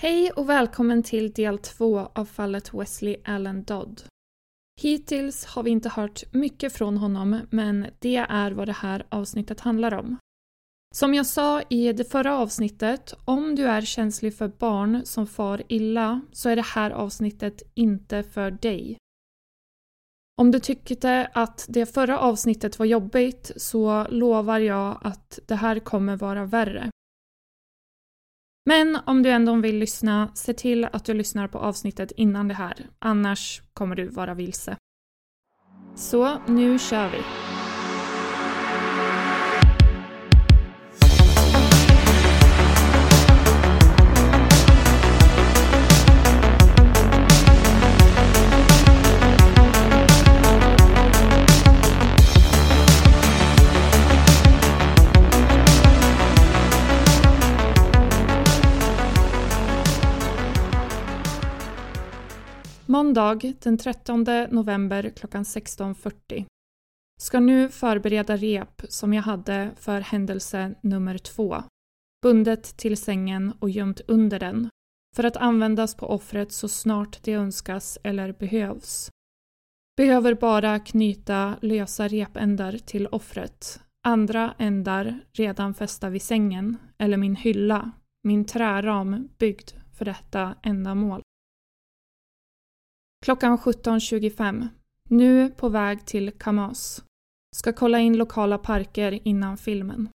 Hej 0.00 0.30
och 0.30 0.48
välkommen 0.48 1.02
till 1.02 1.32
del 1.32 1.58
två 1.58 1.98
av 1.98 2.24
fallet 2.24 2.74
Wesley 2.74 3.16
Allen 3.24 3.64
Dodd. 3.64 4.02
Hittills 4.80 5.44
har 5.44 5.62
vi 5.62 5.70
inte 5.70 5.88
hört 5.88 6.32
mycket 6.32 6.72
från 6.72 6.96
honom, 6.96 7.40
men 7.50 7.86
det 7.98 8.16
är 8.16 8.50
vad 8.50 8.68
det 8.68 8.72
här 8.72 9.06
avsnittet 9.08 9.60
handlar 9.60 9.94
om. 9.94 10.16
Som 10.94 11.14
jag 11.14 11.26
sa 11.26 11.62
i 11.62 11.92
det 11.92 12.04
förra 12.04 12.38
avsnittet, 12.38 13.14
om 13.24 13.54
du 13.54 13.64
är 13.64 13.80
känslig 13.80 14.36
för 14.36 14.48
barn 14.48 15.00
som 15.04 15.26
far 15.26 15.62
illa 15.68 16.20
så 16.32 16.48
är 16.48 16.56
det 16.56 16.66
här 16.66 16.90
avsnittet 16.90 17.62
inte 17.74 18.22
för 18.22 18.50
dig. 18.50 18.96
Om 20.40 20.50
du 20.50 20.60
tyckte 20.60 21.30
att 21.34 21.66
det 21.68 21.86
förra 21.86 22.18
avsnittet 22.18 22.78
var 22.78 22.86
jobbigt 22.86 23.52
så 23.56 24.06
lovar 24.10 24.58
jag 24.58 24.98
att 25.02 25.38
det 25.46 25.54
här 25.54 25.80
kommer 25.80 26.16
vara 26.16 26.44
värre. 26.44 26.90
Men 28.68 28.98
om 29.06 29.22
du 29.22 29.30
ändå 29.30 29.54
vill 29.54 29.78
lyssna, 29.78 30.30
se 30.34 30.54
till 30.54 30.84
att 30.84 31.04
du 31.04 31.14
lyssnar 31.14 31.48
på 31.48 31.58
avsnittet 31.58 32.12
innan 32.16 32.48
det 32.48 32.54
här, 32.54 32.74
annars 32.98 33.62
kommer 33.72 33.96
du 33.96 34.08
vara 34.08 34.34
vilse. 34.34 34.76
Så, 35.94 36.38
nu 36.46 36.78
kör 36.78 37.10
vi! 37.10 37.18
Måndag 62.90 63.52
den 63.62 63.78
13 63.78 64.24
november 64.50 65.12
klockan 65.16 65.44
16.40. 65.44 66.44
Ska 67.20 67.40
nu 67.40 67.68
förbereda 67.68 68.36
rep 68.36 68.82
som 68.88 69.14
jag 69.14 69.22
hade 69.22 69.70
för 69.76 70.00
händelse 70.00 70.74
nummer 70.80 71.18
två. 71.18 71.62
Bundet 72.22 72.76
till 72.76 72.96
sängen 72.96 73.52
och 73.58 73.70
gömt 73.70 74.00
under 74.06 74.38
den 74.38 74.68
för 75.16 75.24
att 75.24 75.36
användas 75.36 75.94
på 75.94 76.06
offret 76.06 76.52
så 76.52 76.68
snart 76.68 77.22
det 77.22 77.32
önskas 77.32 77.98
eller 78.04 78.32
behövs. 78.32 79.10
Behöver 79.96 80.34
bara 80.34 80.78
knyta 80.78 81.56
lösa 81.62 82.08
repändar 82.08 82.78
till 82.78 83.06
offret. 83.06 83.80
Andra 84.06 84.54
ändar 84.58 85.20
redan 85.32 85.74
fästa 85.74 86.08
vid 86.08 86.22
sängen 86.22 86.76
eller 86.98 87.16
min 87.16 87.36
hylla, 87.36 87.90
min 88.22 88.44
träram 88.44 89.28
byggd 89.38 89.70
för 89.98 90.04
detta 90.04 90.54
ändamål. 90.62 91.22
Klockan 93.24 93.58
17.25. 93.58 94.68
Nu 95.08 95.50
på 95.50 95.68
väg 95.68 96.06
till 96.06 96.30
Kamas. 96.30 97.04
Ska 97.56 97.72
kolla 97.72 97.98
in 97.98 98.16
lokala 98.16 98.58
parker 98.58 99.18
innan 99.24 99.56
filmen. 99.56 100.08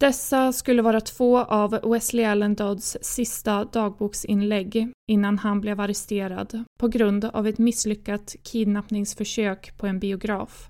Dessa 0.00 0.52
skulle 0.52 0.82
vara 0.82 1.00
två 1.00 1.38
av 1.38 1.70
Wesley 1.70 2.24
Allen 2.24 2.54
Dodds 2.54 2.96
sista 3.02 3.64
dagboksinlägg 3.64 4.92
innan 5.10 5.38
han 5.38 5.60
blev 5.60 5.80
arresterad 5.80 6.64
på 6.78 6.88
grund 6.88 7.24
av 7.24 7.46
ett 7.46 7.58
misslyckat 7.58 8.36
kidnappningsförsök 8.42 9.76
på 9.76 9.86
en 9.86 9.98
biograf. 9.98 10.68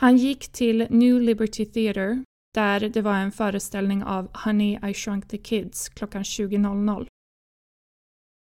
Han 0.00 0.16
gick 0.16 0.48
till 0.48 0.86
New 0.90 1.20
Liberty 1.20 1.66
Theatre 1.66 2.24
där 2.54 2.80
det 2.80 3.02
var 3.02 3.14
en 3.14 3.32
föreställning 3.32 4.04
av 4.04 4.36
Honey 4.44 4.78
I 4.90 4.94
Shrunk 4.94 5.28
the 5.28 5.38
Kids 5.38 5.88
klockan 5.88 6.22
20.00. 6.22 7.06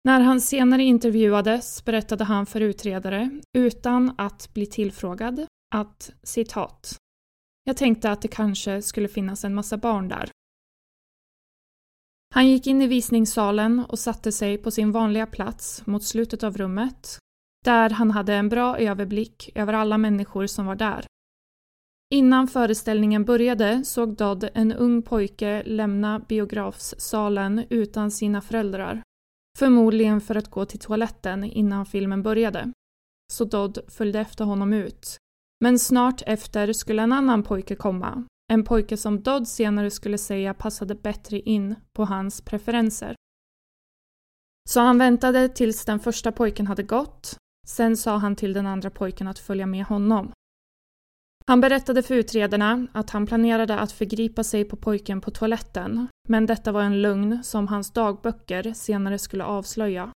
När 0.04 0.20
han 0.20 0.40
senare 0.40 0.82
intervjuades 0.82 1.84
berättade 1.84 2.24
han 2.24 2.46
för 2.46 2.60
utredare, 2.60 3.30
utan 3.52 4.14
att 4.18 4.54
bli 4.54 4.66
tillfrågad, 4.66 5.46
att 5.74 6.12
citat 6.22 6.96
“Jag 7.64 7.76
tänkte 7.76 8.10
att 8.10 8.22
det 8.22 8.28
kanske 8.28 8.82
skulle 8.82 9.08
finnas 9.08 9.44
en 9.44 9.54
massa 9.54 9.76
barn 9.76 10.08
där.” 10.08 10.30
Han 12.34 12.48
gick 12.48 12.66
in 12.66 12.82
i 12.82 12.86
visningssalen 12.86 13.84
och 13.88 13.98
satte 13.98 14.32
sig 14.32 14.58
på 14.58 14.70
sin 14.70 14.92
vanliga 14.92 15.26
plats 15.26 15.86
mot 15.86 16.04
slutet 16.04 16.42
av 16.42 16.56
rummet, 16.56 17.18
där 17.64 17.90
han 17.90 18.10
hade 18.10 18.34
en 18.34 18.48
bra 18.48 18.78
överblick 18.78 19.50
över 19.54 19.72
alla 19.72 19.98
människor 19.98 20.46
som 20.46 20.66
var 20.66 20.74
där. 20.74 21.06
Innan 22.14 22.48
föreställningen 22.48 23.24
började 23.24 23.84
såg 23.84 24.16
Dodd 24.16 24.48
en 24.54 24.72
ung 24.72 25.02
pojke 25.02 25.62
lämna 25.66 26.18
biografsalen 26.18 27.64
utan 27.70 28.10
sina 28.10 28.40
föräldrar 28.40 29.02
Förmodligen 29.60 30.20
för 30.20 30.34
att 30.34 30.50
gå 30.50 30.64
till 30.64 30.78
toaletten 30.78 31.44
innan 31.44 31.86
filmen 31.86 32.22
började. 32.22 32.72
Så 33.32 33.44
Dodd 33.44 33.78
följde 33.88 34.20
efter 34.20 34.44
honom 34.44 34.72
ut. 34.72 35.16
Men 35.64 35.78
snart 35.78 36.22
efter 36.26 36.72
skulle 36.72 37.02
en 37.02 37.12
annan 37.12 37.42
pojke 37.42 37.74
komma. 37.74 38.24
En 38.52 38.64
pojke 38.64 38.96
som 38.96 39.22
Dodd 39.22 39.48
senare 39.48 39.90
skulle 39.90 40.18
säga 40.18 40.54
passade 40.54 40.94
bättre 40.94 41.40
in 41.40 41.74
på 41.92 42.04
hans 42.04 42.40
preferenser. 42.40 43.14
Så 44.68 44.80
han 44.80 44.98
väntade 44.98 45.48
tills 45.48 45.84
den 45.84 46.00
första 46.00 46.32
pojken 46.32 46.66
hade 46.66 46.82
gått. 46.82 47.36
Sen 47.66 47.96
sa 47.96 48.16
han 48.16 48.36
till 48.36 48.52
den 48.52 48.66
andra 48.66 48.90
pojken 48.90 49.28
att 49.28 49.38
följa 49.38 49.66
med 49.66 49.84
honom. 49.84 50.32
Han 51.46 51.60
berättade 51.60 52.02
för 52.02 52.14
utredarna 52.14 52.86
att 52.92 53.10
han 53.10 53.26
planerade 53.26 53.78
att 53.78 53.92
förgripa 53.92 54.44
sig 54.44 54.64
på 54.64 54.76
pojken 54.76 55.20
på 55.20 55.30
toaletten, 55.30 56.08
men 56.30 56.46
detta 56.46 56.72
var 56.72 56.82
en 56.82 57.02
lögn 57.02 57.44
som 57.44 57.68
hans 57.68 57.90
dagböcker 57.90 58.72
senare 58.72 59.18
skulle 59.18 59.44
avslöja. 59.44 60.12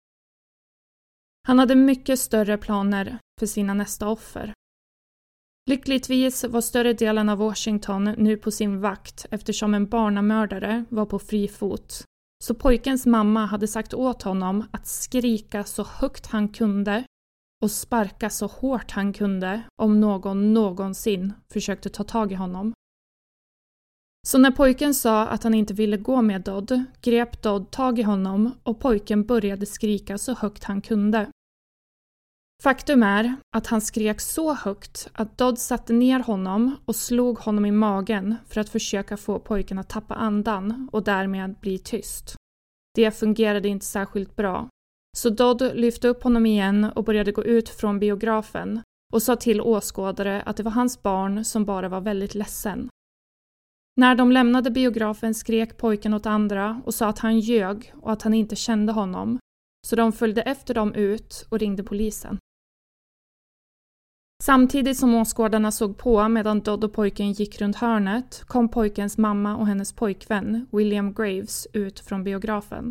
Han 1.49 1.59
hade 1.59 1.75
mycket 1.75 2.19
större 2.19 2.59
planer 2.59 3.19
för 3.41 3.47
sina 3.47 3.75
nästa 3.75 4.09
offer. 4.09 4.53
Lyckligtvis 5.71 6.45
var 6.45 6.61
större 6.61 6.93
delen 6.93 7.29
av 7.29 7.39
Washington 7.39 8.05
nu 8.05 8.37
på 8.37 8.51
sin 8.51 8.81
vakt 8.81 9.27
eftersom 9.31 9.75
en 9.75 9.89
barnamördare 9.89 10.85
var 10.89 11.07
på 11.07 11.19
fri 11.19 11.49
fot. 11.49 12.05
Så 12.45 12.55
pojkens 12.55 13.07
mamma 13.07 13.47
hade 13.47 13.69
sagt 13.69 13.95
åt 13.95 14.23
honom 14.23 14.65
att 14.71 14.87
skrika 14.87 15.65
så 15.65 15.85
högt 15.85 16.27
han 16.27 16.49
kunde 16.49 17.05
och 17.63 17.71
sparka 17.71 18.31
så 18.31 18.47
hårt 18.47 18.91
han 18.91 19.13
kunde 19.13 19.63
om 19.77 20.01
någon 20.01 20.55
någonsin 20.55 21.33
försökte 21.53 21.89
ta 21.89 22.05
tag 22.05 22.33
i 22.33 22.35
honom. 22.35 22.73
Så 24.27 24.39
när 24.39 24.51
pojken 24.51 24.95
sa 24.95 25.27
att 25.27 25.43
han 25.43 25.55
inte 25.55 25.75
ville 25.75 25.97
gå 25.97 26.23
med 26.23 26.41
Dodd 26.41 26.85
grep 27.03 27.43
Dodd 27.43 27.71
tag 27.71 27.99
i 27.99 28.03
honom 28.03 28.55
och 28.63 28.81
pojken 28.81 29.25
började 29.25 29.67
skrika 29.67 30.19
så 30.19 30.35
högt 30.35 30.65
han 30.65 30.81
kunde. 30.81 31.29
Faktum 32.63 33.03
är 33.03 33.37
att 33.57 33.67
han 33.67 33.81
skrek 33.81 34.21
så 34.21 34.55
högt 34.55 35.09
att 35.13 35.39
Dodd 35.39 35.59
satte 35.59 35.93
ner 35.93 36.21
honom 36.21 36.77
och 36.85 36.97
slog 36.97 37.39
honom 37.39 37.67
i 37.67 37.71
magen 37.71 38.37
för 38.47 38.61
att 38.61 38.69
försöka 38.69 39.17
få 39.17 39.39
pojken 39.39 39.79
att 39.79 39.89
tappa 39.89 40.15
andan 40.15 40.89
och 40.93 41.05
därmed 41.05 41.55
bli 41.61 41.79
tyst. 41.79 42.35
Det 42.95 43.11
fungerade 43.11 43.69
inte 43.69 43.87
särskilt 43.87 44.37
bra 44.37 44.69
så 45.17 45.31
Dodd 45.31 45.63
lyfte 45.75 46.09
upp 46.09 46.23
honom 46.23 46.47
igen 46.47 46.85
och 46.85 47.05
började 47.05 47.33
gå 47.33 47.45
ut 47.45 47.69
från 47.69 47.99
biografen 47.99 48.83
och 49.13 49.23
sa 49.23 49.37
till 49.37 49.61
åskådare 49.61 50.43
att 50.43 50.57
det 50.57 50.63
var 50.63 50.73
hans 50.73 51.03
barn 51.03 51.45
som 51.45 51.65
bara 51.65 51.89
var 51.89 52.01
väldigt 52.01 52.35
ledsen. 52.35 52.89
När 53.97 54.15
de 54.15 54.33
lämnade 54.33 54.71
biografen 54.71 55.35
skrek 55.35 55.77
pojken 55.77 56.15
åt 56.15 56.27
andra 56.27 56.83
och 56.85 56.95
sa 56.95 57.09
att 57.09 57.19
han 57.19 57.41
ljög 57.41 57.93
och 57.97 58.13
att 58.13 58.23
han 58.23 58.35
inte 58.35 58.57
kände 58.57 58.93
honom, 58.93 59.39
så 59.87 59.97
de 59.97 60.13
följde 60.13 60.43
efter 60.43 60.75
dem 60.75 60.95
ut 60.95 61.47
och 61.49 61.59
ringde 61.59 61.83
polisen. 61.83 62.39
Samtidigt 64.43 64.99
som 64.99 65.15
åskådarna 65.15 65.73
såg 65.73 65.99
på 65.99 66.29
medan 66.29 66.61
Dodd 66.61 66.85
och 66.85 66.93
pojken 66.93 67.33
gick 67.33 67.61
runt 67.61 67.77
hörnet 67.77 68.45
kom 68.47 68.69
pojkens 68.69 69.19
mamma 69.19 69.57
och 69.57 69.67
hennes 69.67 69.93
pojkvän, 69.93 70.67
William 70.73 71.15
Graves, 71.15 71.67
ut 71.73 72.01
från 72.01 72.25
biografen. 72.25 72.91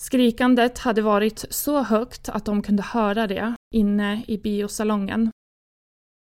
Skrikandet 0.00 0.78
hade 0.78 1.02
varit 1.02 1.44
så 1.50 1.82
högt 1.82 2.28
att 2.28 2.44
de 2.44 2.62
kunde 2.62 2.82
höra 2.82 3.26
det 3.26 3.54
inne 3.74 4.24
i 4.26 4.38
biosalongen. 4.38 5.30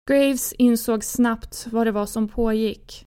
Graves 0.09 0.53
insåg 0.53 1.03
snabbt 1.03 1.67
vad 1.71 1.87
det 1.87 1.91
var 1.91 2.05
som 2.05 2.27
pågick. 2.27 3.05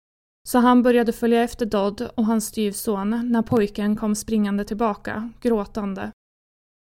Så 0.48 0.60
han 0.60 0.84
började 0.84 1.14
följa 1.14 1.44
efter 1.44 1.66
Dodd 1.66 2.10
och 2.16 2.26
hans 2.26 2.46
styvson 2.46 3.32
när 3.32 3.42
pojken 3.42 3.96
kom 3.96 4.16
springande 4.16 4.66
tillbaka, 4.66 5.32
gråtande. 5.42 6.12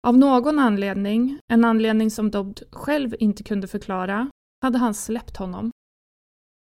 Av 0.06 0.18
någon 0.18 0.58
anledning, 0.58 1.38
en 1.52 1.64
anledning 1.64 2.10
som 2.10 2.30
Dodd 2.30 2.62
själv 2.70 3.14
inte 3.18 3.42
kunde 3.42 3.68
förklara, 3.68 4.30
hade 4.62 4.78
han 4.78 4.94
släppt 4.94 5.36
honom. 5.36 5.70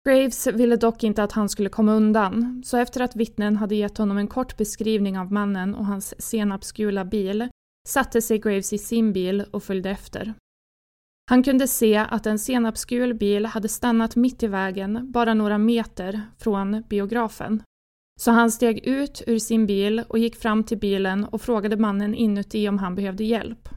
Graves 0.09 0.47
ville 0.47 0.77
dock 0.77 1.05
inte 1.05 1.23
att 1.23 1.33
han 1.33 1.49
skulle 1.49 1.69
komma 1.69 1.93
undan, 1.93 2.63
så 2.65 2.77
efter 2.77 3.01
att 3.01 3.17
vittnen 3.17 3.57
hade 3.57 3.75
gett 3.75 3.99
honom 3.99 4.19
en 4.19 4.29
kort 4.29 4.57
beskrivning 4.57 5.19
av 5.19 5.33
mannen 5.33 5.75
och 5.75 5.87
hans 5.87 6.15
senapsgula 6.19 7.05
bil 7.05 7.49
satte 7.89 8.23
sig 8.23 8.39
Graves 8.39 8.73
i 8.73 8.79
sin 8.79 9.13
bil 9.13 9.45
och 9.51 9.63
följde 9.63 9.91
efter. 9.91 10.35
Han 11.31 11.43
kunde 11.43 11.69
se 11.69 11.97
att 11.97 12.27
en 12.27 12.39
senapsgul 12.39 13.15
bil 13.15 13.47
hade 13.47 13.69
stannat 13.69 14.17
mitt 14.17 14.43
i 14.43 14.47
vägen, 14.47 15.13
bara 15.13 15.35
några 15.35 15.59
meter 15.59 16.21
från 16.39 16.83
biografen. 16.89 17.63
Så 18.21 18.31
han 18.31 18.51
steg 18.51 18.87
ut 18.87 19.23
ur 19.27 19.39
sin 19.39 19.67
bil 19.67 20.05
och 20.09 20.19
gick 20.19 20.37
fram 20.37 20.65
till 20.65 20.79
bilen 20.79 21.25
och 21.25 21.43
frågade 21.43 21.77
mannen 21.77 22.15
inuti 22.15 22.69
om 22.69 22.79
han 22.79 22.95
behövde 22.95 23.25
hjälp. 23.25 23.69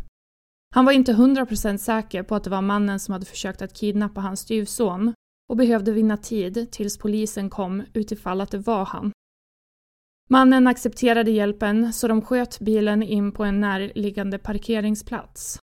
Han 0.76 0.86
var 0.86 0.92
inte 0.92 1.14
100% 1.14 1.78
säker 1.78 2.24
på 2.24 2.36
att 2.36 2.44
det 2.44 2.50
var 2.50 2.62
mannen 2.62 3.00
som 3.00 3.12
hade 3.12 3.26
försökt 3.26 3.62
att 3.62 3.74
kidnappa 3.74 4.22
hans 4.22 4.40
styvson 4.40 5.14
och 5.50 5.58
behövde 5.58 5.92
vinna 5.92 6.18
tid 6.18 6.72
tills 6.72 6.98
polisen 6.98 7.50
kom 7.50 7.84
utifall 7.94 8.42
att 8.42 8.52
det 8.52 8.58
var 8.58 8.86
han. 8.86 9.12
Mannen 10.30 10.68
accepterade 10.68 11.32
hjälpen 11.32 11.94
så 11.94 12.08
de 12.08 12.22
sköt 12.22 12.60
bilen 12.60 13.04
in 13.04 13.32
på 13.32 13.44
en 13.44 13.60
närliggande 13.60 14.38
parkeringsplats. 14.40 15.60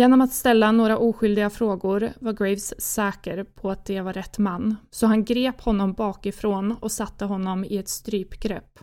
Genom 0.00 0.20
att 0.20 0.32
ställa 0.32 0.72
några 0.72 0.98
oskyldiga 0.98 1.50
frågor 1.50 2.12
var 2.20 2.32
Graves 2.32 2.80
säker 2.80 3.44
på 3.44 3.70
att 3.70 3.84
det 3.84 4.00
var 4.00 4.12
rätt 4.12 4.38
man, 4.38 4.76
så 4.90 5.06
han 5.06 5.24
grep 5.24 5.60
honom 5.60 5.92
bakifrån 5.92 6.72
och 6.72 6.92
satte 6.92 7.24
honom 7.24 7.64
i 7.64 7.76
ett 7.76 7.88
strypgrepp. 7.88 8.78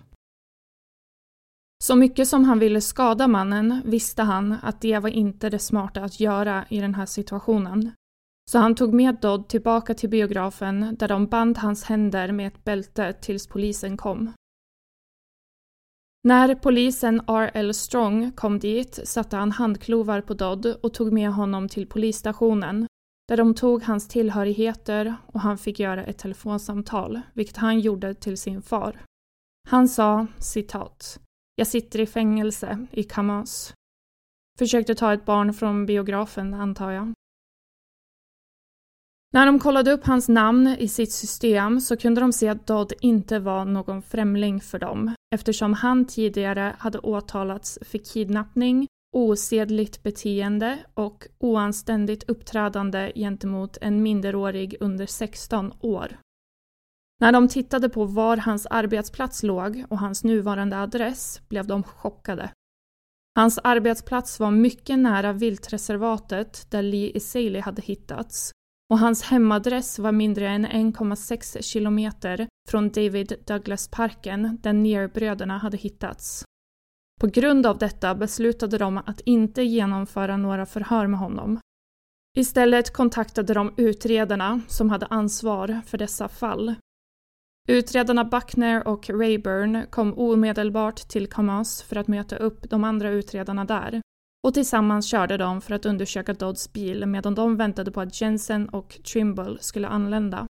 Så 1.83 1.95
mycket 1.95 2.27
som 2.27 2.43
han 2.43 2.59
ville 2.59 2.81
skada 2.81 3.27
mannen 3.27 3.81
visste 3.85 4.23
han 4.23 4.55
att 4.61 4.81
det 4.81 4.99
var 4.99 5.09
inte 5.09 5.49
det 5.49 5.59
smarta 5.59 6.01
att 6.01 6.19
göra 6.19 6.65
i 6.69 6.79
den 6.79 6.95
här 6.95 7.05
situationen. 7.05 7.91
Så 8.51 8.59
han 8.59 8.75
tog 8.75 8.93
med 8.93 9.15
Dodd 9.21 9.49
tillbaka 9.49 9.93
till 9.93 10.09
biografen 10.09 10.95
där 10.99 11.07
de 11.07 11.27
band 11.27 11.57
hans 11.57 11.83
händer 11.83 12.31
med 12.31 12.47
ett 12.47 12.63
bälte 12.63 13.13
tills 13.13 13.47
polisen 13.47 13.97
kom. 13.97 14.33
När 16.23 16.55
polisen 16.55 17.21
R.L. 17.27 17.73
Strong 17.73 18.31
kom 18.31 18.59
dit 18.59 18.99
satte 19.03 19.35
han 19.35 19.51
handklovar 19.51 20.21
på 20.21 20.33
Dodd 20.33 20.65
och 20.65 20.93
tog 20.93 21.13
med 21.13 21.29
honom 21.29 21.69
till 21.69 21.87
polisstationen 21.87 22.87
där 23.27 23.37
de 23.37 23.55
tog 23.55 23.83
hans 23.83 24.07
tillhörigheter 24.07 25.15
och 25.25 25.39
han 25.41 25.57
fick 25.57 25.79
göra 25.79 26.05
ett 26.05 26.17
telefonsamtal, 26.17 27.21
vilket 27.33 27.57
han 27.57 27.79
gjorde 27.79 28.13
till 28.13 28.37
sin 28.37 28.61
far. 28.61 29.01
Han 29.69 29.87
sa 29.87 30.27
citat 30.39 31.19
“Jag 31.55 31.67
sitter 31.67 31.99
i 31.99 32.05
fängelse 32.05 32.87
i 32.91 33.03
Camas. 33.03 33.73
Försökte 34.59 34.95
ta 34.95 35.13
ett 35.13 35.25
barn 35.25 35.53
från 35.53 35.85
biografen, 35.85 36.53
antar 36.53 36.91
jag. 36.91 37.13
När 39.37 39.45
de 39.45 39.59
kollade 39.59 39.91
upp 39.91 40.05
hans 40.05 40.29
namn 40.29 40.67
i 40.67 40.87
sitt 40.87 41.11
system 41.11 41.81
så 41.81 41.97
kunde 41.97 42.21
de 42.21 42.33
se 42.33 42.47
att 42.47 42.67
Dodd 42.67 42.93
inte 43.01 43.39
var 43.39 43.65
någon 43.65 44.01
främling 44.01 44.61
för 44.61 44.79
dem 44.79 45.15
eftersom 45.35 45.73
han 45.73 46.05
tidigare 46.05 46.75
hade 46.79 46.99
åtalats 46.99 47.79
för 47.81 47.97
kidnappning, 47.97 48.87
osedligt 49.15 50.03
beteende 50.03 50.79
och 50.93 51.27
oanständigt 51.39 52.29
uppträdande 52.29 53.11
gentemot 53.15 53.77
en 53.81 54.03
minderårig 54.03 54.75
under 54.79 55.05
16 55.05 55.73
år. 55.79 56.17
När 57.19 57.31
de 57.31 57.47
tittade 57.47 57.89
på 57.89 58.05
var 58.05 58.37
hans 58.37 58.65
arbetsplats 58.65 59.43
låg 59.43 59.85
och 59.89 59.99
hans 59.99 60.23
nuvarande 60.23 60.77
adress 60.77 61.41
blev 61.49 61.67
de 61.67 61.83
chockade. 61.83 62.49
Hans 63.35 63.59
arbetsplats 63.63 64.39
var 64.39 64.51
mycket 64.51 64.99
nära 64.99 65.33
viltreservatet 65.33 66.71
där 66.71 66.81
Lee 66.81 67.11
Isaley 67.17 67.61
hade 67.61 67.81
hittats 67.81 68.53
och 68.89 68.99
hans 68.99 69.23
hemadress 69.23 69.99
var 69.99 70.11
mindre 70.11 70.47
än 70.49 70.67
1,6 70.67 71.61
kilometer 71.61 72.47
från 72.69 72.89
David 72.89 73.33
Douglas-parken 73.47 74.57
där 74.61 74.73
Near-bröderna 74.73 75.57
hade 75.57 75.77
hittats. 75.77 76.43
På 77.21 77.27
grund 77.27 77.65
av 77.65 77.77
detta 77.77 78.15
beslutade 78.15 78.77
de 78.77 78.97
att 78.97 79.21
inte 79.21 79.63
genomföra 79.63 80.37
några 80.37 80.65
förhör 80.65 81.07
med 81.07 81.19
honom. 81.19 81.59
Istället 82.37 82.93
kontaktade 82.93 83.53
de 83.53 83.73
utredarna 83.77 84.61
som 84.67 84.89
hade 84.89 85.05
ansvar 85.05 85.81
för 85.85 85.97
dessa 85.97 86.27
fall. 86.27 86.75
Utredarna 87.67 88.25
Buckner 88.25 88.87
och 88.87 89.09
Rayburn 89.09 89.85
kom 89.89 90.13
omedelbart 90.13 90.95
till 90.95 91.27
Kamas 91.27 91.83
för 91.83 91.95
att 91.95 92.07
möta 92.07 92.35
upp 92.35 92.69
de 92.69 92.83
andra 92.83 93.09
utredarna 93.09 93.65
där 93.65 94.01
och 94.47 94.53
tillsammans 94.53 95.07
körde 95.07 95.37
de 95.37 95.61
för 95.61 95.73
att 95.73 95.85
undersöka 95.85 96.33
Dodds 96.33 96.73
bil 96.73 97.05
medan 97.05 97.35
de 97.35 97.57
väntade 97.57 97.91
på 97.91 98.01
att 98.01 98.21
Jensen 98.21 98.69
och 98.69 98.99
Trimble 99.13 99.57
skulle 99.59 99.87
anlända. 99.87 100.47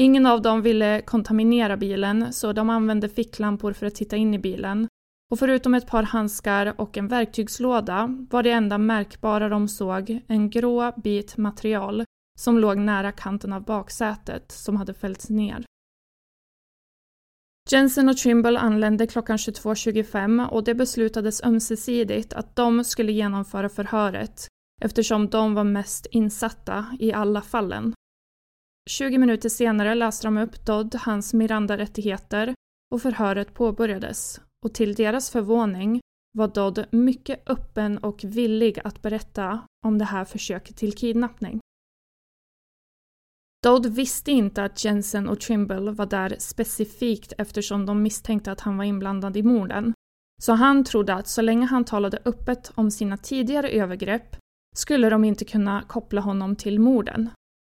Ingen 0.00 0.26
av 0.26 0.42
dem 0.42 0.62
ville 0.62 1.00
kontaminera 1.00 1.76
bilen 1.76 2.32
så 2.32 2.52
de 2.52 2.70
använde 2.70 3.08
ficklampor 3.08 3.72
för 3.72 3.86
att 3.86 3.94
titta 3.94 4.16
in 4.16 4.34
i 4.34 4.38
bilen 4.38 4.88
och 5.30 5.38
förutom 5.38 5.74
ett 5.74 5.86
par 5.86 6.02
handskar 6.02 6.74
och 6.80 6.96
en 6.96 7.08
verktygslåda 7.08 8.26
var 8.30 8.42
det 8.42 8.50
enda 8.50 8.78
märkbara 8.78 9.48
de 9.48 9.68
såg 9.68 10.20
en 10.26 10.50
grå 10.50 10.92
bit 10.96 11.36
material 11.36 12.04
som 12.38 12.58
låg 12.58 12.78
nära 12.78 13.12
kanten 13.12 13.52
av 13.52 13.64
baksätet 13.64 14.52
som 14.52 14.76
hade 14.76 14.94
fällts 14.94 15.30
ner. 15.30 15.64
Jensen 17.70 18.08
och 18.08 18.16
Trimble 18.16 18.58
anlände 18.58 19.06
klockan 19.06 19.36
22.25 19.36 20.48
och 20.48 20.64
det 20.64 20.74
beslutades 20.74 21.42
ömsesidigt 21.44 22.32
att 22.32 22.56
de 22.56 22.84
skulle 22.84 23.12
genomföra 23.12 23.68
förhöret 23.68 24.48
eftersom 24.82 25.28
de 25.28 25.54
var 25.54 25.64
mest 25.64 26.06
insatta 26.10 26.86
i 27.00 27.12
alla 27.12 27.42
fallen. 27.42 27.94
20 28.90 29.18
minuter 29.18 29.48
senare 29.48 29.94
läste 29.94 30.26
de 30.26 30.38
upp 30.38 30.66
Dodd 30.66 30.94
hans 30.94 31.34
Miranda-rättigheter 31.34 32.54
och 32.94 33.02
förhöret 33.02 33.54
påbörjades 33.54 34.40
och 34.64 34.74
till 34.74 34.94
deras 34.94 35.30
förvåning 35.30 36.00
var 36.32 36.48
Dodd 36.48 36.84
mycket 36.90 37.50
öppen 37.50 37.98
och 37.98 38.24
villig 38.24 38.80
att 38.84 39.02
berätta 39.02 39.60
om 39.86 39.98
det 39.98 40.04
här 40.04 40.24
försöket 40.24 40.76
till 40.76 40.92
kidnappning. 40.92 41.60
Dodd 43.62 43.86
visste 43.86 44.30
inte 44.30 44.64
att 44.64 44.84
Jensen 44.84 45.28
och 45.28 45.40
Trimble 45.40 45.90
var 45.90 46.06
där 46.06 46.36
specifikt 46.38 47.32
eftersom 47.38 47.86
de 47.86 48.02
misstänkte 48.02 48.52
att 48.52 48.60
han 48.60 48.76
var 48.76 48.84
inblandad 48.84 49.36
i 49.36 49.42
morden. 49.42 49.92
Så 50.42 50.52
han 50.52 50.84
trodde 50.84 51.14
att 51.14 51.28
så 51.28 51.42
länge 51.42 51.66
han 51.66 51.84
talade 51.84 52.18
öppet 52.24 52.72
om 52.74 52.90
sina 52.90 53.16
tidigare 53.16 53.68
övergrepp 53.70 54.36
skulle 54.76 55.10
de 55.10 55.24
inte 55.24 55.44
kunna 55.44 55.82
koppla 55.82 56.20
honom 56.20 56.56
till 56.56 56.80
morden. 56.80 57.30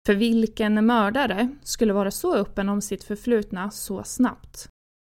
För 0.06 0.14
vilken 0.14 0.86
mördare 0.86 1.48
skulle 1.62 1.92
vara 1.92 2.10
så 2.10 2.34
öppen 2.34 2.68
om 2.68 2.80
sitt 2.80 3.04
förflutna 3.04 3.70
så 3.70 4.04
snabbt? 4.04 4.68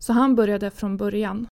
Så 0.04 0.12
han 0.12 0.34
började 0.34 0.70
från 0.70 0.96
början. 0.96 1.46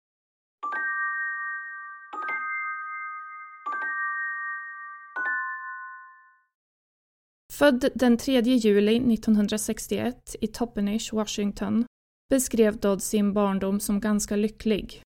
Född 7.58 7.90
den 7.96 8.18
3 8.18 8.42
juli 8.42 9.14
1961 9.14 10.36
i 10.42 10.48
Toppenish, 10.48 11.14
Washington, 11.14 11.86
beskrev 12.30 12.78
Dodd 12.78 13.04
sin 13.04 13.34
barndom 13.34 13.80
som 13.80 14.00
ganska 14.00 14.36
lycklig. 14.36 15.02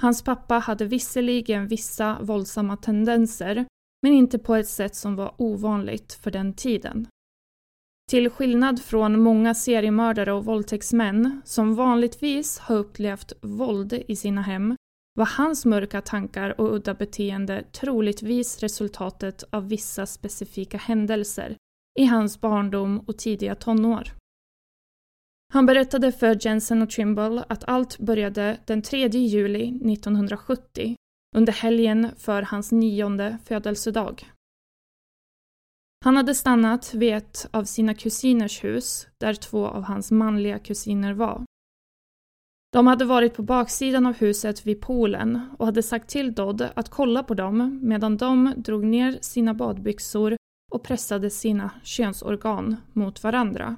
Hans 0.00 0.22
pappa 0.22 0.54
hade 0.54 0.84
visserligen 0.84 1.68
vissa 1.68 2.18
våldsamma 2.20 2.76
tendenser, 2.76 3.66
men 4.02 4.12
inte 4.12 4.38
på 4.38 4.54
ett 4.54 4.68
sätt 4.68 4.94
som 4.94 5.16
var 5.16 5.34
ovanligt 5.38 6.12
för 6.12 6.30
den 6.30 6.52
tiden. 6.54 7.06
Till 8.10 8.30
skillnad 8.30 8.82
från 8.82 9.20
många 9.20 9.54
seriemördare 9.54 10.32
och 10.32 10.44
våldtäktsmän 10.44 11.42
som 11.44 11.74
vanligtvis 11.74 12.58
har 12.58 12.76
upplevt 12.76 13.32
våld 13.40 13.92
i 14.08 14.16
sina 14.16 14.42
hem 14.42 14.76
var 15.14 15.26
hans 15.26 15.64
mörka 15.64 16.00
tankar 16.00 16.60
och 16.60 16.74
udda 16.74 16.94
beteende 16.94 17.64
troligtvis 17.72 18.58
resultatet 18.58 19.44
av 19.50 19.68
vissa 19.68 20.06
specifika 20.06 20.78
händelser 20.78 21.56
i 21.98 22.04
hans 22.04 22.40
barndom 22.40 22.98
och 22.98 23.18
tidiga 23.18 23.54
tonår. 23.54 24.12
Han 25.52 25.66
berättade 25.66 26.12
för 26.12 26.46
Jensen 26.46 26.82
och 26.82 26.90
Trimble 26.90 27.44
att 27.48 27.64
allt 27.64 27.98
började 27.98 28.58
den 28.64 28.82
3 28.82 29.08
juli 29.08 29.68
1970 29.68 30.96
under 31.36 31.52
helgen 31.52 32.10
för 32.16 32.42
hans 32.42 32.72
nionde 32.72 33.38
födelsedag. 33.44 34.32
Han 36.04 36.16
hade 36.16 36.34
stannat 36.34 36.94
vid 36.94 37.14
ett 37.14 37.48
av 37.50 37.64
sina 37.64 37.94
kusiners 37.94 38.64
hus 38.64 39.06
där 39.20 39.34
två 39.34 39.66
av 39.66 39.82
hans 39.82 40.10
manliga 40.10 40.58
kusiner 40.58 41.12
var. 41.12 41.44
De 42.72 42.86
hade 42.86 43.04
varit 43.04 43.34
på 43.34 43.42
baksidan 43.42 44.06
av 44.06 44.14
huset 44.14 44.66
vid 44.66 44.80
poolen 44.80 45.40
och 45.58 45.66
hade 45.66 45.82
sagt 45.82 46.08
till 46.08 46.34
Dodd 46.34 46.68
att 46.74 46.88
kolla 46.88 47.22
på 47.22 47.34
dem 47.34 47.80
medan 47.82 48.16
de 48.16 48.54
drog 48.56 48.84
ner 48.84 49.18
sina 49.20 49.54
badbyxor 49.54 50.36
och 50.72 50.82
pressade 50.82 51.30
sina 51.30 51.70
könsorgan 51.82 52.76
mot 52.92 53.22
varandra. 53.22 53.76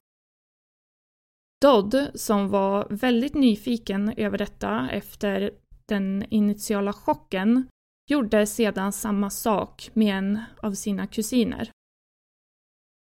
Dodd, 1.63 2.11
som 2.15 2.49
var 2.49 2.87
väldigt 2.91 3.35
nyfiken 3.35 4.15
över 4.17 4.39
detta 4.39 4.91
efter 4.91 5.51
den 5.87 6.25
initiala 6.31 6.93
chocken, 6.93 7.69
gjorde 8.11 8.47
sedan 8.47 8.93
samma 8.93 9.31
sak 9.31 9.91
med 9.95 10.19
en 10.19 10.41
av 10.63 10.73
sina 10.73 11.07
kusiner. 11.07 11.71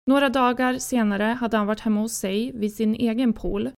Några 0.05 0.29
dagar 0.29 0.77
senare 0.77 1.23
hade 1.23 1.57
han 1.57 1.67
varit 1.67 1.79
hemma 1.79 1.99
hos 1.99 2.13
sig 2.13 2.51
vid 2.51 2.75
sin 2.75 2.95
egen 2.95 3.33
pool 3.33 3.71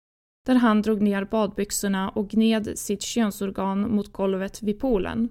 där 0.46 0.56
han 0.56 0.82
drog 0.82 1.02
ner 1.02 1.26
badbyxorna 1.26 2.10
och 2.10 2.30
gned 2.30 2.80
sitt 2.80 3.02
könsorgan 3.02 3.96
mot 3.96 4.12
golvet 4.12 4.64
vid 4.64 4.80
poolen. 4.80 5.30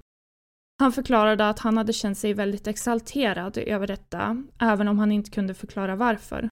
Han 0.79 0.91
förklarade 0.91 1.49
att 1.49 1.59
han 1.59 1.77
hade 1.77 1.93
känt 1.93 2.17
sig 2.17 2.33
väldigt 2.33 2.67
exalterad 2.67 3.57
över 3.57 3.87
detta, 3.87 4.43
även 4.59 4.87
om 4.87 4.99
han 4.99 5.11
inte 5.11 5.31
kunde 5.31 5.53
förklara 5.53 5.95
varför. 5.95 6.49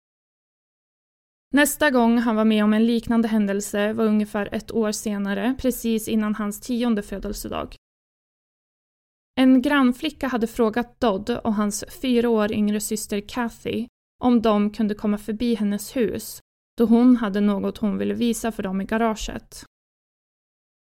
Nästa 1.53 1.92
gång 1.92 2.18
han 2.18 2.36
var 2.36 2.46
med 2.46 2.63
om 2.63 2.74
en 2.74 2.86
liknande 2.86 3.27
händelse 3.27 3.94
var 3.94 4.06
ungefär 4.06 4.50
ett 4.51 4.72
år 4.72 4.92
senare, 4.92 5.56
precis 5.60 6.08
innan 6.08 6.36
hans 6.36 6.62
tionde 6.62 7.03
födelsedag. 7.03 7.75
En 9.36 9.62
grannflicka 9.62 10.27
hade 10.27 10.48
frågat 10.48 11.00
Dodd 11.00 11.30
och 11.30 11.53
hans 11.53 11.84
fyra 12.01 12.30
år 12.30 12.51
yngre 12.51 12.80
syster 12.80 13.22
Kathy 13.22 13.88
om 14.24 14.42
de 14.42 14.70
kunde 14.70 14.96
komma 14.96 15.18
förbi 15.18 15.56
hennes 15.56 15.96
hus 15.96 16.39
då 16.77 16.86
hon 16.86 17.15
hade 17.15 17.42
något 17.42 17.77
hon 17.77 17.98
ville 17.98 18.13
visa 18.13 18.51
för 18.51 18.63
dem 18.63 18.82
i 18.82 18.86
garaget. 18.86 19.65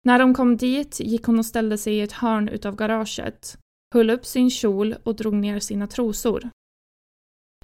När 0.02 0.19
de 0.19 0.35
kom 0.35 0.57
dit 0.57 1.00
gick 1.00 1.25
hon 1.25 1.38
och 1.38 1.47
ställde 1.47 1.78
sig 1.78 1.95
i 1.95 2.00
ett 2.00 2.12
hörn 2.12 2.49
utav 2.49 2.76
garaget, 2.76 3.59
höll 3.95 4.11
upp 4.11 4.26
sin 4.26 4.50
kjol 4.50 4.97
och 5.02 5.16
drog 5.16 5.35
ner 5.35 5.59
sina 5.59 5.87
trosor. 5.87 6.50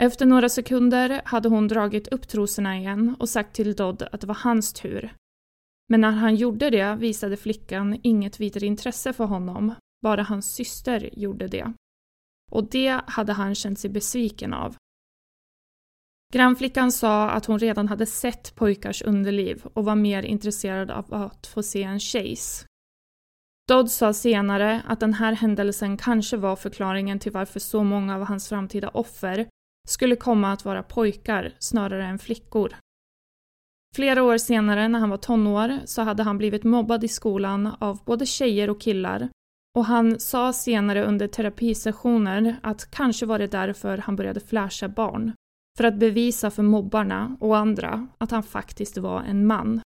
Efter 0.01 0.27
några 0.27 0.49
sekunder 0.49 1.23
hade 1.25 1.49
hon 1.49 1.69
dragit 1.69 2.09
upp 2.09 2.29
trosorna 2.29 2.79
igen 2.79 3.17
och 3.19 3.29
sagt 3.29 3.57
till 3.57 3.75
Dodd 3.75 4.03
att 4.03 4.21
det 4.21 4.27
var 4.27 4.35
hans 4.35 4.73
tur. 4.73 5.15
Men 5.89 6.01
när 6.01 6.11
han 6.11 6.35
gjorde 6.35 6.71
det 6.71 6.97
visade 6.97 7.37
flickan 7.37 8.01
inget 8.03 8.41
vidare 8.41 8.67
intresse 8.67 9.13
för 9.13 9.25
honom, 9.25 9.75
bara 10.03 10.23
hans 10.23 10.55
syster 10.55 11.11
gjorde 11.19 11.49
det. 11.49 11.73
Och 12.51 12.71
det 12.71 13.01
hade 13.07 13.33
han 13.33 13.55
känt 13.55 13.79
sig 13.79 13.91
besviken 13.91 14.55
av. 14.55 14.77
Grannflickan 16.37 16.93
sa 16.93 17.31
att 17.31 17.47
hon 17.47 17.59
redan 17.59 17.89
hade 17.89 18.07
sett 18.07 18.55
pojkars 18.55 19.03
underliv 19.03 19.67
och 19.73 19.85
var 19.85 19.95
mer 19.95 20.23
intresserad 20.23 20.91
av 20.91 21.15
att 21.15 21.47
få 21.47 21.63
se 21.63 21.83
en 21.83 22.01
tjejs. 22.01 22.67
Dodd 23.69 23.91
sa 23.91 24.13
senare 24.13 24.83
att 24.87 25.01
den 25.01 25.15
här 25.15 25.33
händelsen 25.33 25.97
kanske 25.97 26.37
var 26.37 26.57
förklaringen 26.57 27.19
till 27.19 27.33
varför 27.33 27.61
så 27.61 27.85
många 27.85 28.17
av 28.17 28.23
hans 28.23 28.49
framtida 28.49 28.89
offer 28.89 29.47
skulle 29.89 30.17
komma 30.17 30.53
att 30.53 30.65
vara 30.65 30.83
pojkar 30.83 31.53
snarare 31.59 32.07
än 32.07 32.19
flickor. 32.19 32.77
Flera 33.95 34.23
år 34.23 34.39
senare 34.39 34.89
när 34.89 34.99
han 34.99 35.11
var 35.11 35.17
tonår 35.17 35.79
så 35.85 36.03
hade 36.03 36.23
han 36.23 36.39
blivit 36.39 36.65
mobbad 36.65 37.05
i 37.05 37.09
skolan 37.09 37.67
av 37.81 38.05
både 38.05 38.27
tjejer 38.27 38.71
och 38.71 38.81
killar 38.81 39.29
och 39.77 39.85
han 39.85 40.21
sa 40.21 40.53
senare 40.53 41.05
under 41.05 41.29
terapisessioner 41.29 42.57
att 42.63 42.91
kanske 42.91 43.27
var 43.27 43.39
det 43.39 43.47
därför 43.47 43.99
han 43.99 44.17
började 44.17 44.41
flasha 44.41 44.89
barn 44.89 45.33
för 45.77 45.85
att 45.85 45.99
bevisa 45.99 46.51
för 46.51 46.63
mobbarna 46.63 47.37
och 47.41 47.57
andra 47.57 48.09
att 48.19 48.31
han 48.31 48.43
faktiskt 48.43 48.99
var 48.99 49.23
en 49.23 49.47
man. 49.47 49.81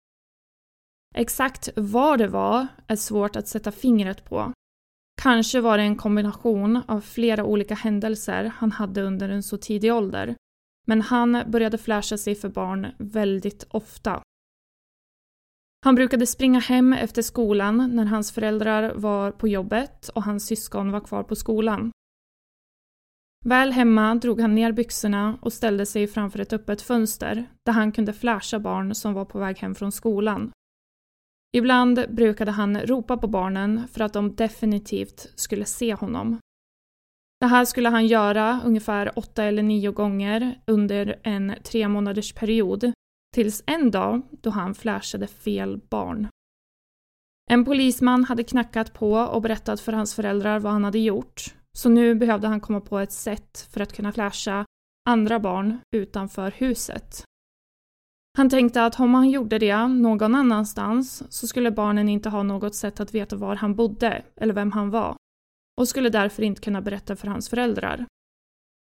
Exakt 1.16 1.70
vad 1.76 2.20
det 2.20 2.28
var 2.28 2.68
är 2.88 2.96
svårt 2.96 3.36
att 3.36 3.48
sätta 3.48 3.72
fingret 3.72 4.26
på. 4.26 4.54
Kanske 5.22 5.62
var 5.62 5.78
det 5.78 5.84
en 5.84 5.96
kombination 5.96 6.82
av 6.88 7.02
flera 7.02 7.44
olika 7.44 7.76
händelser 7.76 8.52
han 8.56 8.72
hade 8.72 9.02
under 9.02 9.30
en 9.30 9.44
så 9.44 9.58
tidig 9.58 9.94
ålder. 9.94 10.36
Men 10.88 11.02
han 11.02 11.44
började 11.48 11.78
flasha 11.78 12.18
sig 12.18 12.36
för 12.36 12.50
barn 12.50 12.88
väldigt 12.98 13.68
ofta. 13.70 14.22
Han 15.86 15.96
brukade 15.96 16.28
springa 16.28 16.60
hem 16.60 16.94
efter 16.94 17.22
skolan 17.22 17.96
när 17.96 18.06
hans 18.06 18.32
föräldrar 18.32 18.94
var 18.96 19.32
på 19.32 19.48
jobbet 19.48 20.10
och 20.10 20.24
hans 20.24 20.46
syskon 20.46 20.92
var 20.92 21.00
kvar 21.00 21.24
på 21.24 21.36
skolan. 21.36 21.92
Väl 23.46 23.72
hemma 23.72 24.16
drog 24.16 24.42
han 24.42 24.56
ner 24.56 24.72
byxorna 24.72 25.38
och 25.42 25.54
ställde 25.54 25.86
sig 25.86 26.08
framför 26.08 26.40
ett 26.40 26.54
öppet 26.54 26.82
fönster 26.82 27.46
där 27.66 27.74
han 27.74 27.92
kunde 27.92 28.14
flasha 28.14 28.60
barn 28.60 28.96
som 28.96 29.14
var 29.14 29.26
på 29.26 29.40
väg 29.40 29.58
hem 29.58 29.76
från 29.76 29.92
skolan. 29.92 30.52
Ibland 31.58 32.06
brukade 32.10 32.52
han 32.52 32.80
ropa 32.80 33.18
på 33.18 33.28
barnen 33.28 33.88
för 33.88 34.02
att 34.02 34.14
de 34.14 34.36
definitivt 34.36 35.32
skulle 35.36 35.66
se 35.66 35.94
honom. 35.94 36.40
Det 37.40 37.46
här 37.46 37.66
skulle 37.66 37.90
han 37.90 38.08
göra 38.08 38.62
ungefär 38.66 39.20
åtta 39.20 39.44
eller 39.44 39.64
nio 39.64 39.92
gånger 39.92 40.62
under 40.68 41.20
en 41.24 41.54
tre 41.64 41.88
månaders 41.88 42.34
period 42.34 42.92
tills 43.36 43.64
en 43.66 43.92
dag 43.92 44.22
då 44.32 44.50
han 44.50 44.76
flashade 44.76 45.28
fel 45.28 45.82
barn. 45.90 46.28
En 47.50 47.66
polisman 47.66 48.24
hade 48.24 48.44
knackat 48.44 48.94
på 48.94 49.14
och 49.14 49.42
berättat 49.42 49.82
för 49.82 49.94
hans 49.94 50.16
föräldrar 50.16 50.60
vad 50.60 50.72
han 50.72 50.84
hade 50.84 51.00
gjort 51.00 51.56
så 51.78 51.90
nu 51.90 52.16
behövde 52.16 52.48
han 52.48 52.60
komma 52.60 52.82
på 52.82 53.00
ett 53.00 53.12
sätt 53.12 53.68
för 53.72 53.82
att 53.82 53.94
kunna 53.94 54.12
flasha 54.12 54.66
andra 55.10 55.40
barn 55.40 55.80
utanför 55.96 56.52
huset. 56.52 57.24
Han 58.38 58.50
tänkte 58.50 58.86
att 58.86 59.00
om 59.00 59.14
han 59.14 59.30
gjorde 59.30 59.60
det 59.60 59.88
någon 59.88 60.36
annanstans 60.36 61.24
så 61.34 61.48
skulle 61.48 61.72
barnen 61.72 62.10
inte 62.10 62.30
ha 62.30 62.44
något 62.44 62.76
sätt 62.76 63.00
att 63.00 63.16
veta 63.16 63.36
var 63.36 63.56
han 63.56 63.76
bodde 63.76 64.24
eller 64.36 64.54
vem 64.54 64.72
han 64.72 64.90
var 64.90 65.16
och 65.80 65.88
skulle 65.88 66.10
därför 66.10 66.44
inte 66.44 66.62
kunna 66.62 66.82
berätta 66.82 67.16
för 67.16 67.28
hans 67.28 67.50
föräldrar. 67.50 68.06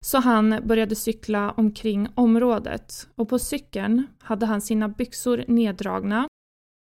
Så 0.04 0.18
han 0.18 0.61
började 0.64 0.94
cykla 0.94 1.50
omkring 1.50 2.08
området 2.14 3.08
och 3.14 3.28
på 3.28 3.38
cykeln 3.38 4.06
hade 4.20 4.46
han 4.46 4.61
sina 4.61 4.88
byxor 4.88 5.44
neddragna 5.49 6.28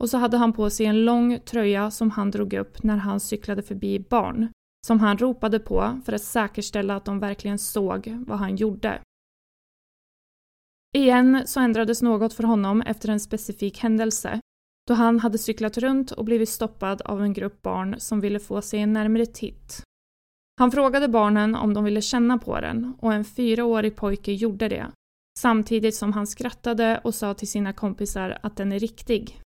och 0.03 0.09
så 0.09 0.17
hade 0.17 0.37
han 0.37 0.53
på 0.53 0.69
sig 0.69 0.85
en 0.85 1.05
lång 1.05 1.39
tröja 1.39 1.91
som 1.91 2.11
han 2.11 2.31
drog 2.31 2.53
upp 2.53 2.83
när 2.83 2.97
han 2.97 3.19
cyklade 3.19 3.63
förbi 3.63 3.99
barn 3.99 4.51
som 4.89 5.00
han 5.00 5.17
ropade 5.17 5.60
på 5.60 6.01
för 6.05 6.13
att 6.13 6.24
säkerställa 6.24 6.96
att 6.96 7.05
de 7.05 7.19
verkligen 7.19 7.60
såg 7.60 8.17
vad 8.27 8.38
han 8.38 8.55
gjorde. 8.55 9.01
Igen 10.98 11.43
så 11.46 11.60
ändrades 11.60 12.01
något 12.01 12.34
för 12.34 12.43
honom 12.43 12.81
efter 12.81 13.10
en 13.10 13.19
specifik 13.19 13.79
händelse 13.79 14.39
då 14.88 14.93
han 14.93 15.19
hade 15.19 15.38
cyklat 15.38 15.77
runt 15.77 16.12
och 16.12 16.25
blivit 16.25 16.50
stoppad 16.50 17.01
av 17.01 17.22
en 17.22 17.34
grupp 17.34 17.62
barn 17.62 17.96
som 18.00 18.22
ville 18.22 18.39
få 18.39 18.62
sig 18.62 18.79
en 18.79 18.93
närmare 18.93 19.25
titt. 19.25 19.84
Han 20.60 20.72
frågade 20.72 21.08
barnen 21.08 21.55
om 21.55 21.74
de 21.74 21.84
ville 21.84 22.01
känna 22.01 22.38
på 22.38 22.62
den 22.62 22.93
och 23.00 23.13
en 23.13 23.25
fyraårig 23.25 23.96
pojke 23.96 24.31
gjorde 24.31 24.69
det 24.69 24.91
samtidigt 25.39 25.96
som 25.96 26.13
han 26.13 26.27
skrattade 26.27 27.01
och 27.03 27.15
sa 27.15 27.34
till 27.34 27.48
sina 27.48 27.74
kompisar 27.74 28.38
att 28.43 28.58
den 28.58 28.72
är 28.72 28.79
riktig. 28.79 29.41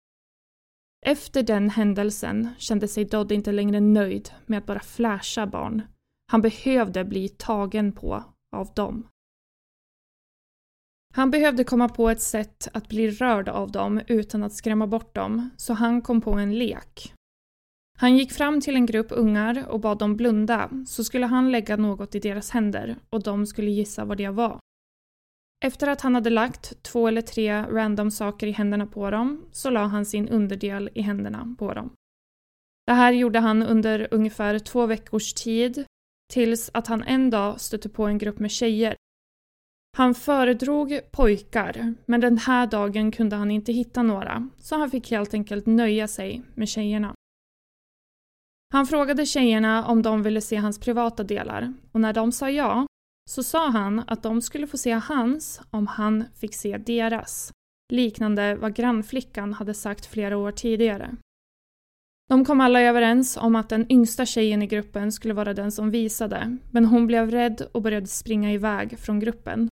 Efter 1.05 1.43
den 1.43 1.69
händelsen 1.69 2.49
kände 2.57 2.87
sig 2.87 3.05
Dodd 3.05 3.31
inte 3.31 3.51
längre 3.51 3.79
nöjd 3.79 4.29
med 4.45 4.57
att 4.57 4.65
bara 4.65 4.79
flasha 4.79 5.47
barn. 5.47 5.81
Han 6.31 6.41
behövde 6.41 7.05
bli 7.05 7.29
tagen 7.29 7.91
på 7.91 8.23
av 8.55 8.73
dem. 8.73 9.07
Han 11.13 11.31
behövde 11.31 11.63
komma 11.63 11.89
på 11.89 12.09
ett 12.09 12.21
sätt 12.21 12.67
att 12.73 12.89
bli 12.89 13.11
rörd 13.11 13.49
av 13.49 13.71
dem 13.71 14.01
utan 14.07 14.43
att 14.43 14.53
skrämma 14.53 14.87
bort 14.87 15.15
dem, 15.15 15.49
så 15.57 15.73
han 15.73 16.01
kom 16.01 16.21
på 16.21 16.31
en 16.31 16.57
lek. 16.59 17.13
Han 17.97 18.17
gick 18.17 18.31
fram 18.31 18.61
till 18.61 18.75
en 18.75 18.85
grupp 18.85 19.07
ungar 19.09 19.65
och 19.67 19.79
bad 19.79 19.99
dem 19.99 20.15
blunda, 20.15 20.69
så 20.87 21.03
skulle 21.03 21.25
han 21.25 21.51
lägga 21.51 21.77
något 21.77 22.15
i 22.15 22.19
deras 22.19 22.51
händer 22.51 22.95
och 23.09 23.23
de 23.23 23.45
skulle 23.45 23.71
gissa 23.71 24.05
vad 24.05 24.17
det 24.17 24.29
var. 24.29 24.59
Efter 25.63 25.87
att 25.87 26.01
han 26.01 26.15
hade 26.15 26.29
lagt 26.29 26.83
två 26.83 27.07
eller 27.07 27.21
tre 27.21 27.61
random 27.61 28.11
saker 28.11 28.47
i 28.47 28.51
händerna 28.51 28.85
på 28.85 29.11
dem 29.11 29.45
så 29.51 29.69
la 29.69 29.85
han 29.85 30.05
sin 30.05 30.29
underdel 30.29 30.89
i 30.93 31.01
händerna 31.01 31.55
på 31.59 31.73
dem. 31.73 31.93
Det 32.85 32.93
här 32.93 33.13
gjorde 33.13 33.39
han 33.39 33.63
under 33.63 34.07
ungefär 34.11 34.59
två 34.59 34.85
veckors 34.85 35.33
tid 35.33 35.85
tills 36.33 36.69
att 36.73 36.87
han 36.87 37.03
en 37.03 37.29
dag 37.29 37.61
stötte 37.61 37.89
på 37.89 38.05
en 38.05 38.17
grupp 38.17 38.39
med 38.39 38.51
tjejer. 38.51 38.95
Han 39.97 40.15
föredrog 40.15 40.99
pojkar, 41.11 41.93
men 42.05 42.21
den 42.21 42.37
här 42.37 42.67
dagen 42.67 43.11
kunde 43.11 43.35
han 43.35 43.51
inte 43.51 43.73
hitta 43.73 44.03
några, 44.03 44.49
så 44.59 44.75
han 44.75 44.91
fick 44.91 45.11
helt 45.11 45.33
enkelt 45.33 45.65
nöja 45.65 46.07
sig 46.07 46.41
med 46.55 46.69
tjejerna. 46.69 47.13
Han 48.73 48.87
frågade 48.87 49.25
tjejerna 49.25 49.85
om 49.85 50.01
de 50.01 50.23
ville 50.23 50.41
se 50.41 50.55
hans 50.55 50.79
privata 50.79 51.23
delar 51.23 51.73
och 51.91 52.01
när 52.01 52.13
de 52.13 52.31
sa 52.31 52.49
ja 52.49 52.87
så 53.29 53.43
sa 53.43 53.69
han 53.69 54.03
att 54.07 54.23
de 54.23 54.41
skulle 54.41 54.67
få 54.67 54.77
se 54.77 54.91
hans 54.91 55.61
om 55.69 55.87
han 55.87 56.23
fick 56.35 56.55
se 56.55 56.77
deras, 56.77 57.51
liknande 57.93 58.55
vad 58.55 58.75
grannflickan 58.75 59.53
hade 59.53 59.73
sagt 59.73 60.05
flera 60.05 60.37
år 60.37 60.51
tidigare. 60.51 61.15
De 62.29 62.45
kom 62.45 62.61
alla 62.61 62.81
överens 62.81 63.37
om 63.37 63.55
att 63.55 63.69
den 63.69 63.91
yngsta 63.91 64.25
tjejen 64.25 64.61
i 64.61 64.67
gruppen 64.67 65.11
skulle 65.11 65.33
vara 65.33 65.53
den 65.53 65.71
som 65.71 65.91
visade, 65.91 66.57
men 66.71 66.85
hon 66.85 67.07
blev 67.07 67.31
rädd 67.31 67.67
och 67.71 67.81
började 67.81 68.07
springa 68.07 68.53
iväg 68.53 68.99
från 68.99 69.19
gruppen. 69.19 69.69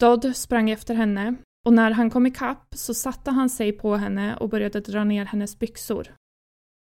Dodd 0.00 0.36
sprang 0.36 0.70
efter 0.70 0.94
henne 0.94 1.34
och 1.66 1.72
när 1.72 1.90
han 1.90 2.10
kom 2.10 2.26
ikapp 2.26 2.74
så 2.74 2.94
satte 2.94 3.30
han 3.30 3.50
sig 3.50 3.72
på 3.72 3.96
henne 3.96 4.36
och 4.36 4.48
började 4.48 4.80
dra 4.80 5.04
ner 5.04 5.24
hennes 5.24 5.58
byxor. 5.58 6.14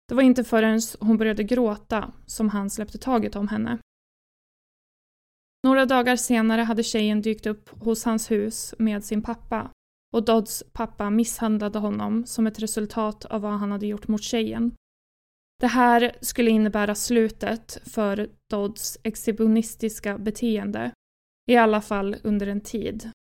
Det 0.07 0.15
var 0.15 0.21
inte 0.21 0.43
förrän 0.43 0.81
hon 0.99 1.17
började 1.17 1.43
gråta 1.43 2.11
som 2.25 2.49
han 2.49 2.69
släppte 2.69 2.97
taget 2.97 3.35
om 3.35 3.47
henne. 3.47 3.77
Några 5.63 5.85
dagar 5.85 6.15
senare 6.15 6.61
hade 6.61 6.83
tjejen 6.83 7.21
dykt 7.21 7.45
upp 7.45 7.69
hos 7.69 8.05
hans 8.05 8.31
hus 8.31 8.73
med 8.77 9.03
sin 9.03 9.21
pappa 9.21 9.71
och 10.13 10.25
Dodds 10.25 10.63
pappa 10.73 11.09
misshandlade 11.09 11.79
honom 11.79 12.25
som 12.25 12.47
ett 12.47 12.59
resultat 12.59 13.25
av 13.25 13.41
vad 13.41 13.51
han 13.51 13.71
hade 13.71 13.87
gjort 13.87 14.07
mot 14.07 14.23
tjejen. 14.23 14.75
Det 15.59 15.67
här 15.67 16.15
skulle 16.21 16.51
innebära 16.51 16.95
slutet 16.95 17.77
för 17.85 18.29
Dodds 18.49 18.97
exhibitionistiska 19.03 20.17
beteende, 20.17 20.91
i 21.51 21.55
alla 21.55 21.81
fall 21.81 22.15
under 22.23 22.47
en 22.47 22.61
tid. 22.61 23.11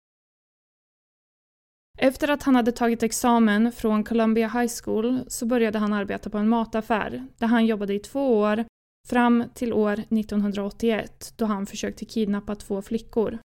Efter 1.98 2.28
att 2.28 2.42
han 2.42 2.56
hade 2.56 2.72
tagit 2.72 3.02
examen 3.02 3.72
från 3.72 4.04
Columbia 4.04 4.48
High 4.48 4.72
School 4.84 5.20
så 5.28 5.46
började 5.46 5.78
han 5.78 5.92
arbeta 5.92 6.30
på 6.30 6.38
en 6.38 6.48
mataffär 6.48 7.26
där 7.38 7.46
han 7.46 7.66
jobbade 7.66 7.94
i 7.94 7.98
två 7.98 8.38
år 8.38 8.64
fram 9.08 9.44
till 9.54 9.72
år 9.72 9.92
1981 9.92 11.32
då 11.36 11.44
han 11.44 11.66
försökte 11.66 12.04
kidnappa 12.04 12.54
två 12.54 12.82
flickor. 12.82 13.38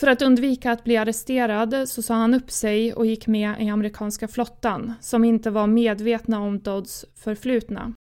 För 0.00 0.06
att 0.06 0.22
undvika 0.22 0.72
att 0.72 0.84
bli 0.84 0.96
arresterad 0.96 1.88
så 1.88 2.02
sa 2.02 2.14
han 2.14 2.34
upp 2.34 2.50
sig 2.50 2.94
och 2.94 3.06
gick 3.06 3.26
med 3.26 3.62
i 3.62 3.68
amerikanska 3.68 4.28
flottan, 4.28 4.92
som 5.00 5.24
inte 5.24 5.50
var 5.50 5.66
medvetna 5.66 6.40
om 6.40 6.58
Dodds 6.58 7.04
förflutna. 7.14 7.92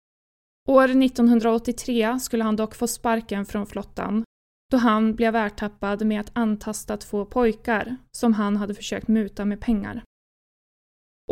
År 0.69 0.85
1983 0.85 2.21
skulle 2.21 2.45
han 2.45 2.57
dock 2.57 2.75
få 2.75 2.87
sparken 2.87 3.47
från 3.47 3.67
flottan 3.67 4.25
då 4.73 4.79
han 4.79 5.15
blev 5.15 5.37
ertappad 5.37 6.05
med 6.07 6.21
att 6.21 6.31
antasta 6.33 6.97
två 6.97 7.25
pojkar 7.25 7.97
som 8.13 8.33
han 8.33 8.57
hade 8.57 8.75
försökt 8.75 9.09
muta 9.09 9.45
med 9.45 9.61
pengar. 9.61 10.03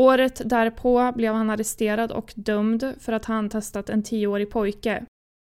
Året 0.00 0.42
därpå 0.44 1.12
blev 1.16 1.34
han 1.34 1.50
arresterad 1.50 2.12
och 2.12 2.32
dömd 2.36 2.94
för 3.00 3.12
att 3.12 3.24
ha 3.24 3.34
antastat 3.34 3.90
en 3.90 4.02
tioårig 4.02 4.50
pojke. 4.50 5.04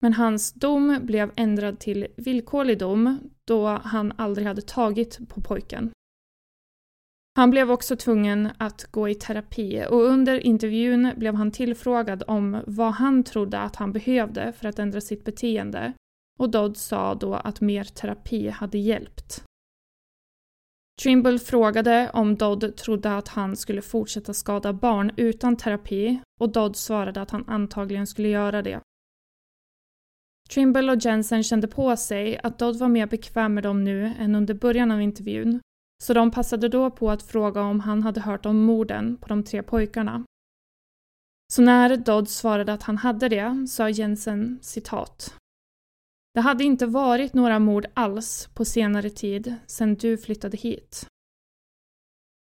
Men 0.02 0.14
hans 0.14 0.54
dom 0.54 1.00
blev 1.02 1.32
ändrad 1.36 1.80
till 1.80 2.08
villkorlig 2.18 2.80
dom 2.80 3.20
då 3.46 3.68
han 3.68 4.14
aldrig 4.18 4.48
hade 4.48 4.62
tagit 4.62 5.30
på 5.30 5.42
pojken. 5.42 5.92
Han 7.36 7.50
blev 7.50 7.72
också 7.72 7.96
tvungen 7.96 8.50
att 8.58 8.84
gå 8.92 9.10
i 9.10 9.16
terapi 9.16 9.86
och 9.90 10.04
under 10.04 10.40
intervjun 10.40 11.12
blev 11.18 11.36
han 11.36 11.52
tillfrågad 11.52 12.24
om 12.28 12.62
vad 12.68 12.92
han 12.92 13.24
trodde 13.24 13.60
att 13.60 13.76
han 13.76 13.94
behövde 13.94 14.54
för 14.54 14.68
att 14.68 14.80
ändra 14.80 15.02
sitt 15.02 15.24
beteende 15.24 15.94
och 16.40 16.50
Dodd 16.50 16.78
sa 16.78 17.16
då 17.16 17.34
att 17.34 17.62
mer 17.62 17.84
terapi 17.84 18.50
hade 18.50 18.78
hjälpt. 18.78 19.47
Trimble 21.02 21.40
frågade 21.40 22.10
om 22.14 22.36
Dodd 22.36 22.76
trodde 22.76 23.18
att 23.18 23.28
han 23.28 23.56
skulle 23.56 23.82
fortsätta 23.82 24.34
skada 24.34 24.74
barn 24.74 25.12
utan 25.18 25.58
terapi 25.58 26.22
och 26.40 26.50
Dodd 26.50 26.76
svarade 26.76 27.22
att 27.22 27.32
han 27.32 27.50
antagligen 27.50 28.08
skulle 28.08 28.28
göra 28.28 28.62
det. 28.62 28.82
Trimble 30.50 30.92
och 30.92 31.06
Jensen 31.06 31.44
kände 31.44 31.68
på 31.68 31.98
sig 31.98 32.40
att 32.44 32.60
Dodd 32.60 32.80
var 32.80 32.88
mer 32.88 33.08
bekväm 33.08 33.54
med 33.54 33.64
dem 33.64 33.84
nu 33.84 34.14
än 34.20 34.36
under 34.36 34.54
början 34.54 34.92
av 34.92 35.02
intervjun 35.02 35.60
så 36.04 36.14
de 36.14 36.32
passade 36.32 36.70
då 36.70 36.92
på 36.92 37.12
att 37.12 37.24
fråga 37.24 37.62
om 37.62 37.80
han 37.80 38.04
hade 38.04 38.22
hört 38.22 38.46
om 38.46 38.58
morden 38.58 39.18
på 39.18 39.28
de 39.28 39.44
tre 39.44 39.64
pojkarna. 39.64 40.24
Så 41.54 41.62
när 41.62 41.98
Dodd 41.98 42.30
svarade 42.30 42.74
att 42.74 42.84
han 42.84 42.98
hade 42.98 43.30
det 43.30 43.68
sa 43.70 43.90
Jensen 43.90 44.60
citat 44.62 45.34
det 46.38 46.42
hade 46.42 46.64
inte 46.64 46.86
varit 46.86 47.34
några 47.34 47.60
mord 47.60 47.86
alls 47.94 48.50
på 48.54 48.66
senare 48.66 49.10
tid 49.10 49.56
sedan 49.68 49.96
du 49.96 50.18
flyttade 50.18 50.58
hit. 50.58 51.08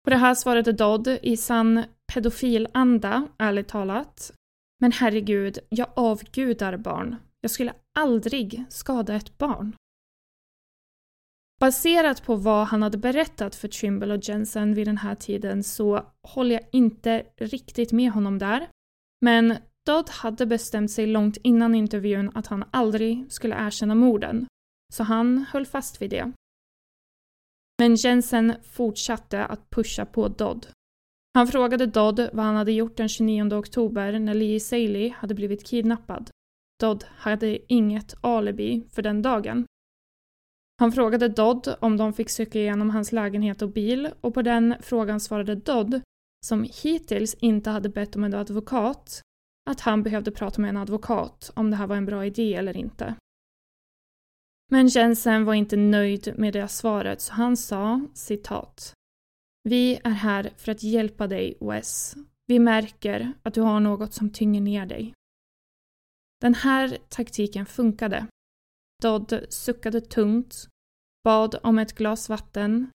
På 0.04 0.10
det 0.10 0.16
här 0.16 0.34
svarade 0.34 0.72
Dodd 0.72 1.08
i 1.22 1.36
sann 1.36 1.84
pedofilanda, 2.12 3.28
ärligt 3.38 3.68
talat. 3.68 4.32
Men 4.80 4.92
herregud, 4.92 5.58
jag 5.68 5.88
avgudar 5.94 6.76
barn. 6.76 7.16
Jag 7.40 7.50
skulle 7.50 7.74
aldrig 7.98 8.64
skada 8.68 9.14
ett 9.14 9.38
barn. 9.38 9.76
Baserat 11.60 12.24
på 12.24 12.36
vad 12.36 12.66
han 12.66 12.82
hade 12.82 12.98
berättat 12.98 13.54
för 13.54 13.68
Trimble 13.68 14.14
och 14.14 14.28
Jensen 14.28 14.74
vid 14.74 14.86
den 14.86 14.98
här 14.98 15.14
tiden 15.14 15.64
så 15.64 16.06
håller 16.22 16.54
jag 16.54 16.64
inte 16.72 17.26
riktigt 17.36 17.92
med 17.92 18.10
honom 18.10 18.38
där. 18.38 18.68
Men 19.20 19.56
Dodd 19.86 20.08
hade 20.10 20.46
bestämt 20.46 20.90
sig 20.90 21.06
långt 21.06 21.36
innan 21.36 21.74
intervjun 21.74 22.30
att 22.34 22.46
han 22.46 22.64
aldrig 22.70 23.32
skulle 23.32 23.66
erkänna 23.66 23.94
morden, 23.94 24.46
så 24.92 25.02
han 25.02 25.46
höll 25.52 25.66
fast 25.66 26.02
vid 26.02 26.10
det. 26.10 26.32
Men 27.78 27.94
Jensen 27.94 28.54
fortsatte 28.62 29.44
att 29.44 29.70
pusha 29.70 30.06
på 30.06 30.28
Dodd. 30.28 30.66
Han 31.34 31.46
frågade 31.46 31.86
Dodd 31.86 32.28
vad 32.32 32.44
han 32.44 32.56
hade 32.56 32.72
gjort 32.72 32.96
den 32.96 33.08
29 33.08 33.54
oktober 33.54 34.18
när 34.18 34.34
Lee 34.34 34.60
Saley 34.60 35.08
hade 35.08 35.34
blivit 35.34 35.66
kidnappad. 35.66 36.30
Dodd 36.80 37.04
hade 37.08 37.72
inget 37.72 38.14
alibi 38.20 38.84
för 38.92 39.02
den 39.02 39.22
dagen. 39.22 39.66
Han 40.78 40.92
frågade 40.92 41.28
Dodd 41.28 41.74
om 41.80 41.96
de 41.96 42.12
fick 42.12 42.30
söka 42.30 42.58
igenom 42.58 42.90
hans 42.90 43.12
lägenhet 43.12 43.62
och 43.62 43.68
bil 43.68 44.10
och 44.20 44.34
på 44.34 44.42
den 44.42 44.74
frågan 44.80 45.20
svarade 45.20 45.54
Dodd, 45.54 46.00
som 46.46 46.66
hittills 46.82 47.34
inte 47.34 47.70
hade 47.70 47.88
bett 47.88 48.16
om 48.16 48.24
en 48.24 48.34
advokat, 48.34 49.22
att 49.71 49.81
han 49.81 50.02
behövde 50.02 50.31
prata 50.31 50.61
med 50.61 50.69
en 50.69 50.76
advokat 50.76 51.50
om 51.54 51.71
det 51.71 51.76
här 51.76 51.87
var 51.87 51.97
en 51.97 52.07
bra 52.07 52.26
idé 52.26 52.54
eller 52.54 52.76
inte. 52.76 53.14
Men 54.71 54.89
Jensen 54.89 55.45
var 55.45 55.54
inte 55.54 55.76
nöjd 55.76 56.34
med 56.36 56.52
det 56.52 56.69
svaret 56.69 57.21
så 57.21 57.32
han 57.32 57.56
sa 57.56 58.00
citat. 58.15 58.95
Vi 59.63 60.00
är 60.04 60.10
här 60.10 60.52
för 60.56 60.73
att 60.73 60.82
hjälpa 60.82 61.26
dig 61.26 61.56
Wes. 61.60 62.17
Vi 62.47 62.58
märker 62.58 63.32
att 63.43 63.54
du 63.54 63.60
har 63.60 63.80
något 63.80 64.15
som 64.15 64.30
tynger 64.30 64.60
ner 64.60 64.86
dig. 64.86 65.15
Den 66.41 66.54
här 66.54 66.99
taktiken 67.08 67.67
funkade. 67.67 68.26
Dodd 69.02 69.47
suckade 69.49 70.00
tungt, 70.00 70.69
bad 71.25 71.58
om 71.63 71.78
ett 71.78 71.93
glas 71.93 72.28
vatten 72.28 72.91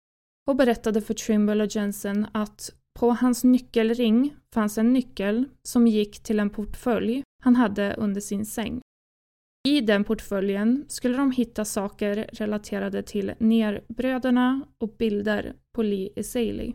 och 0.48 0.56
berättade 0.56 1.02
för 1.02 1.14
Trimble 1.14 1.64
och 1.64 1.76
Jensen 1.76 2.28
att 2.32 2.76
på 3.00 3.10
hans 3.12 3.44
nyckelring 3.44 4.36
fanns 4.54 4.78
en 4.78 4.94
nyckel 4.94 5.46
som 5.64 5.88
gick 5.88 6.24
till 6.24 6.40
en 6.40 6.50
portfölj 6.50 7.24
han 7.44 7.56
hade 7.56 7.94
under 7.94 8.22
sin 8.22 8.46
säng. 8.46 8.82
I 9.68 9.82
den 9.82 10.04
portföljen 10.04 10.86
skulle 10.88 11.18
de 11.18 11.32
hitta 11.32 11.66
saker 11.66 12.30
relaterade 12.34 13.04
till 13.04 13.34
nerbröderna 13.40 14.68
och 14.78 14.90
bilder 14.90 15.56
på 15.76 15.84
Lee 15.84 16.10
Esaley. 16.16 16.74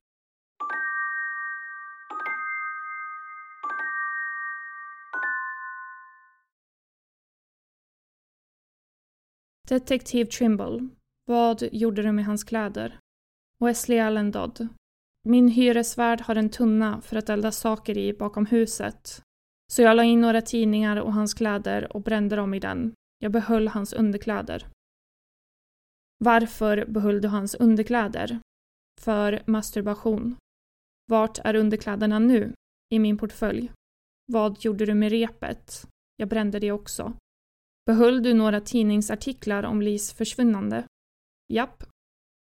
Detektiv 9.69 10.25
Trimble, 10.25 10.89
vad 11.27 11.63
gjorde 11.73 12.03
du 12.03 12.13
med 12.13 12.25
hans 12.25 12.45
kläder? 12.45 12.99
Wesley 13.59 13.99
Allen 13.99 14.31
Dodd, 14.31 14.69
min 15.23 15.49
hyresvärd 15.49 16.21
har 16.21 16.37
en 16.37 16.51
tunna 16.51 17.01
för 17.01 17.17
att 17.17 17.29
elda 17.29 17.53
saker 17.53 17.99
i 17.99 18.13
bakom 18.13 18.47
huset. 18.47 19.23
Så 19.73 19.83
jag 19.83 19.97
la 19.97 20.05
in 20.05 20.21
några 20.21 20.43
tidningar 20.43 20.97
och 20.97 21.13
hans 21.13 21.35
kläder 21.35 21.97
och 21.97 22.03
brände 22.03 22.37
dem 22.37 22.55
i 22.55 22.61
den. 22.61 22.95
Jag 23.19 23.33
behöll 23.33 23.69
hans 23.69 23.93
underkläder. 23.93 24.67
Varför 26.19 26.85
behöll 26.85 27.21
du 27.21 27.29
hans 27.29 27.55
underkläder? 27.55 28.39
För 29.01 29.43
masturbation. 29.47 30.37
Vart 31.07 31.39
är 31.39 31.55
underkläderna 31.55 32.19
nu? 32.19 32.53
I 32.95 32.99
min 32.99 33.19
portfölj. 33.19 33.73
Vad 34.27 34.65
gjorde 34.65 34.87
du 34.87 34.95
med 34.95 35.11
repet? 35.11 35.87
Jag 36.17 36.29
brände 36.29 36.59
det 36.59 36.73
också. 36.73 37.13
Behöll 37.87 38.23
du 38.23 38.35
några 38.35 38.61
tidningsartiklar 38.61 39.63
om 39.63 39.83
Lis 39.83 40.13
försvinnande? 40.13 40.85
Japp. 41.53 41.85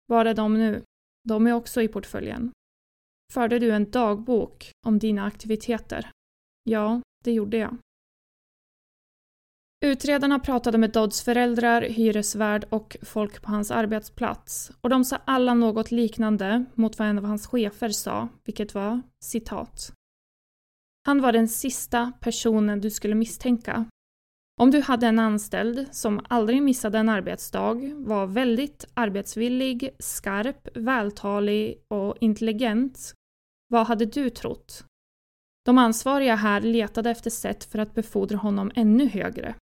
Var 0.05 0.25
är 0.25 0.33
de 0.33 0.53
nu? 0.53 0.83
De 1.23 1.47
är 1.47 1.53
också 1.53 1.81
i 1.81 1.87
portföljen. 1.87 2.51
Förde 3.33 3.59
du 3.59 3.71
en 3.71 3.91
dagbok 3.91 4.71
om 4.87 4.99
dina 4.99 5.25
aktiviteter? 5.25 6.09
Ja, 6.63 7.01
det 7.23 7.31
gjorde 7.31 7.57
jag. 7.57 7.77
Utredarna 9.85 10.39
pratade 10.39 10.77
med 10.77 10.91
Dodds 10.91 11.23
föräldrar, 11.23 11.81
hyresvärd 11.81 12.65
och 12.69 12.97
folk 13.01 13.41
på 13.41 13.51
hans 13.51 13.71
arbetsplats 13.71 14.71
och 14.81 14.89
de 14.89 15.05
sa 15.05 15.17
alla 15.25 15.53
något 15.53 15.91
liknande 15.91 16.65
mot 16.73 16.99
vad 16.99 17.07
en 17.07 17.17
av 17.17 17.25
hans 17.25 17.47
chefer 17.47 17.89
sa, 17.89 18.29
vilket 18.43 18.73
var 18.73 19.01
citat. 19.23 19.93
Han 21.05 21.21
var 21.21 21.31
den 21.31 21.47
sista 21.47 22.11
personen 22.21 22.81
du 22.81 22.89
skulle 22.89 23.15
misstänka. 23.15 23.85
Om 24.61 24.71
du 24.71 24.81
hade 24.81 25.07
en 25.07 25.19
anställd 25.19 25.87
som 25.91 26.25
aldrig 26.29 26.63
missade 26.63 26.97
en 26.97 27.09
arbetsdag, 27.09 27.93
var 27.95 28.27
väldigt 28.27 28.85
arbetsvillig, 28.93 29.89
skarp, 29.99 30.77
vältalig 30.77 31.83
och 31.87 32.17
intelligent 32.19 33.15
vad 33.71 33.87
hade 33.87 34.05
du 34.05 34.29
trott? 34.29 34.85
De 35.65 35.77
ansvariga 35.77 36.35
här 36.35 36.61
letade 36.61 37.09
efter 37.09 37.29
sätt 37.29 37.63
för 37.63 37.79
att 37.79 37.93
befordra 37.93 38.37
honom 38.37 38.71
ännu 38.75 39.07
högre. 39.07 39.55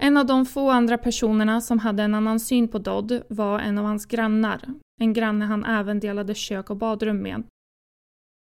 En 0.00 0.16
av 0.16 0.26
de 0.26 0.46
få 0.46 0.70
andra 0.70 0.98
personerna 0.98 1.60
som 1.60 1.78
hade 1.78 2.02
en 2.02 2.14
annan 2.14 2.40
syn 2.40 2.68
på 2.68 2.78
Dodd 2.78 3.22
var 3.28 3.58
en 3.58 3.78
av 3.78 3.84
hans 3.84 4.06
grannar, 4.06 4.74
en 5.00 5.12
granne 5.12 5.44
han 5.44 5.64
även 5.64 6.00
delade 6.00 6.34
kök 6.34 6.70
och 6.70 6.76
badrum 6.76 7.22
med. 7.22 7.42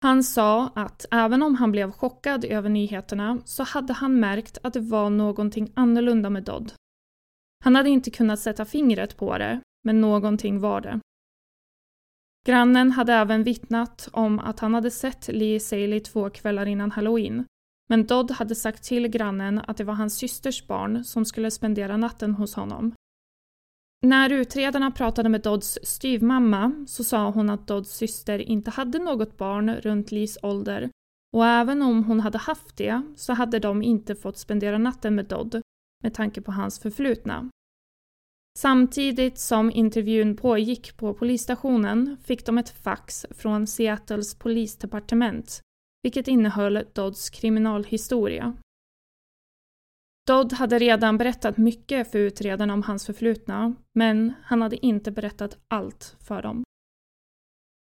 Han 0.01 0.23
sa 0.23 0.67
att 0.67 1.05
även 1.11 1.43
om 1.43 1.55
han 1.55 1.71
blev 1.71 1.91
chockad 1.91 2.45
över 2.45 2.69
nyheterna 2.69 3.41
så 3.45 3.63
hade 3.63 3.93
han 3.93 4.19
märkt 4.19 4.57
att 4.63 4.73
det 4.73 4.79
var 4.79 5.09
någonting 5.09 5.71
annorlunda 5.73 6.29
med 6.29 6.43
Dodd. 6.43 6.73
Han 7.63 7.75
hade 7.75 7.89
inte 7.89 8.11
kunnat 8.11 8.39
sätta 8.39 8.65
fingret 8.65 9.17
på 9.17 9.37
det, 9.37 9.61
men 9.83 10.01
någonting 10.01 10.59
var 10.59 10.81
det. 10.81 10.99
Grannen 12.49 12.91
hade 12.91 13.13
även 13.13 13.43
vittnat 13.43 14.09
om 14.11 14.39
att 14.39 14.59
han 14.59 14.73
hade 14.73 14.91
sett 14.91 15.27
Lee 15.27 15.59
Saley 15.59 15.99
två 15.99 16.29
kvällar 16.29 16.65
innan 16.65 16.91
halloween. 16.91 17.45
Men 17.89 18.05
Dodd 18.05 18.31
hade 18.31 18.55
sagt 18.55 18.83
till 18.83 19.07
grannen 19.07 19.61
att 19.67 19.77
det 19.77 19.83
var 19.83 19.93
hans 19.93 20.17
systers 20.17 20.67
barn 20.67 21.03
som 21.03 21.25
skulle 21.25 21.51
spendera 21.51 21.97
natten 21.97 22.33
hos 22.33 22.55
honom. 22.55 22.93
När 24.01 24.29
utredarna 24.29 24.91
pratade 24.91 25.29
med 25.29 25.41
Dodds 25.41 25.79
styvmamma 25.83 26.85
så 26.87 27.03
sa 27.03 27.29
hon 27.31 27.49
att 27.49 27.67
Dodds 27.67 27.91
syster 27.91 28.39
inte 28.39 28.71
hade 28.71 28.99
något 28.99 29.37
barn 29.37 29.75
runt 29.75 30.11
Lees 30.11 30.37
ålder 30.43 30.89
och 31.37 31.45
även 31.45 31.81
om 31.81 32.03
hon 32.03 32.19
hade 32.19 32.37
haft 32.37 32.77
det 32.77 33.01
så 33.15 33.33
hade 33.33 33.59
de 33.59 33.83
inte 33.83 34.15
fått 34.15 34.37
spendera 34.37 34.77
natten 34.77 35.15
med 35.15 35.25
Dodd 35.25 35.61
med 36.03 36.13
tanke 36.13 36.41
på 36.41 36.51
hans 36.51 36.79
förflutna. 36.79 37.49
Samtidigt 38.61 39.37
som 39.37 39.71
intervjun 39.71 40.35
pågick 40.35 40.97
på 40.97 41.13
polisstationen 41.13 42.17
fick 42.23 42.45
de 42.45 42.57
ett 42.57 42.69
fax 42.69 43.25
från 43.29 43.67
Seattles 43.67 44.35
polisdepartement, 44.35 45.61
vilket 46.03 46.27
innehöll 46.27 46.85
Dodds 46.93 47.29
kriminalhistoria. 47.29 48.57
Dodd 50.27 50.53
hade 50.53 50.79
redan 50.79 51.17
berättat 51.17 51.57
mycket 51.57 52.11
för 52.11 52.19
utredarna 52.19 52.73
om 52.73 52.83
hans 52.83 53.05
förflutna, 53.05 53.75
men 53.93 54.33
han 54.43 54.61
hade 54.61 54.85
inte 54.85 55.11
berättat 55.11 55.57
allt 55.67 56.15
för 56.19 56.41
dem. 56.41 56.63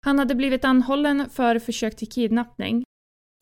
Han 0.06 0.20
hade 0.20 0.36
blivit 0.36 0.66
anhållen 0.66 1.30
för 1.30 1.60
försök 1.60 1.96
till 1.96 2.10
kidnappning, 2.10 2.84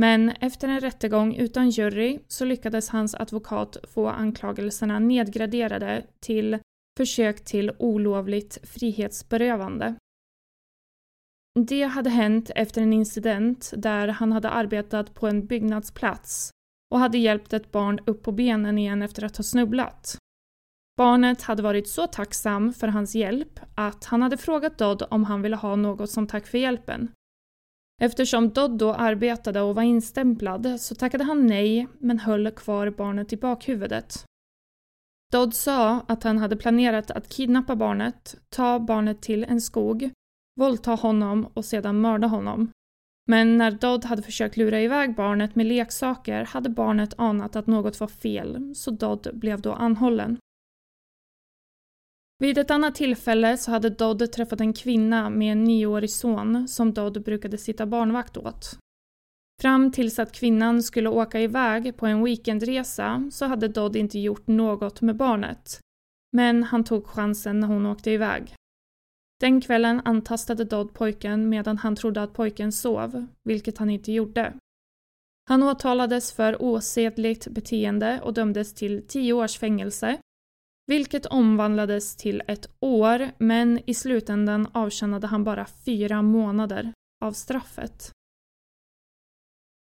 men 0.02 0.30
efter 0.30 0.68
en 0.68 0.80
rättegång 0.80 1.36
utan 1.36 1.70
jury 1.70 2.20
så 2.28 2.46
lyckades 2.46 2.90
hans 2.90 3.16
advokat 3.16 3.78
få 3.84 4.08
anklagelserna 4.08 5.00
nedgraderade 5.00 6.06
till 6.20 6.60
försök 6.98 7.46
till 7.46 7.72
olovligt 7.80 8.58
frihetsberövande. 8.64 9.96
Det 11.60 11.84
hade 11.84 12.10
hänt 12.10 12.52
efter 12.56 12.82
en 12.82 12.94
incident 12.94 13.74
där 13.78 14.08
han 14.08 14.32
hade 14.32 14.50
arbetat 14.50 15.14
på 15.14 15.28
en 15.28 15.46
byggnadsplats 15.46 16.52
och 16.90 17.00
hade 17.00 17.18
hjälpt 17.18 17.54
ett 17.54 17.72
barn 17.72 18.00
upp 18.06 18.24
på 18.24 18.32
benen 18.32 18.78
igen 18.78 19.02
efter 19.02 19.24
att 19.24 19.38
ha 19.38 19.44
snubblat. 19.44 20.18
Barnet 20.98 21.42
hade 21.42 21.64
varit 21.64 21.88
så 21.88 22.08
tacksam 22.08 22.74
för 22.74 22.88
hans 22.88 23.16
hjälp 23.16 23.60
att 23.76 24.06
han 24.06 24.22
hade 24.22 24.38
frågat 24.38 24.78
Dodd 24.78 25.04
om 25.10 25.24
han 25.24 25.42
ville 25.42 25.56
ha 25.56 25.76
något 25.76 26.10
som 26.10 26.28
tack 26.28 26.48
för 26.48 26.58
hjälpen. 26.58 27.12
Eftersom 28.02 28.50
Dodd 28.50 28.78
då 28.78 28.94
arbetade 28.94 29.62
och 29.62 29.76
var 29.76 29.84
instämplad 29.84 30.82
så 30.82 30.96
tackade 30.96 31.24
han 31.24 31.48
nej 31.48 31.88
men 32.00 32.20
höll 32.20 32.52
kvar 32.52 32.90
barnet 32.90 33.34
i 33.34 33.38
bakhuvudet. 33.38 34.26
Dodd 35.34 35.54
sa 35.54 36.00
att 36.08 36.24
han 36.24 36.38
hade 36.38 36.56
planerat 36.56 37.12
att 37.12 37.30
kidnappa 37.30 37.76
barnet, 37.76 38.36
ta 38.50 38.80
barnet 38.80 39.22
till 39.22 39.44
en 39.44 39.62
skog, 39.62 40.12
våldta 40.60 40.92
honom 40.92 41.48
och 41.54 41.66
sedan 41.66 42.02
mörda 42.02 42.28
honom. 42.28 42.72
Men 43.28 43.58
när 43.58 43.72
Dodd 43.72 44.06
hade 44.06 44.22
försökt 44.22 44.58
lura 44.58 44.82
iväg 44.82 45.16
barnet 45.16 45.56
med 45.56 45.66
leksaker 45.66 46.46
hade 46.46 46.70
barnet 46.70 47.14
anat 47.18 47.56
att 47.56 47.68
något 47.68 48.00
var 48.00 48.08
fel, 48.08 48.76
så 48.76 48.92
Dodd 48.92 49.30
blev 49.34 49.62
då 49.62 49.74
anhållen. 49.74 50.38
Vid 52.40 52.58
ett 52.58 52.72
annat 52.72 52.96
tillfälle 52.96 53.58
så 53.58 53.72
hade 53.72 53.90
Dodd 53.90 54.32
träffat 54.32 54.62
en 54.62 54.74
kvinna 54.74 55.30
med 55.30 55.52
en 55.52 55.64
nioårig 55.64 56.10
son 56.10 56.68
som 56.68 56.94
Dodd 56.94 57.24
brukade 57.24 57.58
sitta 57.58 57.86
barnvakt 57.86 58.38
åt. 58.38 58.78
Fram 59.62 59.92
tills 59.92 60.20
att 60.20 60.32
kvinnan 60.32 60.84
skulle 60.84 61.10
åka 61.10 61.40
iväg 61.40 61.98
på 61.98 62.06
en 62.06 62.24
weekendresa 62.24 63.30
så 63.32 63.46
hade 63.46 63.68
Dodd 63.68 63.96
inte 63.96 64.20
gjort 64.20 64.48
något 64.48 65.02
med 65.02 65.16
barnet. 65.16 65.80
Men 66.32 66.64
han 66.64 66.84
tog 66.84 67.08
chansen 67.08 67.60
när 67.60 67.68
hon 67.68 67.86
åkte 67.86 68.12
iväg. 68.12 68.56
Den 69.40 69.62
kvällen 69.62 70.02
antastade 70.06 70.64
Dodd 70.64 70.94
pojken 70.94 71.50
medan 71.50 71.78
han 71.78 71.96
trodde 71.96 72.24
att 72.24 72.34
pojken 72.34 72.72
sov, 72.72 73.28
vilket 73.44 73.78
han 73.78 73.90
inte 73.90 74.12
gjorde. 74.12 74.54
Han 75.50 75.64
åtalades 75.64 76.32
för 76.32 76.62
osedligt 76.62 77.48
beteende 77.48 78.22
och 78.24 78.34
dömdes 78.34 78.74
till 78.74 79.08
tio 79.08 79.34
års 79.34 79.58
fängelse, 79.58 80.20
vilket 80.88 81.26
omvandlades 81.26 82.16
till 82.16 82.44
ett 82.48 82.68
år, 82.80 83.32
men 83.38 83.80
i 83.86 83.94
slutändan 83.94 84.68
avtjänade 84.72 85.28
han 85.28 85.44
bara 85.44 85.66
fyra 85.86 86.22
månader 86.22 86.94
av 87.26 87.32
straffet. 87.32 88.12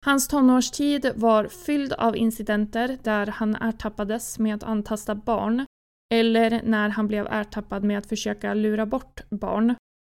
Hans 0.03 0.27
tonårstid 0.27 1.11
var 1.15 1.47
fylld 1.47 1.93
av 1.93 2.17
incidenter 2.17 2.97
där 3.03 3.27
han 3.27 3.55
ertappades 3.55 4.39
med 4.39 4.55
att 4.55 4.63
antasta 4.63 5.15
barn 5.15 5.65
eller 6.13 6.61
när 6.63 6.89
han 6.89 7.07
blev 7.07 7.27
ertappad 7.27 7.83
med 7.83 7.97
att 7.97 8.09
försöka 8.09 8.53
lura 8.53 8.85
bort 8.85 9.21
barn. 9.29 9.75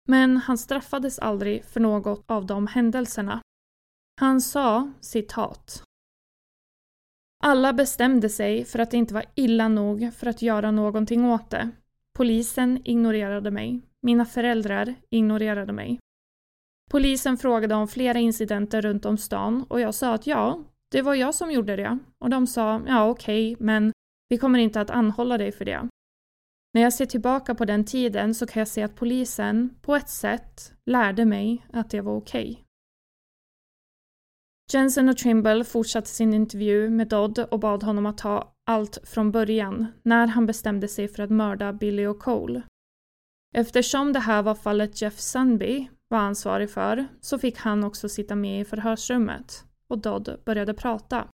Men 0.08 0.36
han 0.36 0.58
straffades 0.58 1.18
aldrig 1.18 1.64
för 1.64 1.80
något 1.80 2.24
av 2.26 2.46
de 2.46 2.66
händelserna. 2.66 3.40
Han 4.20 4.40
sa 4.40 4.92
citat 5.00 5.82
alla 7.46 7.72
bestämde 7.72 8.28
sig 8.28 8.64
för 8.64 8.78
att 8.78 8.90
det 8.90 8.96
inte 8.96 9.14
var 9.14 9.24
illa 9.34 9.68
nog 9.68 10.14
för 10.14 10.26
att 10.26 10.42
göra 10.42 10.70
någonting 10.70 11.24
åt 11.24 11.50
det. 11.50 11.70
Polisen 12.14 12.80
ignorerade 12.84 13.50
mig. 13.50 13.80
Mina 14.02 14.24
föräldrar 14.24 14.94
ignorerade 15.10 15.72
mig. 15.72 15.98
Polisen 16.90 17.36
frågade 17.36 17.74
om 17.74 17.88
flera 17.88 18.18
incidenter 18.18 18.82
runt 18.82 19.04
om 19.04 19.18
stan 19.18 19.66
och 19.68 19.80
jag 19.80 19.94
sa 19.94 20.14
att 20.14 20.26
ja, 20.26 20.64
det 20.90 21.02
var 21.02 21.14
jag 21.14 21.34
som 21.34 21.50
gjorde 21.50 21.76
det. 21.76 21.98
Och 22.18 22.30
de 22.30 22.46
sa 22.46 22.82
ja 22.86 23.08
okej, 23.08 23.52
okay, 23.52 23.64
men 23.66 23.92
vi 24.28 24.38
kommer 24.38 24.58
inte 24.58 24.80
att 24.80 24.90
anhålla 24.90 25.38
dig 25.38 25.52
för 25.52 25.64
det. 25.64 25.88
När 26.74 26.82
jag 26.82 26.92
ser 26.92 27.06
tillbaka 27.06 27.54
på 27.54 27.64
den 27.64 27.84
tiden 27.84 28.34
så 28.34 28.46
kan 28.46 28.60
jag 28.60 28.68
se 28.68 28.82
att 28.82 28.94
polisen, 28.94 29.74
på 29.82 29.96
ett 29.96 30.08
sätt, 30.08 30.72
lärde 30.86 31.24
mig 31.24 31.66
att 31.72 31.90
det 31.90 32.00
var 32.00 32.16
okej. 32.16 32.50
Okay. 32.50 32.62
Jensen 34.72 35.08
och 35.08 35.16
Trimble 35.16 35.64
fortsatte 35.64 36.08
sin 36.08 36.34
intervju 36.34 36.90
med 36.90 37.08
Dodd 37.08 37.38
och 37.38 37.60
bad 37.60 37.82
honom 37.82 38.06
att 38.06 38.18
ta 38.18 38.52
allt 38.66 38.98
från 39.04 39.32
början 39.32 39.86
när 40.02 40.26
han 40.26 40.46
bestämde 40.46 40.88
sig 40.88 41.08
för 41.08 41.22
att 41.22 41.30
mörda 41.30 41.72
Billy 41.72 42.06
och 42.06 42.18
Cole. 42.18 42.62
Eftersom 43.54 44.12
det 44.12 44.20
här 44.20 44.42
var 44.42 44.54
fallet 44.54 45.02
Jeff 45.02 45.18
Sunby 45.18 45.88
var 46.08 46.18
ansvarig 46.18 46.70
för 46.70 47.06
så 47.20 47.38
fick 47.38 47.58
han 47.58 47.84
också 47.84 48.08
sitta 48.08 48.34
med 48.34 48.60
i 48.60 48.64
förhörsrummet 48.64 49.64
och 49.88 49.98
Dodd 49.98 50.40
började 50.44 50.74
prata. 50.74 51.28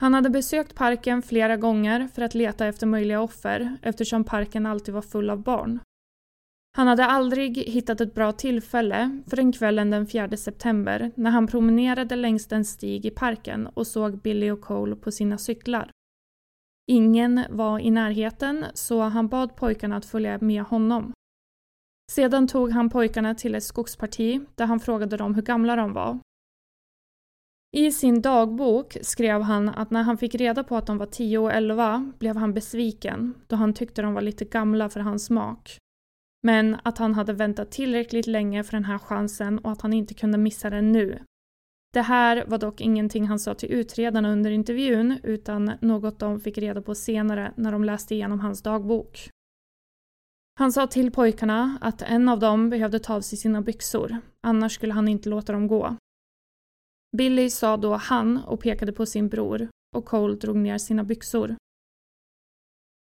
Han 0.00 0.14
hade 0.14 0.30
besökt 0.30 0.74
parken 0.74 1.22
flera 1.22 1.56
gånger 1.56 2.08
för 2.14 2.22
att 2.22 2.34
leta 2.34 2.66
efter 2.66 2.86
möjliga 2.86 3.20
offer 3.20 3.76
eftersom 3.82 4.24
parken 4.24 4.66
alltid 4.66 4.94
var 4.94 5.02
full 5.02 5.30
av 5.30 5.42
barn. 5.42 5.80
Han 6.76 6.86
hade 6.86 7.04
aldrig 7.04 7.58
hittat 7.58 8.00
ett 8.00 8.14
bra 8.14 8.32
tillfälle 8.32 9.22
förrän 9.26 9.52
kvällen 9.52 9.90
den 9.90 10.06
4 10.06 10.36
september 10.36 11.12
när 11.14 11.30
han 11.30 11.46
promenerade 11.46 12.16
längs 12.16 12.52
en 12.52 12.64
stig 12.64 13.06
i 13.06 13.10
parken 13.10 13.66
och 13.66 13.86
såg 13.86 14.18
Billy 14.18 14.50
och 14.50 14.60
Cole 14.60 14.96
på 14.96 15.12
sina 15.12 15.38
cyklar. 15.38 15.90
Ingen 16.86 17.44
var 17.50 17.78
i 17.78 17.90
närheten 17.90 18.64
så 18.74 19.00
han 19.02 19.28
bad 19.28 19.56
pojkarna 19.56 19.96
att 19.96 20.04
följa 20.06 20.38
med 20.40 20.62
honom. 20.62 21.12
Sedan 22.12 22.46
tog 22.46 22.70
han 22.70 22.90
pojkarna 22.90 23.34
till 23.34 23.54
ett 23.54 23.64
skogsparti 23.64 24.40
där 24.54 24.66
han 24.66 24.80
frågade 24.80 25.16
dem 25.16 25.34
hur 25.34 25.42
gamla 25.42 25.76
de 25.76 25.92
var. 25.92 26.18
I 27.76 27.92
sin 27.92 28.22
dagbok 28.22 28.96
skrev 29.02 29.42
han 29.42 29.68
att 29.68 29.90
när 29.90 30.02
han 30.02 30.18
fick 30.18 30.34
reda 30.34 30.64
på 30.64 30.76
att 30.76 30.86
de 30.86 30.98
var 30.98 31.06
10 31.06 31.38
och 31.38 31.52
11 31.52 32.12
blev 32.18 32.36
han 32.36 32.54
besviken 32.54 33.34
då 33.46 33.56
han 33.56 33.74
tyckte 33.74 34.02
de 34.02 34.14
var 34.14 34.22
lite 34.22 34.44
gamla 34.44 34.88
för 34.88 35.00
hans 35.00 35.24
smak. 35.24 35.78
Men 36.42 36.76
att 36.82 36.98
han 36.98 37.14
hade 37.14 37.32
väntat 37.32 37.70
tillräckligt 37.70 38.26
länge 38.26 38.64
för 38.64 38.72
den 38.72 38.84
här 38.84 38.98
chansen 38.98 39.58
och 39.58 39.72
att 39.72 39.82
han 39.82 39.92
inte 39.92 40.14
kunde 40.14 40.38
missa 40.38 40.70
den 40.70 40.92
nu. 40.92 41.18
Det 41.92 42.02
här 42.02 42.44
var 42.46 42.58
dock 42.58 42.80
ingenting 42.80 43.26
han 43.26 43.38
sa 43.38 43.54
till 43.54 43.72
utredarna 43.72 44.32
under 44.32 44.50
intervjun 44.50 45.18
utan 45.22 45.72
något 45.80 46.18
de 46.18 46.40
fick 46.40 46.58
reda 46.58 46.82
på 46.82 46.94
senare 46.94 47.52
när 47.56 47.72
de 47.72 47.84
läste 47.84 48.14
igenom 48.14 48.40
hans 48.40 48.62
dagbok. 48.62 49.30
Han 50.54 50.72
sa 50.72 50.86
till 50.86 51.10
pojkarna 51.10 51.78
att 51.80 52.02
en 52.02 52.28
av 52.28 52.38
dem 52.38 52.70
behövde 52.70 52.98
ta 52.98 53.14
av 53.14 53.20
sig 53.20 53.38
sina 53.38 53.60
byxor, 53.62 54.16
annars 54.40 54.74
skulle 54.74 54.92
han 54.92 55.08
inte 55.08 55.28
låta 55.28 55.52
dem 55.52 55.66
gå. 55.66 55.96
Billy 57.16 57.50
sa 57.50 57.76
då 57.76 57.94
han 57.94 58.38
och 58.44 58.60
pekade 58.60 58.92
på 58.92 59.06
sin 59.06 59.28
bror 59.28 59.68
och 59.96 60.04
Cole 60.04 60.34
drog 60.34 60.56
ner 60.56 60.78
sina 60.78 61.04
byxor. 61.04 61.56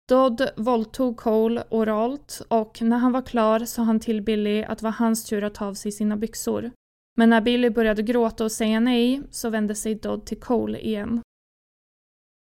Dodd 0.10 0.50
våldtog 0.58 1.18
Cole 1.18 1.64
oralt 1.70 2.42
och 2.48 2.82
när 2.82 2.98
han 2.98 3.12
var 3.12 3.22
klar 3.22 3.60
sa 3.60 3.84
han 3.84 4.00
till 4.00 4.22
Billy 4.22 4.64
att 4.64 4.78
det 4.78 4.84
var 4.84 4.92
hans 4.92 5.26
tur 5.26 5.44
att 5.44 5.56
ta 5.56 5.66
av 5.66 5.74
sig 5.74 5.92
sina 5.92 6.18
byxor. 6.18 6.72
Men 7.18 7.30
när 7.30 7.42
Billy 7.42 7.70
började 7.70 8.04
gråta 8.04 8.44
och 8.44 8.52
säga 8.52 8.80
nej 8.80 9.22
så 9.32 9.50
vände 9.50 9.76
sig 9.76 9.96
Dodd 9.96 10.26
till 10.26 10.40
Cole 10.40 10.80
igen. 10.80 11.22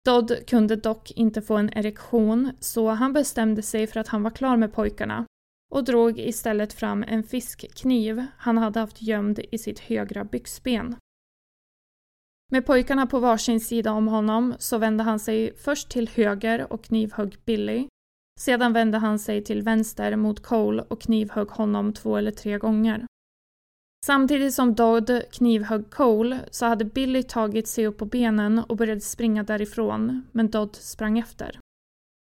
Dodd 0.05 0.47
kunde 0.47 0.77
dock 0.77 1.11
inte 1.11 1.43
få 1.43 1.57
en 1.57 1.71
erektion 1.73 2.53
så 2.61 2.89
han 2.89 3.13
bestämde 3.13 3.63
sig 3.63 3.87
för 3.87 4.01
att 4.01 4.09
han 4.09 4.23
var 4.23 4.31
klar 4.31 4.57
med 4.57 4.73
pojkarna 4.73 5.27
och 5.73 5.85
drog 5.85 6.19
istället 6.19 6.73
fram 6.73 7.05
en 7.09 7.23
fiskkniv 7.23 8.25
han 8.37 8.59
hade 8.59 8.81
haft 8.81 9.03
gömd 9.03 9.39
i 9.53 9.59
sitt 9.59 9.79
högra 9.79 10.25
byxben. 10.25 10.97
Med 12.53 12.67
pojkarna 12.67 13.07
på 13.07 13.19
varsin 13.19 13.61
sida 13.61 13.93
om 13.93 14.09
honom 14.09 14.55
så 14.59 14.79
vände 14.79 15.05
han 15.05 15.19
sig 15.19 15.57
först 15.57 15.89
till 15.89 16.09
höger 16.09 16.73
och 16.73 16.85
knivhögg 16.85 17.37
Billy. 17.45 17.89
Sedan 18.41 18.73
vände 18.73 18.99
han 18.99 19.19
sig 19.19 19.45
till 19.45 19.63
vänster 19.63 20.17
mot 20.17 20.43
Cole 20.43 20.85
och 20.89 21.01
knivhögg 21.01 21.49
honom 21.49 21.93
två 21.93 22.17
eller 22.17 22.31
tre 22.31 22.59
gånger. 22.59 23.07
Samtidigt 24.07 24.55
som 24.55 24.75
Dodd 24.75 25.23
knivhögg 25.33 25.91
Cole 25.91 26.41
så 26.51 26.67
hade 26.67 26.85
Billy 26.85 27.23
tagit 27.23 27.69
sig 27.69 27.87
upp 27.87 27.99
på 27.99 28.05
benen 28.05 28.59
och 28.59 28.77
började 28.77 29.01
springa 29.01 29.43
därifrån, 29.43 30.27
men 30.33 30.51
Dodd 30.51 30.77
sprang 30.77 31.19
efter. 31.19 31.59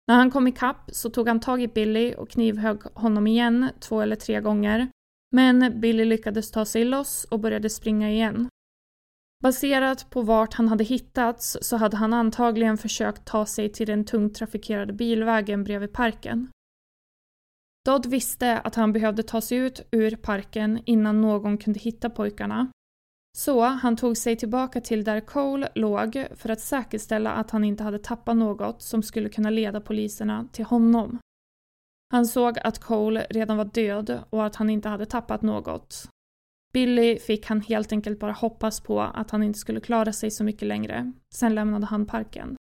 När 0.07 0.15
han 0.15 0.31
kom 0.31 0.47
ikapp 0.47 0.89
så 0.91 1.09
tog 1.09 1.27
han 1.27 1.39
tag 1.39 1.61
i 1.61 1.67
Billy 1.67 2.13
och 2.13 2.29
knivhögg 2.29 2.81
honom 2.93 3.27
igen 3.27 3.69
två 3.79 4.01
eller 4.01 4.15
tre 4.15 4.41
gånger, 4.41 4.87
men 5.31 5.81
Billy 5.81 6.05
lyckades 6.05 6.51
ta 6.51 6.65
sig 6.65 6.85
loss 6.85 7.27
och 7.31 7.39
började 7.39 7.69
springa 7.69 8.11
igen. 8.11 8.49
Baserat 9.43 10.09
på 10.09 10.21
vart 10.21 10.53
han 10.53 10.67
hade 10.67 10.83
hittats 10.83 11.57
så 11.61 11.77
hade 11.77 11.97
han 11.97 12.13
antagligen 12.13 12.77
försökt 12.77 13.25
ta 13.25 13.45
sig 13.45 13.71
till 13.71 13.87
den 13.87 14.05
tungt 14.05 14.35
trafikerade 14.35 14.93
bilvägen 14.93 15.63
bredvid 15.63 15.93
parken. 15.93 16.47
Dodd 17.87 18.05
visste 18.05 18.59
att 18.59 18.75
han 18.75 18.93
behövde 18.93 19.23
ta 19.23 19.41
sig 19.41 19.57
ut 19.57 19.81
ur 19.91 20.15
parken 20.15 20.79
innan 20.85 21.21
någon 21.21 21.57
kunde 21.57 21.79
hitta 21.79 22.09
pojkarna. 22.09 22.71
Så 23.37 23.61
han 23.61 23.95
tog 23.95 24.17
sig 24.17 24.35
tillbaka 24.35 24.81
till 24.81 25.03
där 25.03 25.19
Cole 25.19 25.69
låg 25.75 26.25
för 26.35 26.49
att 26.49 26.59
säkerställa 26.59 27.31
att 27.31 27.51
han 27.51 27.63
inte 27.63 27.83
hade 27.83 27.99
tappat 27.99 28.37
något 28.37 28.81
som 28.81 29.03
skulle 29.03 29.29
kunna 29.29 29.49
leda 29.49 29.81
poliserna 29.81 30.47
till 30.51 30.65
honom. 30.65 31.19
Han 32.13 32.25
såg 32.25 32.59
att 32.59 32.79
Cole 32.79 33.27
redan 33.29 33.57
var 33.57 33.65
död 33.65 34.23
och 34.29 34.45
att 34.45 34.55
han 34.55 34.69
inte 34.69 34.89
hade 34.89 35.05
tappat 35.05 35.41
något. 35.41 36.09
Billy 36.73 37.19
fick 37.19 37.45
han 37.45 37.61
helt 37.61 37.91
enkelt 37.91 38.19
bara 38.19 38.31
hoppas 38.31 38.79
på 38.79 39.01
att 39.01 39.31
han 39.31 39.43
inte 39.43 39.59
skulle 39.59 39.79
klara 39.79 40.13
sig 40.13 40.31
så 40.31 40.43
mycket 40.43 40.67
längre. 40.67 41.13
Sen 41.35 41.55
lämnade 41.55 41.85
han 41.85 42.05
parken. 42.05 42.55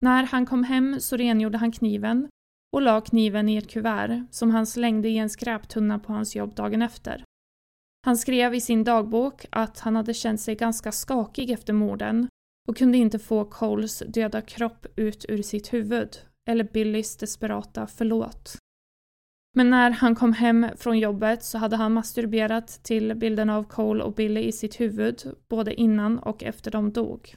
När 0.00 0.22
han 0.22 0.46
kom 0.46 0.64
hem 0.64 1.00
så 1.00 1.16
rengjorde 1.16 1.58
han 1.58 1.72
kniven 1.72 2.28
och 2.72 2.82
la 2.82 3.00
kniven 3.00 3.48
i 3.48 3.56
ett 3.56 3.70
kuvert 3.70 4.26
som 4.30 4.50
han 4.50 4.66
slängde 4.66 5.08
i 5.08 5.18
en 5.18 5.30
skräptunna 5.30 5.98
på 5.98 6.12
hans 6.12 6.36
jobb 6.36 6.54
dagen 6.54 6.82
efter. 6.82 7.24
Han 8.06 8.16
skrev 8.16 8.54
i 8.54 8.60
sin 8.60 8.84
dagbok 8.84 9.46
att 9.50 9.78
han 9.78 9.96
hade 9.96 10.14
känt 10.14 10.40
sig 10.40 10.54
ganska 10.54 10.92
skakig 10.92 11.50
efter 11.50 11.72
morden 11.72 12.28
och 12.68 12.76
kunde 12.76 12.98
inte 12.98 13.18
få 13.18 13.44
Coles 13.44 14.02
döda 14.06 14.40
kropp 14.40 14.86
ut 14.96 15.24
ur 15.28 15.42
sitt 15.42 15.72
huvud, 15.72 16.16
eller 16.48 16.64
Billys 16.64 17.16
desperata 17.16 17.86
förlåt. 17.86 18.56
Men 19.54 19.70
när 19.70 19.90
han 19.90 20.14
kom 20.14 20.32
hem 20.32 20.66
från 20.76 20.98
jobbet 20.98 21.44
så 21.44 21.58
hade 21.58 21.76
han 21.76 21.92
masturberat 21.92 22.80
till 22.82 23.14
bilderna 23.14 23.56
av 23.56 23.64
Cole 23.64 24.04
och 24.04 24.14
Billy 24.14 24.40
i 24.40 24.52
sitt 24.52 24.80
huvud, 24.80 25.22
både 25.48 25.74
innan 25.74 26.18
och 26.18 26.42
efter 26.42 26.70
de 26.70 26.92
dog. 26.92 27.34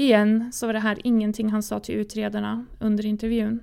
Igen 0.00 0.52
så 0.52 0.66
var 0.66 0.72
det 0.72 0.78
här 0.78 0.98
ingenting 1.04 1.50
han 1.50 1.62
sa 1.62 1.80
till 1.80 1.94
utredarna 1.94 2.66
under 2.80 3.06
intervjun. 3.06 3.62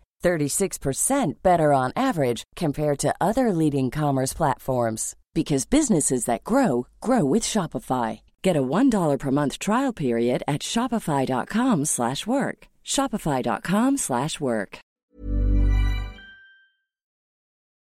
36% 0.21 1.43
better 1.43 1.73
on 1.73 1.91
average 1.95 2.43
compared 2.55 2.99
to 2.99 3.13
other 3.19 3.53
leading 3.53 3.91
commerce 3.91 4.33
platforms 4.33 5.15
because 5.33 5.69
businesses 5.69 6.25
that 6.25 6.43
grow 6.43 6.87
grow 6.99 7.33
with 7.33 7.43
Shopify. 7.43 8.21
Get 8.43 8.57
a 8.57 8.61
$1 8.61 9.19
per 9.19 9.31
month 9.31 9.59
trial 9.59 9.93
period 9.93 10.43
at 10.47 10.61
shopify.com/work. 10.61 12.67
shopify.com/work. 12.83 14.79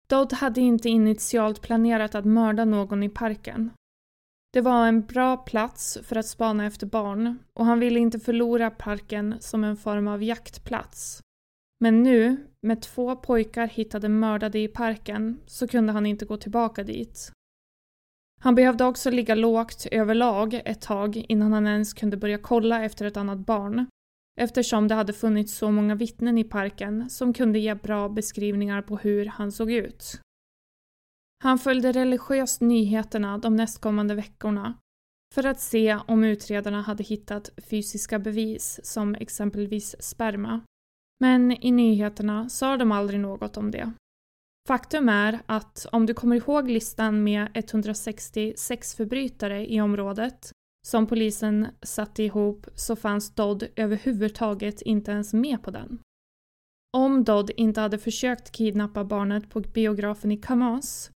Dodd 0.08 0.34
hade 0.34 0.62
inte 0.62 0.90
initialt 0.90 1.62
planerat 1.62 2.16
att 2.16 2.26
mörda 2.26 2.66
någon 2.66 3.04
i 3.04 3.10
parken. 3.10 3.72
Det 4.54 4.62
var 4.62 4.88
en 4.88 5.02
bra 5.02 5.38
plats 5.38 5.98
för 6.04 6.16
att 6.16 6.28
spana 6.28 6.66
efter 6.66 6.88
barn 6.88 7.40
och 7.54 7.66
han 7.66 7.80
ville 7.80 8.00
inte 8.00 8.20
förlora 8.20 8.70
parken 8.70 9.36
som 9.40 9.64
en 9.64 9.78
form 9.78 10.08
av 10.08 10.24
jaktplats. 10.24 11.22
Men 11.84 12.04
nu, 12.04 12.38
med 12.62 12.82
två 12.82 13.16
pojkar 13.16 13.68
hittade 13.68 14.10
mördade 14.10 14.60
i 14.60 14.68
parken, 14.68 15.40
så 15.46 15.68
kunde 15.68 15.94
han 15.94 16.06
inte 16.06 16.26
gå 16.26 16.38
tillbaka 16.38 16.84
dit. 16.84 17.32
Han 18.42 18.56
behövde 18.56 18.86
också 18.86 19.10
ligga 19.10 19.36
lågt 19.36 19.88
överlag 19.92 20.54
ett 20.66 20.82
tag 20.82 21.26
innan 21.30 21.54
han 21.54 21.68
ens 21.68 21.94
kunde 21.94 22.18
börja 22.18 22.38
kolla 22.38 22.84
efter 22.84 23.06
ett 23.06 23.18
annat 23.18 23.38
barn, 23.38 23.86
eftersom 24.40 24.88
det 24.88 24.96
hade 24.96 25.14
funnits 25.14 25.54
så 25.54 25.72
många 25.72 25.96
vittnen 25.96 26.38
i 26.38 26.44
parken 26.44 27.10
som 27.10 27.34
kunde 27.34 27.60
ge 27.60 27.76
bra 27.76 28.10
beskrivningar 28.10 28.82
på 28.82 28.98
hur 28.98 29.26
han 29.26 29.52
såg 29.52 29.72
ut. 29.72 30.20
Han 31.44 31.60
följde 31.60 31.92
religiöst 31.92 32.62
nyheterna 32.62 33.38
de 33.38 33.56
nästkommande 33.56 34.16
veckorna 34.16 34.78
för 35.34 35.46
att 35.46 35.62
se 35.62 36.00
om 36.08 36.24
utredarna 36.24 36.82
hade 36.82 37.04
hittat 37.04 37.50
fysiska 37.70 38.20
bevis 38.20 38.80
som 38.84 39.16
exempelvis 39.16 39.96
sperma. 40.00 40.62
Men 41.24 41.52
i 41.52 41.72
nyheterna 41.72 42.50
sa 42.50 42.78
de 42.78 42.92
aldrig 42.92 43.20
något 43.20 43.58
om 43.58 43.72
det. 43.72 43.92
Faktum 44.68 45.10
är 45.10 45.40
att 45.46 45.86
om 45.92 46.06
du 46.06 46.14
kommer 46.14 46.36
ihåg 46.36 46.70
listan 46.70 47.24
med 47.24 47.48
160 47.54 48.54
sexförbrytare 48.58 49.72
i 49.72 49.82
området 49.82 50.52
som 50.88 51.08
polisen 51.08 51.68
satte 51.82 52.24
ihop 52.24 52.68
så 52.76 52.96
fanns 52.96 53.36
Dodd 53.36 53.64
överhuvudtaget 53.76 54.82
inte 54.82 55.12
ens 55.12 55.34
med 55.34 55.64
på 55.64 55.72
den. 55.72 56.00
Om 56.98 57.24
Dodd 57.24 57.52
inte 57.58 57.82
hade 57.82 57.98
försökt 57.98 58.52
kidnappa 58.52 59.04
barnet 59.04 59.50
på 59.50 59.60
biografen 59.60 60.32
i 60.32 60.38
Kamas 60.38 61.12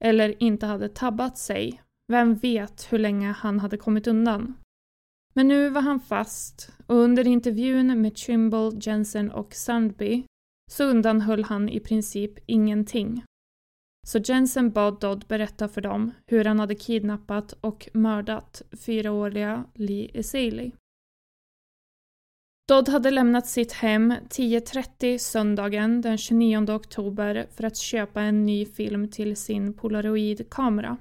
eller 0.00 0.42
inte 0.42 0.66
hade 0.66 0.88
tabbat 0.88 1.38
sig, 1.38 1.82
vem 2.12 2.34
vet 2.34 2.92
hur 2.92 2.98
länge 2.98 3.32
han 3.32 3.60
hade 3.60 3.76
kommit 3.76 4.06
undan? 4.06 4.54
Men 5.34 5.48
nu 5.48 5.68
var 5.68 5.80
han 5.80 6.00
fast 6.00 6.70
och 6.86 6.96
under 6.96 7.26
intervjun 7.26 8.02
med 8.02 8.14
Trimble, 8.14 8.70
Jensen 8.80 9.30
och 9.30 9.54
Sundby 9.54 10.24
så 10.70 10.84
undanhöll 10.84 11.44
han 11.44 11.68
i 11.68 11.80
princip 11.80 12.38
ingenting. 12.46 13.24
Så 14.06 14.18
Jensen 14.18 14.70
bad 14.70 15.00
Dodd 15.00 15.24
berätta 15.28 15.68
för 15.68 15.80
dem 15.80 16.12
hur 16.26 16.44
han 16.44 16.60
hade 16.60 16.74
kidnappat 16.74 17.52
och 17.60 17.88
mördat 17.92 18.62
fyraåriga 18.72 19.64
Lee 19.74 20.10
Esaley. 20.14 20.72
Dodd 22.68 22.88
hade 22.88 23.10
lämnat 23.10 23.46
sitt 23.46 23.72
hem 23.72 24.12
10.30 24.12 25.18
söndagen 25.18 26.00
den 26.00 26.18
29 26.18 26.70
oktober 26.70 27.46
för 27.50 27.64
att 27.64 27.76
köpa 27.76 28.20
en 28.20 28.46
ny 28.46 28.66
film 28.66 29.10
till 29.10 29.36
sin 29.36 29.74
polaroidkamera. 29.74 30.96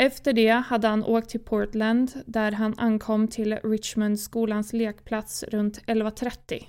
Efter 0.00 0.32
det 0.32 0.48
hade 0.48 0.88
han 0.88 1.04
åkt 1.04 1.30
till 1.30 1.40
Portland 1.40 2.22
där 2.26 2.52
han 2.52 2.74
ankom 2.78 3.28
till 3.28 3.58
Richmond 3.64 4.20
skolans 4.20 4.72
lekplats 4.72 5.42
runt 5.42 5.82
11.30. 5.86 6.68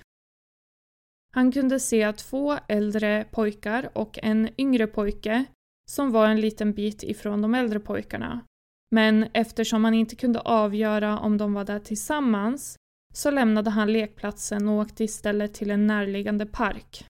Han 1.32 1.52
kunde 1.52 1.80
se 1.80 2.12
två 2.12 2.56
äldre 2.68 3.26
pojkar 3.30 3.90
och 3.94 4.18
en 4.22 4.48
yngre 4.58 4.86
pojke 4.86 5.44
som 5.90 6.10
var 6.10 6.28
en 6.28 6.40
liten 6.40 6.72
bit 6.72 7.02
ifrån 7.02 7.42
de 7.42 7.54
äldre 7.54 7.80
pojkarna. 7.80 8.40
Men 8.90 9.28
eftersom 9.32 9.84
han 9.84 9.94
inte 9.94 10.16
kunde 10.16 10.40
avgöra 10.40 11.18
om 11.18 11.38
de 11.38 11.54
var 11.54 11.64
där 11.64 11.78
tillsammans 11.78 12.76
så 13.14 13.30
lämnade 13.30 13.70
han 13.70 13.92
lekplatsen 13.92 14.68
och 14.68 14.74
åkte 14.74 15.04
istället 15.04 15.54
till 15.54 15.70
en 15.70 15.86
närliggande 15.86 16.46
park. 16.46 17.06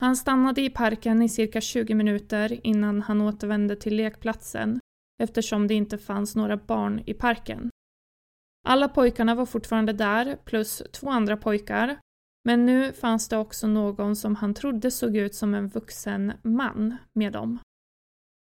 Han 0.00 0.16
stannade 0.16 0.60
i 0.60 0.70
parken 0.70 1.22
i 1.22 1.28
cirka 1.28 1.60
20 1.60 1.94
minuter 1.94 2.66
innan 2.66 3.02
han 3.02 3.20
återvände 3.20 3.76
till 3.76 3.96
lekplatsen 3.96 4.80
eftersom 5.22 5.66
det 5.66 5.74
inte 5.74 5.98
fanns 5.98 6.36
några 6.36 6.56
barn 6.56 7.02
i 7.06 7.14
parken. 7.14 7.70
Alla 8.66 8.88
pojkarna 8.88 9.34
var 9.34 9.46
fortfarande 9.46 9.92
där, 9.92 10.36
plus 10.44 10.82
två 10.92 11.10
andra 11.10 11.36
pojkar, 11.36 11.98
men 12.44 12.66
nu 12.66 12.92
fanns 12.92 13.28
det 13.28 13.36
också 13.36 13.66
någon 13.66 14.16
som 14.16 14.36
han 14.36 14.54
trodde 14.54 14.90
såg 14.90 15.16
ut 15.16 15.34
som 15.34 15.54
en 15.54 15.68
vuxen 15.68 16.32
man 16.42 16.96
med 17.12 17.32
dem. 17.32 17.58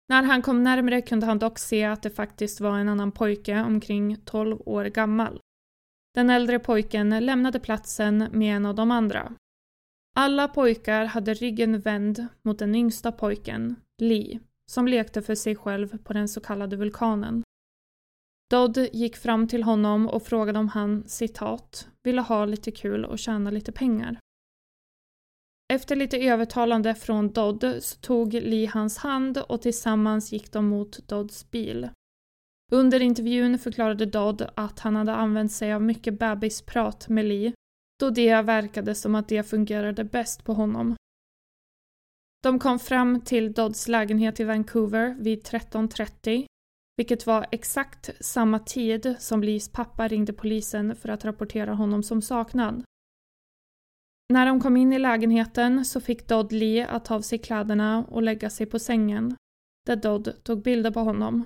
När 0.10 0.24
han 0.24 0.42
kom 0.42 0.64
närmre 0.64 1.02
kunde 1.02 1.26
han 1.26 1.40
dock 1.40 1.60
se 1.60 1.84
att 1.84 2.04
det 2.04 2.10
faktiskt 2.10 2.62
var 2.62 2.78
en 2.78 2.90
annan 2.90 3.12
pojke 3.12 3.60
omkring 3.62 4.18
12 4.26 4.62
år 4.66 4.86
gammal. 4.86 5.40
Den 6.14 6.30
äldre 6.30 6.60
pojken 6.60 7.26
lämnade 7.26 7.60
platsen 7.60 8.28
med 8.32 8.56
en 8.56 8.66
av 8.66 8.76
de 8.76 8.92
andra. 8.92 9.34
Alla 10.16 10.48
pojkar 10.48 11.06
hade 11.06 11.34
ryggen 11.34 11.80
vänd 11.80 12.28
mot 12.42 12.60
den 12.60 12.76
yngsta 12.76 13.12
pojken, 13.12 13.76
Lee, 14.02 14.40
som 14.72 14.88
lekte 14.88 15.22
för 15.22 15.36
sig 15.36 15.56
själv 15.56 15.98
på 16.04 16.14
den 16.14 16.28
så 16.28 16.42
kallade 16.42 16.76
vulkanen. 16.76 17.44
Dodd 18.50 18.78
gick 18.94 19.16
fram 19.18 19.48
till 19.48 19.64
honom 19.64 20.08
och 20.08 20.24
frågade 20.24 20.60
om 20.60 20.68
han, 20.68 21.04
citat, 21.08 21.88
ville 22.04 22.22
ha 22.22 22.46
lite 22.46 22.72
kul 22.72 23.06
och 23.06 23.20
tjäna 23.20 23.52
lite 23.52 23.72
pengar. 23.72 24.20
Efter 25.74 25.96
lite 25.96 26.18
övertalande 26.18 26.96
från 26.96 27.32
Dodd 27.32 27.78
så 27.80 28.00
tog 28.00 28.34
Lee 28.34 28.70
hans 28.74 28.98
hand 28.98 29.38
och 29.38 29.62
tillsammans 29.62 30.32
gick 30.32 30.52
de 30.52 30.66
mot 30.68 31.08
Dodds 31.08 31.52
bil. 31.52 31.90
Under 32.72 33.00
intervjun 33.00 33.60
förklarade 33.60 34.06
Dodd 34.06 34.50
att 34.56 34.80
han 34.80 34.96
hade 34.96 35.14
använt 35.14 35.52
sig 35.52 35.74
av 35.74 35.82
mycket 35.82 36.20
bebisprat 36.20 37.10
med 37.10 37.26
Lee 37.26 37.54
då 38.02 38.10
det 38.10 38.42
verkade 38.42 38.96
som 38.96 39.16
att 39.16 39.28
det 39.28 39.44
fungerade 39.44 40.04
bäst 40.04 40.44
på 40.44 40.54
honom. 40.54 40.96
De 42.44 42.60
kom 42.60 42.80
fram 42.80 43.22
till 43.22 43.54
Dodds 43.54 43.88
lägenhet 43.88 44.40
i 44.40 44.44
Vancouver 44.44 45.16
vid 45.20 45.44
13.30 45.44 46.46
vilket 46.98 47.26
var 47.26 47.46
exakt 47.52 48.10
samma 48.20 48.60
tid 48.60 49.16
som 49.20 49.44
Lees 49.44 49.70
pappa 49.70 50.08
ringde 50.08 50.34
polisen 50.34 50.96
för 50.96 51.10
att 51.10 51.26
rapportera 51.26 51.74
honom 51.74 52.04
som 52.04 52.22
saknad. 52.22 52.84
När 54.34 54.46
de 54.46 54.62
kom 54.62 54.78
in 54.78 54.94
i 54.94 55.00
lägenheten 55.00 55.86
så 55.86 56.02
fick 56.02 56.28
Dodd 56.28 56.52
Lee 56.52 56.88
att 56.88 57.06
ta 57.06 57.16
av 57.16 57.22
sig 57.22 57.38
kläderna 57.38 58.06
och 58.06 58.22
lägga 58.22 58.50
sig 58.50 58.66
på 58.66 58.80
sängen, 58.80 59.36
där 59.86 59.96
Dodd 59.96 60.44
tog 60.44 60.62
bilder 60.62 60.92
på 60.92 61.00
honom. 61.00 61.46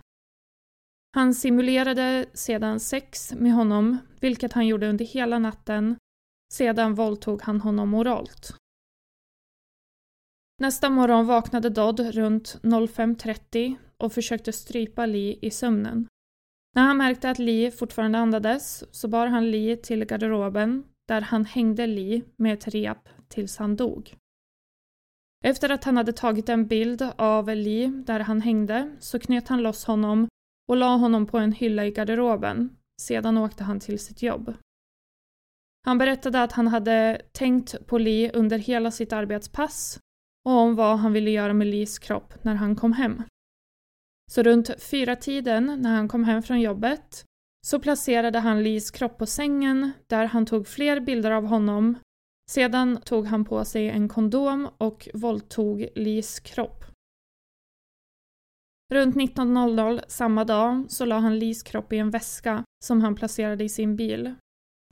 Han 1.15 1.33
simulerade 1.33 2.25
sedan 2.33 2.79
sex 2.79 3.33
med 3.33 3.53
honom, 3.53 3.97
vilket 4.19 4.53
han 4.53 4.67
gjorde 4.67 4.89
under 4.89 5.05
hela 5.05 5.39
natten. 5.39 5.95
Sedan 6.53 6.95
våldtog 6.95 7.41
han 7.41 7.61
honom 7.61 7.93
oralt. 7.93 8.55
Nästa 10.61 10.89
morgon 10.89 11.25
vaknade 11.25 11.69
Dodd 11.69 11.99
runt 11.99 12.59
05.30 12.63 13.75
och 13.97 14.13
försökte 14.13 14.53
strypa 14.53 15.05
Lee 15.05 15.39
i 15.41 15.51
sömnen. 15.51 16.07
När 16.75 16.83
han 16.83 16.97
märkte 16.97 17.29
att 17.29 17.39
Lee 17.39 17.71
fortfarande 17.71 18.17
andades 18.17 18.83
så 18.95 19.07
bar 19.07 19.27
han 19.27 19.51
Lee 19.51 19.77
till 19.77 20.05
garderoben 20.05 20.83
där 21.07 21.21
han 21.21 21.45
hängde 21.45 21.87
Lee 21.87 22.21
med 22.35 22.53
ett 22.53 22.67
rep 22.67 23.09
tills 23.27 23.57
han 23.57 23.75
dog. 23.75 24.15
Efter 25.43 25.69
att 25.69 25.83
han 25.83 25.97
hade 25.97 26.13
tagit 26.13 26.49
en 26.49 26.67
bild 26.67 27.01
av 27.15 27.49
Lee 27.49 27.87
där 27.87 28.19
han 28.19 28.41
hängde 28.41 28.95
så 28.99 29.19
knöt 29.19 29.47
han 29.47 29.61
loss 29.61 29.85
honom 29.85 30.27
och 30.67 30.77
la 30.77 30.95
honom 30.95 31.25
på 31.25 31.37
en 31.37 31.51
hylla 31.51 31.85
i 31.85 31.91
garderoben. 31.91 32.77
Sedan 33.01 33.37
åkte 33.37 33.63
han 33.63 33.79
till 33.79 33.99
sitt 33.99 34.21
jobb. 34.21 34.53
Han 35.85 35.97
berättade 35.97 36.43
att 36.43 36.51
han 36.51 36.67
hade 36.67 37.21
tänkt 37.31 37.87
på 37.87 37.97
Lee 37.97 38.31
under 38.31 38.57
hela 38.57 38.91
sitt 38.91 39.13
arbetspass 39.13 39.99
och 40.45 40.51
om 40.51 40.75
vad 40.75 40.97
han 40.97 41.13
ville 41.13 41.31
göra 41.31 41.53
med 41.53 41.67
Lees 41.67 41.99
kropp 41.99 42.33
när 42.43 42.55
han 42.55 42.75
kom 42.75 42.93
hem. 42.93 43.23
Så 44.31 44.43
runt 44.43 44.83
fyra 44.83 45.15
tiden 45.15 45.81
när 45.81 45.95
han 45.95 46.07
kom 46.07 46.23
hem 46.23 46.43
från 46.43 46.61
jobbet 46.61 47.25
så 47.67 47.79
placerade 47.79 48.39
han 48.39 48.63
Lees 48.63 48.91
kropp 48.91 49.17
på 49.17 49.25
sängen 49.25 49.91
där 50.07 50.25
han 50.25 50.45
tog 50.45 50.67
fler 50.67 50.99
bilder 50.99 51.31
av 51.31 51.45
honom. 51.45 51.97
Sedan 52.51 53.01
tog 53.01 53.25
han 53.25 53.45
på 53.45 53.65
sig 53.65 53.89
en 53.89 54.09
kondom 54.09 54.69
och 54.77 55.09
våldtog 55.13 55.87
Lees 55.95 56.39
kropp. 56.39 56.85
Runt 58.93 59.15
19.00 59.15 60.01
samma 60.07 60.45
dag 60.45 60.85
så 60.89 61.05
la 61.05 61.19
han 61.19 61.39
Lees 61.39 61.63
kropp 61.63 61.93
i 61.93 61.97
en 61.97 62.09
väska 62.09 62.63
som 62.85 63.01
han 63.01 63.15
placerade 63.15 63.63
i 63.63 63.69
sin 63.69 63.95
bil. 63.95 64.35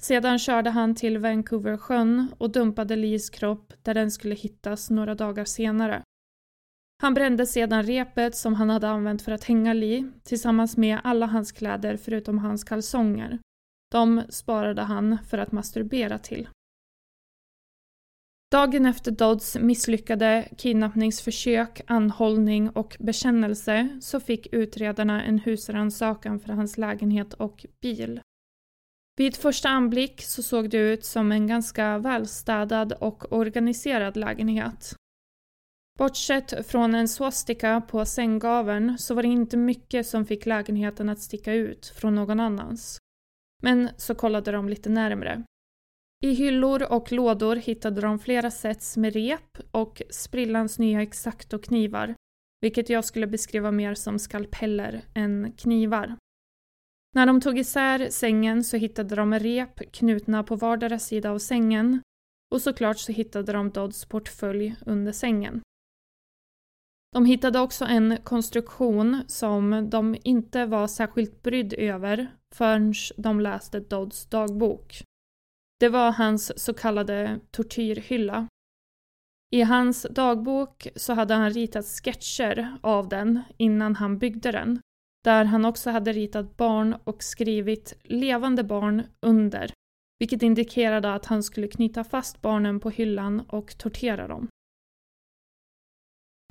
Sedan 0.04 0.40
körde 0.40 0.70
han 0.70 0.96
till 0.96 1.18
Vancouversjön 1.18 2.34
och 2.38 2.52
dumpade 2.52 2.96
Lees 2.96 3.30
kropp 3.30 3.74
där 3.82 3.94
den 3.94 4.12
skulle 4.12 4.36
hittas 4.36 4.90
några 4.90 5.16
dagar 5.16 5.46
senare. 5.46 6.04
Han 7.02 7.14
brände 7.14 7.46
sedan 7.46 7.84
repet 7.84 8.36
som 8.36 8.54
han 8.54 8.70
hade 8.70 8.90
använt 8.90 9.22
för 9.22 9.32
att 9.32 9.44
hänga 9.44 9.74
Lee 9.74 10.12
tillsammans 10.24 10.78
med 10.78 11.00
alla 11.04 11.26
hans 11.26 11.52
kläder 11.52 11.98
förutom 11.98 12.38
hans 12.38 12.64
kalsonger. 12.64 13.40
De 13.92 14.22
sparade 14.30 14.82
han 14.82 15.18
för 15.30 15.38
att 15.38 15.52
masturbera 15.52 16.20
till. 16.20 16.50
Dagen 18.52 18.86
efter 18.86 19.12
Dodds 19.12 19.58
misslyckade 19.58 20.50
kidnappningsförsök, 20.58 21.82
anhållning 21.88 22.70
och 22.70 22.98
bekännelse 23.00 24.00
så 24.02 24.20
fick 24.20 24.54
utredarna 24.54 25.24
en 25.24 25.40
husrannsakan 25.40 26.40
för 26.40 26.54
hans 26.54 26.78
lägenhet 26.78 27.34
och 27.34 27.66
bil. 27.82 28.22
Vid 29.16 29.36
första 29.36 29.70
anblick 29.70 30.22
så 30.22 30.44
såg 30.44 30.70
det 30.70 30.78
ut 30.78 31.06
som 31.06 31.32
en 31.32 31.48
ganska 31.48 31.98
välstädad 31.98 32.94
och 32.94 33.34
organiserad 33.34 34.18
lägenhet. 34.18 34.96
Bortsett 36.00 36.68
från 36.68 36.96
en 36.96 37.08
swastika 37.08 37.82
på 37.82 38.06
sänggaveln 38.06 38.98
så 38.98 39.14
var 39.16 39.24
det 39.24 39.30
inte 39.30 39.58
mycket 39.58 40.08
som 40.08 40.26
fick 40.26 40.46
lägenheten 40.46 41.10
att 41.10 41.20
sticka 41.20 41.54
ut 41.54 41.94
från 41.96 42.16
någon 42.16 42.40
annans. 42.40 42.98
Men 43.62 43.90
så 43.98 44.16
kollade 44.16 44.52
de 44.52 44.70
lite 44.70 44.90
närmre. 44.90 45.44
I 46.24 46.34
hyllor 46.34 46.92
och 46.92 47.12
lådor 47.12 47.56
hittade 47.56 48.02
de 48.02 48.20
flera 48.20 48.52
sets 48.52 48.98
med 48.98 49.14
rep 49.14 49.58
och 49.72 50.02
sprillans 50.10 50.80
nya 50.80 51.02
Exacto-knivar, 51.02 52.16
vilket 52.62 52.90
jag 52.90 53.06
skulle 53.06 53.28
beskriva 53.28 53.72
mer 53.72 53.94
som 53.94 54.20
skalpeller 54.20 55.02
än 55.14 55.52
knivar. 55.52 56.16
När 57.16 57.26
de 57.26 57.42
tog 57.42 57.60
isär 57.60 58.10
sängen 58.10 58.64
så 58.64 58.78
hittade 58.78 59.16
de 59.16 59.40
rep 59.40 59.92
knutna 59.92 60.44
på 60.44 60.56
vardera 60.56 61.00
sida 61.00 61.32
av 61.32 61.40
sängen 61.40 62.02
och 62.52 62.62
såklart 62.62 63.00
så 63.00 63.12
hittade 63.12 63.52
de 63.54 63.70
Dodds 63.70 64.06
portfölj 64.06 64.76
under 64.86 65.12
sängen. 65.12 65.62
De 67.14 67.26
hittade 67.26 67.60
också 67.60 67.86
en 67.86 68.18
konstruktion 68.24 69.24
som 69.28 69.90
de 69.90 70.16
inte 70.24 70.66
var 70.66 70.88
särskilt 70.88 71.44
brydd 71.44 71.74
över 71.74 72.36
förrän 72.56 72.94
de 73.18 73.40
läste 73.40 73.80
Dodds 73.80 74.26
dagbok. 74.26 75.04
Det 75.80 75.90
var 75.90 76.12
hans 76.12 76.60
så 76.60 76.74
kallade 76.74 77.40
tortyrhylla. 77.52 78.48
I 79.52 79.62
hans 79.62 80.08
dagbok 80.10 80.88
så 80.96 81.14
hade 81.14 81.34
han 81.34 81.50
ritat 81.50 81.86
sketcher 81.86 82.78
av 82.82 83.10
den 83.10 83.42
innan 83.58 83.96
han 83.96 84.18
byggde 84.18 84.52
den, 84.52 84.80
där 85.24 85.46
han 85.46 85.66
också 85.66 85.90
hade 85.90 86.12
ritat 86.12 86.58
barn 86.58 86.96
och 87.04 87.24
skrivit 87.24 87.94
levande 88.04 88.64
barn 88.64 89.04
under, 89.20 89.72
vilket 90.20 90.44
indikerade 90.44 91.14
att 91.14 91.26
han 91.26 91.44
skulle 91.44 91.68
knyta 91.68 92.04
fast 92.04 92.42
barnen 92.42 92.80
på 92.80 92.90
hyllan 92.90 93.40
och 93.40 93.78
tortera 93.78 94.28
dem. 94.28 94.48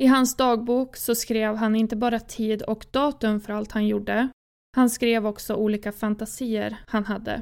I 0.03 0.07
hans 0.07 0.37
dagbok 0.37 0.97
så 0.97 1.15
skrev 1.15 1.57
han 1.57 1.77
inte 1.77 1.97
bara 1.97 2.21
tid 2.21 2.63
och 2.63 2.87
datum 2.91 3.41
för 3.41 3.53
allt 3.53 3.73
han 3.73 3.87
gjorde, 3.87 4.29
han 4.77 4.91
skrev 4.91 5.27
också 5.27 5.55
olika 5.55 5.93
fantasier 5.93 6.77
han 6.87 7.05
hade. 7.05 7.41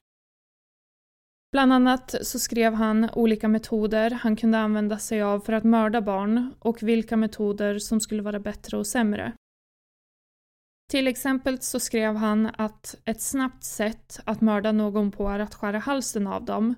Bland 1.52 1.72
annat 1.72 2.14
så 2.22 2.38
skrev 2.38 2.74
han 2.74 3.10
olika 3.10 3.48
metoder 3.48 4.10
han 4.10 4.36
kunde 4.36 4.58
använda 4.58 4.98
sig 4.98 5.22
av 5.22 5.40
för 5.40 5.52
att 5.52 5.64
mörda 5.64 6.00
barn 6.00 6.54
och 6.58 6.82
vilka 6.82 7.16
metoder 7.16 7.78
som 7.78 8.00
skulle 8.00 8.22
vara 8.22 8.40
bättre 8.40 8.76
och 8.76 8.86
sämre. 8.86 9.32
Till 10.90 11.06
exempel 11.06 11.60
så 11.60 11.80
skrev 11.80 12.16
han 12.16 12.50
att 12.58 12.96
ett 13.04 13.20
snabbt 13.20 13.64
sätt 13.64 14.20
att 14.24 14.40
mörda 14.40 14.72
någon 14.72 15.10
på 15.10 15.28
är 15.28 15.38
att 15.38 15.54
skära 15.54 15.78
halsen 15.78 16.26
av 16.26 16.44
dem, 16.44 16.74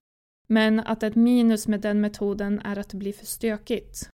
men 0.47 0.81
att 0.81 1.03
ett 1.03 1.15
minus 1.15 1.69
med 1.69 1.81
den 1.81 2.01
metoden 2.01 2.61
är 2.61 2.79
att 2.79 2.89
det 2.89 2.97
blir 2.97 3.13
för 3.13 3.27
stökigt. 3.27 4.09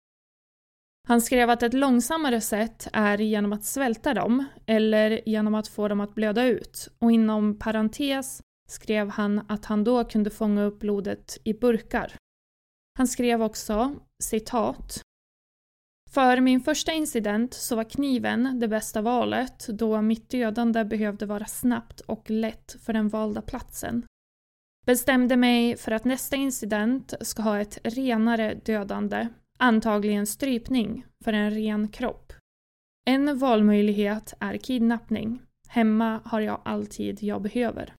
Han 1.09 1.21
skrev 1.21 1.51
att 1.51 1.63
ett 1.63 1.75
långsammare 1.75 2.41
sätt 2.41 2.89
är 2.93 3.19
genom 3.19 3.53
att 3.53 3.65
svälta 3.65 4.15
dem 4.15 4.45
eller 4.67 5.29
genom 5.29 5.55
att 5.55 5.69
få 5.69 5.89
dem 5.89 6.01
att 6.01 6.15
blöda 6.15 6.45
ut 6.45 6.89
och 6.99 7.13
inom 7.13 7.59
parentes 7.59 8.43
skrev 8.69 9.09
han 9.09 9.41
att 9.49 9.65
han 9.65 9.85
då 9.85 10.05
kunde 10.05 10.31
fånga 10.31 10.63
upp 10.63 10.79
blodet 10.79 11.39
i 11.45 11.55
burkar. 11.55 12.13
Han 12.99 13.09
skrev 13.09 13.43
också 13.43 13.95
citat 14.23 15.03
för 16.11 16.41
min 16.41 16.61
första 16.61 16.93
incident 16.93 17.55
så 17.55 17.77
var 17.77 17.85
kniven 17.85 18.61
det 18.61 18.69
bästa 18.69 19.03
valet 19.03 19.67
då 19.69 20.03
mitt 20.03 20.31
dödande 20.31 20.85
behövde 20.85 21.27
vara 21.27 21.47
snabbt 21.47 22.01
och 22.01 22.31
lätt 22.31 22.77
för 22.85 22.93
den 22.93 23.09
valda 23.09 23.43
platsen. 23.43 24.05
Bestämde 24.87 25.37
mig 25.37 25.77
för 25.77 25.93
att 25.93 26.05
nästa 26.05 26.37
incident 26.37 27.15
ska 27.21 27.43
ha 27.43 27.61
ett 27.61 27.79
renare 27.85 28.55
dödande 28.65 29.29
antagligen 29.59 30.27
strypning 30.27 31.05
för 31.25 31.33
en 31.33 31.51
ren 31.51 31.89
kropp. 31.89 32.33
En 33.07 33.39
valmöjlighet 33.39 34.35
är 34.41 34.57
kidnappning. 34.57 35.43
Hemma 35.69 36.21
har 36.25 36.41
jag 36.41 36.61
alltid 36.65 37.23
jag 37.23 37.43
behöver. 37.43 37.95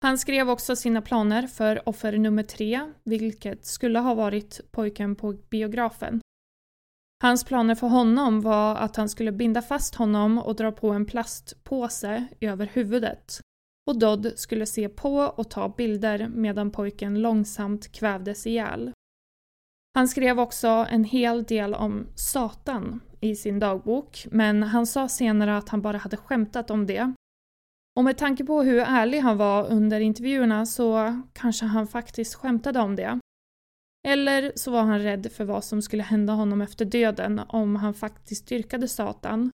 Han 0.00 0.18
skrev 0.18 0.50
också 0.50 0.76
sina 0.76 1.02
planer 1.02 1.46
för 1.46 1.88
offer 1.88 2.18
nummer 2.18 2.42
tre, 2.42 2.92
vilket 3.04 3.66
skulle 3.66 3.98
ha 3.98 4.14
varit 4.14 4.60
pojken 4.70 5.16
på 5.16 5.32
biografen. 5.32 6.20
Hans 7.22 7.44
planer 7.44 7.74
för 7.74 7.86
honom 7.86 8.40
var 8.40 8.76
att 8.76 8.96
han 8.96 9.08
skulle 9.08 9.32
binda 9.32 9.62
fast 9.62 9.94
honom 9.94 10.38
och 10.38 10.56
dra 10.56 10.72
på 10.72 10.90
en 10.90 11.06
plastpåse 11.06 12.26
över 12.40 12.66
huvudet. 12.66 13.40
Och 13.86 13.98
Dodd 13.98 14.32
skulle 14.36 14.66
se 14.66 14.88
på 14.88 15.16
och 15.16 15.50
ta 15.50 15.68
bilder 15.68 16.28
medan 16.28 16.70
pojken 16.70 17.22
långsamt 17.22 17.92
kvävdes 17.92 18.46
ihjäl. 18.46 18.92
Han 19.94 20.08
skrev 20.08 20.40
också 20.40 20.68
en 20.68 21.04
hel 21.04 21.44
del 21.44 21.74
om 21.74 22.06
Satan 22.14 23.00
i 23.20 23.36
sin 23.36 23.58
dagbok, 23.58 24.26
men 24.30 24.62
han 24.62 24.86
sa 24.86 25.08
senare 25.08 25.56
att 25.56 25.68
han 25.68 25.82
bara 25.82 25.98
hade 25.98 26.16
skämtat 26.16 26.70
om 26.70 26.86
det. 26.86 27.14
Och 27.98 28.04
med 28.04 28.18
tanke 28.18 28.44
på 28.44 28.62
hur 28.62 28.78
ärlig 28.78 29.20
han 29.20 29.36
var 29.36 29.70
under 29.70 30.00
intervjuerna 30.00 30.66
så 30.66 31.20
kanske 31.32 31.64
han 31.64 31.86
faktiskt 31.86 32.34
skämtade 32.34 32.80
om 32.80 32.96
det. 32.96 33.20
Eller 34.08 34.52
så 34.56 34.70
var 34.70 34.82
han 34.82 35.02
rädd 35.02 35.32
för 35.32 35.44
vad 35.44 35.64
som 35.64 35.82
skulle 35.82 36.02
hända 36.02 36.32
honom 36.32 36.62
efter 36.62 36.84
döden 36.84 37.38
om 37.48 37.76
han 37.76 37.94
faktiskt 37.94 38.48
dyrkade 38.48 38.88
Satan. 38.88 39.50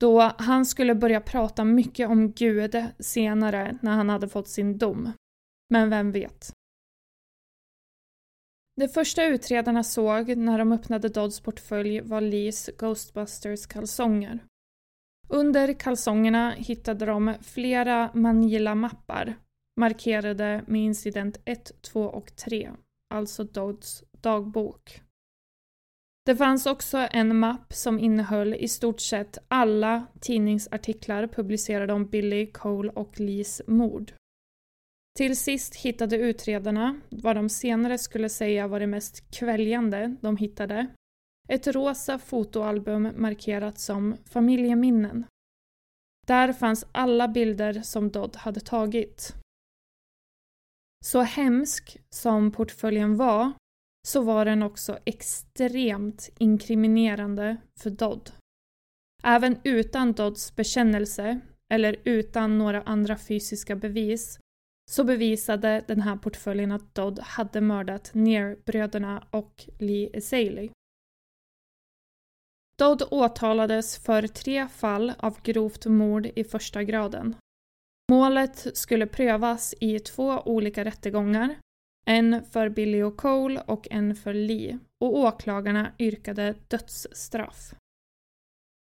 Då 0.00 0.20
han 0.38 0.66
skulle 0.66 0.94
börja 0.94 1.20
prata 1.20 1.64
mycket 1.64 2.08
om 2.08 2.32
Gud 2.32 2.84
senare 2.98 3.78
när 3.82 3.92
han 3.92 4.08
hade 4.08 4.28
fått 4.28 4.48
sin 4.48 4.78
dom. 4.78 5.12
Men 5.70 5.90
vem 5.90 6.12
vet? 6.12 6.52
Det 8.76 8.88
första 8.88 9.24
utredarna 9.24 9.84
såg 9.84 10.36
när 10.36 10.58
de 10.58 10.72
öppnade 10.72 11.08
Dodds 11.08 11.40
portfölj 11.40 12.00
var 12.00 12.20
Lees 12.20 12.70
Ghostbusters 12.78 13.66
kalsonger. 13.66 14.44
Under 15.28 15.72
kalsongerna 15.72 16.50
hittade 16.50 17.06
de 17.06 17.34
flera 17.42 18.10
Manila-mappar 18.14 19.34
markerade 19.80 20.64
med 20.66 20.80
incident 20.80 21.40
1, 21.44 21.82
2 21.82 22.02
och 22.02 22.36
3, 22.36 22.70
alltså 23.14 23.44
Dodds 23.44 24.04
dagbok. 24.20 25.00
Det 26.26 26.36
fanns 26.36 26.66
också 26.66 27.08
en 27.10 27.38
mapp 27.38 27.72
som 27.72 27.98
innehöll 27.98 28.54
i 28.54 28.68
stort 28.68 29.00
sett 29.00 29.38
alla 29.48 30.06
tidningsartiklar 30.20 31.26
publicerade 31.26 31.92
om 31.92 32.06
Billy, 32.06 32.46
Cole 32.46 32.90
och 32.90 33.20
Lees 33.20 33.62
mord. 33.66 34.12
Till 35.16 35.36
sist 35.36 35.76
hittade 35.76 36.16
utredarna 36.16 37.00
vad 37.08 37.36
de 37.36 37.48
senare 37.48 37.98
skulle 37.98 38.28
säga 38.28 38.68
var 38.68 38.80
det 38.80 38.86
mest 38.86 39.30
kväljande 39.30 40.16
de 40.20 40.36
hittade. 40.36 40.86
Ett 41.48 41.66
rosa 41.66 42.18
fotoalbum 42.18 43.12
markerat 43.16 43.78
som 43.78 44.16
familjeminnen. 44.24 45.26
Där 46.26 46.52
fanns 46.52 46.86
alla 46.92 47.28
bilder 47.28 47.82
som 47.82 48.10
Dodd 48.10 48.36
hade 48.36 48.60
tagit. 48.60 49.34
Så 51.04 51.20
hemsk 51.20 51.98
som 52.10 52.52
portföljen 52.52 53.16
var 53.16 53.52
så 54.06 54.22
var 54.22 54.44
den 54.44 54.62
också 54.62 54.98
extremt 55.04 56.30
inkriminerande 56.38 57.56
för 57.80 57.90
Dodd. 57.90 58.30
Även 59.24 59.60
utan 59.64 60.12
Dodds 60.12 60.56
bekännelse, 60.56 61.40
eller 61.72 61.96
utan 62.04 62.58
några 62.58 62.82
andra 62.82 63.18
fysiska 63.18 63.76
bevis, 63.76 64.38
så 64.90 65.04
bevisade 65.04 65.84
den 65.86 66.00
här 66.00 66.16
portföljen 66.16 66.72
att 66.72 66.94
Dodd 66.94 67.18
hade 67.18 67.60
mördat 67.60 68.10
Near-bröderna 68.14 69.26
och 69.30 69.68
Lee 69.78 70.10
Esaley. 70.12 70.70
Dodd 72.78 73.02
åtalades 73.10 73.98
för 73.98 74.26
tre 74.26 74.68
fall 74.68 75.12
av 75.18 75.42
grovt 75.42 75.86
mord 75.86 76.26
i 76.26 76.44
första 76.44 76.84
graden. 76.84 77.36
Målet 78.10 78.66
skulle 78.76 79.06
prövas 79.06 79.74
i 79.80 79.98
två 79.98 80.42
olika 80.44 80.84
rättegångar, 80.84 81.56
en 82.06 82.44
för 82.44 82.68
Billy 82.68 83.02
och 83.02 83.16
Cole 83.16 83.62
och 83.66 83.88
en 83.90 84.14
för 84.14 84.34
Lee, 84.34 84.78
och 85.00 85.18
åklagarna 85.18 85.92
yrkade 85.98 86.54
dödsstraff. 86.68 87.74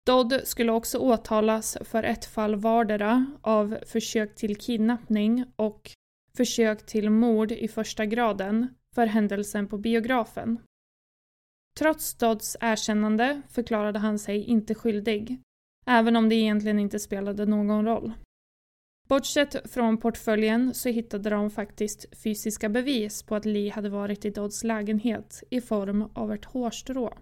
Dodd 0.06 0.42
skulle 0.44 0.72
också 0.72 0.98
åtalas 0.98 1.78
för 1.82 2.04
ett 2.04 2.26
fall 2.26 2.56
vardera 2.56 3.26
av 3.42 3.78
försök 3.86 4.36
till 4.36 4.56
kidnappning 4.56 5.46
och 5.56 5.92
försök 6.38 6.86
till 6.86 7.10
mord 7.10 7.52
i 7.52 7.68
första 7.68 8.06
graden 8.06 8.76
för 8.96 9.06
händelsen 9.06 9.68
på 9.68 9.78
biografen. 9.78 10.60
Trots 11.80 12.14
Dodds 12.14 12.58
erkännande 12.60 13.42
förklarade 13.50 14.00
han 14.00 14.20
sig 14.20 14.44
inte 14.44 14.76
skyldig, 14.76 15.42
även 15.86 16.16
om 16.16 16.30
det 16.30 16.36
egentligen 16.36 16.80
inte 16.80 17.00
spelade 17.00 17.46
någon 17.46 17.86
roll. 17.86 18.14
Bortsett 19.10 19.72
från 19.72 19.98
portföljen 19.98 20.74
så 20.74 20.90
hittade 20.90 21.30
de 21.30 21.50
faktiskt 21.50 22.18
fysiska 22.24 22.70
bevis 22.70 23.24
på 23.24 23.36
att 23.36 23.46
Lee 23.46 23.72
hade 23.72 23.90
varit 23.90 24.26
i 24.26 24.30
Dodds 24.30 24.64
lägenhet 24.64 25.44
i 25.50 25.62
form 25.62 26.10
av 26.14 26.34
ett 26.34 26.46
hårstrå. 26.46 27.18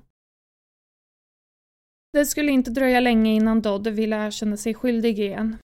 Det 2.14 2.26
skulle 2.26 2.52
inte 2.52 2.72
dröja 2.72 3.00
länge 3.00 3.34
innan 3.34 3.62
Dodd 3.62 3.88
ville 3.88 4.26
erkänna 4.28 4.58
sig 4.58 4.74
skyldig 4.74 5.20
igen. 5.20 5.58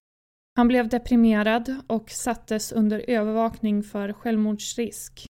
Han 0.56 0.68
blev 0.68 0.88
deprimerad 0.88 1.76
och 1.86 2.10
sattes 2.10 2.72
under 2.72 3.04
övervakning 3.10 3.82
för 3.82 4.12
självmordsrisk. 4.12 5.26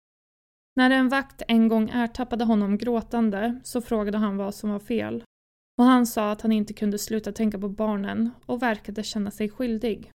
När 0.74 0.90
en 0.90 1.08
vakt 1.08 1.42
en 1.48 1.68
gång 1.68 1.90
ertappade 1.90 2.44
honom 2.44 2.78
gråtande 2.78 3.60
så 3.64 3.80
frågade 3.80 4.18
han 4.18 4.36
vad 4.36 4.54
som 4.54 4.70
var 4.70 4.78
fel. 4.78 5.24
Och 5.78 5.84
han 5.84 6.06
sa 6.06 6.32
att 6.32 6.42
han 6.42 6.52
inte 6.52 6.72
kunde 6.72 6.98
sluta 6.98 7.32
tänka 7.32 7.58
på 7.58 7.68
barnen 7.68 8.30
och 8.46 8.62
verkade 8.62 9.02
känna 9.02 9.30
sig 9.30 9.48
skyldig. 9.48 10.10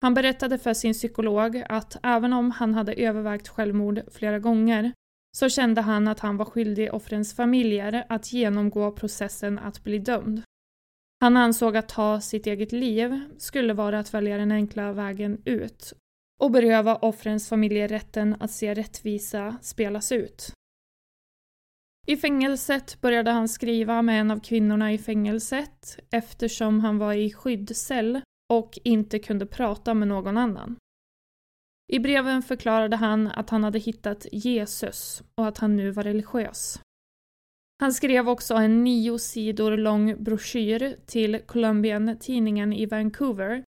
Han 0.00 0.14
berättade 0.14 0.58
för 0.58 0.74
sin 0.74 0.92
psykolog 0.92 1.64
att 1.68 1.96
även 2.02 2.32
om 2.32 2.50
han 2.50 2.74
hade 2.74 2.92
övervägt 2.92 3.48
självmord 3.48 4.00
flera 4.12 4.38
gånger 4.38 4.92
så 5.36 5.48
kände 5.48 5.80
han 5.80 6.08
att 6.08 6.20
han 6.20 6.36
var 6.36 6.44
skyldig 6.44 6.94
offrens 6.94 7.34
familjer 7.34 8.04
att 8.08 8.32
genomgå 8.32 8.92
processen 8.92 9.58
att 9.58 9.84
bli 9.84 9.98
dömd. 9.98 10.42
Han 11.20 11.36
ansåg 11.36 11.76
att 11.76 11.88
ta 11.88 12.20
sitt 12.20 12.46
eget 12.46 12.72
liv 12.72 13.20
skulle 13.38 13.72
vara 13.72 13.98
att 13.98 14.14
välja 14.14 14.38
den 14.38 14.52
enkla 14.52 14.92
vägen 14.92 15.42
ut 15.44 15.92
och 16.38 16.50
beröva 16.50 16.96
offrens 16.96 17.48
familjer 17.48 17.88
rätten 17.88 18.36
att 18.40 18.50
se 18.50 18.74
rättvisa 18.74 19.56
spelas 19.62 20.12
ut. 20.12 20.52
I 22.06 22.16
fängelset 22.16 23.00
började 23.00 23.30
han 23.30 23.48
skriva 23.48 24.02
med 24.02 24.20
en 24.20 24.30
av 24.30 24.40
kvinnorna 24.40 24.92
i 24.92 24.98
fängelset 24.98 25.98
eftersom 26.10 26.80
han 26.80 26.98
var 26.98 27.12
i 27.12 27.32
skyddscell 27.32 28.20
och 28.52 28.78
inte 28.84 29.18
kunde 29.18 29.46
prata 29.46 29.94
med 29.94 30.08
någon 30.08 30.36
annan. 30.36 30.76
I 31.92 31.98
breven 31.98 32.42
förklarade 32.42 32.96
han 32.96 33.26
att 33.26 33.50
han 33.50 33.64
hade 33.64 33.78
hittat 33.78 34.26
Jesus 34.32 35.22
och 35.34 35.46
att 35.46 35.58
han 35.58 35.76
nu 35.76 35.90
var 35.90 36.02
religiös. 36.02 36.80
Han 37.80 37.92
skrev 37.92 38.28
också 38.28 38.54
en 38.54 38.84
nio 38.84 39.18
sidor 39.18 39.76
lång 39.76 40.24
broschyr 40.24 40.96
till 41.06 41.38
Columbian-tidningen 41.46 42.72
i 42.72 42.86
Vancouver 42.86 43.64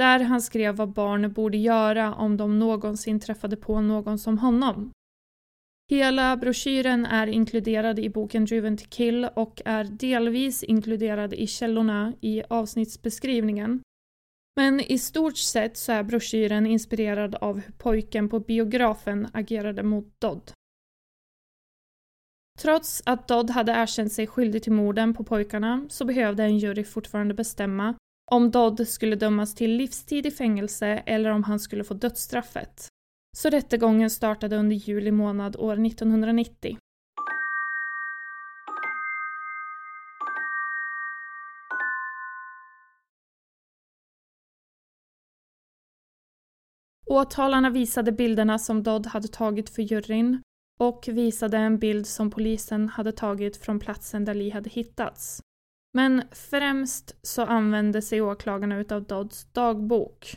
där 0.00 0.20
han 0.20 0.42
skrev 0.42 0.76
vad 0.76 0.92
barn 0.92 1.32
borde 1.32 1.58
göra 1.58 2.14
om 2.14 2.36
de 2.36 2.58
någonsin 2.58 3.20
träffade 3.20 3.56
på 3.56 3.80
någon 3.80 4.18
som 4.18 4.38
honom. 4.38 4.90
Hela 5.90 6.36
broschyren 6.36 7.06
är 7.06 7.26
inkluderad 7.26 7.98
i 7.98 8.08
boken 8.08 8.44
Driven 8.44 8.76
to 8.76 8.84
Kill 8.88 9.24
och 9.24 9.62
är 9.64 9.84
delvis 9.84 10.62
inkluderad 10.62 11.34
i 11.34 11.46
källorna 11.46 12.12
i 12.20 12.42
avsnittsbeskrivningen. 12.48 13.80
Men 14.56 14.80
i 14.80 14.98
stort 14.98 15.36
sett 15.36 15.76
så 15.76 15.92
är 15.92 16.02
broschyren 16.02 16.66
inspirerad 16.66 17.34
av 17.34 17.60
hur 17.60 17.72
pojken 17.72 18.28
på 18.28 18.40
biografen 18.40 19.28
agerade 19.32 19.82
mot 19.82 20.20
Dodd. 20.20 20.52
Trots 22.58 23.02
att 23.06 23.28
Dodd 23.28 23.50
hade 23.50 23.72
erkänt 23.72 24.12
sig 24.12 24.26
skyldig 24.26 24.62
till 24.62 24.72
morden 24.72 25.14
på 25.14 25.24
pojkarna 25.24 25.86
så 25.88 26.04
behövde 26.04 26.42
en 26.42 26.58
jury 26.58 26.84
fortfarande 26.84 27.34
bestämma 27.34 27.94
om 28.30 28.50
Dodd 28.50 28.88
skulle 28.88 29.16
dömas 29.16 29.54
till 29.54 29.70
livstid 29.76 30.26
i 30.26 30.30
fängelse 30.30 30.86
eller 30.86 31.30
om 31.30 31.44
han 31.44 31.60
skulle 31.60 31.84
få 31.84 31.94
dödsstraffet. 31.94 32.88
Så 33.36 33.50
rättegången 33.50 34.10
startade 34.10 34.56
under 34.56 34.76
juli 34.76 35.10
månad 35.10 35.56
år 35.56 35.86
1990. 35.86 36.78
Åtalarna 47.06 47.70
visade 47.70 48.12
bilderna 48.12 48.58
som 48.58 48.82
Dodd 48.82 49.06
hade 49.06 49.28
tagit 49.28 49.70
för 49.70 49.82
juryn 49.82 50.42
och 50.80 51.08
visade 51.08 51.58
en 51.58 51.78
bild 51.78 52.06
som 52.06 52.30
polisen 52.30 52.88
hade 52.88 53.12
tagit 53.12 53.56
från 53.56 53.80
platsen 53.80 54.24
där 54.24 54.34
Lee 54.34 54.52
hade 54.52 54.70
hittats. 54.70 55.42
Men 55.92 56.22
främst 56.32 57.16
så 57.22 57.42
använde 57.42 58.02
sig 58.02 58.22
åklagarna 58.22 58.78
utav 58.78 59.02
Dodds 59.02 59.44
dagbok. 59.52 60.34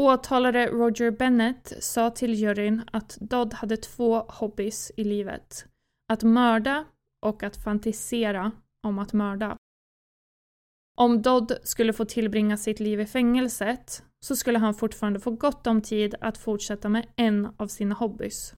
Åtalare 0.00 0.66
Roger 0.66 1.10
Bennett 1.10 1.72
sa 1.80 2.10
till 2.10 2.34
juryn 2.34 2.82
att 2.92 3.18
Dodd 3.20 3.54
hade 3.54 3.76
två 3.76 4.18
hobbys 4.18 4.92
i 4.96 5.04
livet. 5.04 5.66
Att 6.12 6.22
mörda 6.22 6.84
och 7.26 7.42
att 7.42 7.56
fantisera 7.56 8.52
om 8.86 8.98
att 8.98 9.12
mörda. 9.12 9.56
Om 10.96 11.22
Dodd 11.22 11.58
skulle 11.62 11.92
få 11.92 12.04
tillbringa 12.04 12.56
sitt 12.56 12.80
liv 12.80 13.00
i 13.00 13.06
fängelset 13.06 14.04
så 14.24 14.36
skulle 14.36 14.58
han 14.58 14.74
fortfarande 14.74 15.20
få 15.20 15.30
gott 15.30 15.66
om 15.66 15.82
tid 15.82 16.14
att 16.20 16.38
fortsätta 16.38 16.88
med 16.88 17.12
en 17.16 17.54
av 17.56 17.66
sina 17.66 17.94
hobbys. 17.94 18.54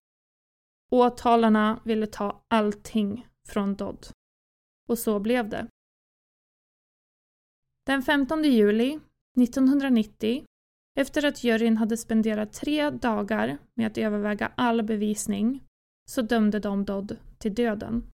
Åtalarna 0.93 1.81
ville 1.85 2.07
ta 2.07 2.45
allting 2.49 3.27
från 3.49 3.77
Dodd. 3.77 4.07
Och 4.89 4.99
så 4.99 5.19
blev 5.21 5.49
det. 5.49 5.67
Den 7.87 8.03
15 8.03 8.45
juli 8.45 9.01
1990, 9.41 10.45
efter 10.99 11.25
att 11.25 11.45
juryn 11.45 11.77
hade 11.77 11.97
spenderat 11.97 12.53
tre 12.53 12.91
dagar 12.91 13.59
med 13.75 13.87
att 13.87 13.99
överväga 13.99 14.53
all 14.57 14.83
bevisning, 14.83 15.65
så 16.11 16.23
dömde 16.23 16.59
de 16.59 16.85
Dodd 16.85 17.17
till 17.39 17.55
döden. 17.55 18.11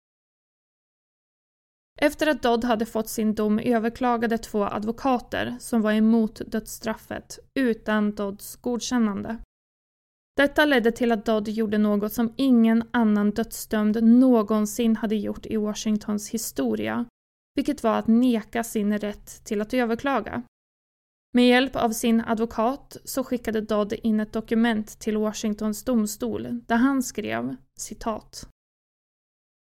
Efter 2.01 2.28
att 2.28 2.41
Dodd 2.41 2.63
hade 2.63 2.86
fått 2.86 3.09
sin 3.09 3.36
dom 3.36 3.59
överklagade 3.59 4.38
två 4.38 4.63
advokater 4.63 5.57
som 5.59 5.82
var 5.82 5.91
emot 5.91 6.41
dödsstraffet 6.47 7.39
utan 7.53 8.15
Dodds 8.15 8.55
godkännande. 8.55 9.38
Detta 10.39 10.65
ledde 10.65 10.91
till 10.91 11.11
att 11.11 11.25
Dodd 11.25 11.47
gjorde 11.47 11.77
något 11.77 12.13
som 12.13 12.33
ingen 12.35 12.83
annan 12.91 13.31
dödsdömd 13.31 14.03
någonsin 14.03 14.95
hade 14.95 15.15
gjort 15.15 15.45
i 15.45 15.57
Washingtons 15.57 16.29
historia, 16.29 17.05
vilket 17.55 17.83
var 17.83 17.97
att 17.97 18.07
neka 18.07 18.63
sin 18.63 18.97
rätt 18.97 19.45
till 19.45 19.61
att 19.61 19.73
överklaga. 19.73 20.43
Med 21.33 21.47
hjälp 21.47 21.75
av 21.75 21.89
sin 21.89 22.21
advokat 22.21 22.97
så 23.03 23.23
skickade 23.23 23.61
Dodd 23.61 23.93
in 23.93 24.19
ett 24.19 24.33
dokument 24.33 24.99
till 24.99 25.17
Washingtons 25.17 25.83
domstol 25.83 26.61
där 26.67 26.75
han 26.75 27.03
skrev 27.03 27.55
citat 27.79 28.49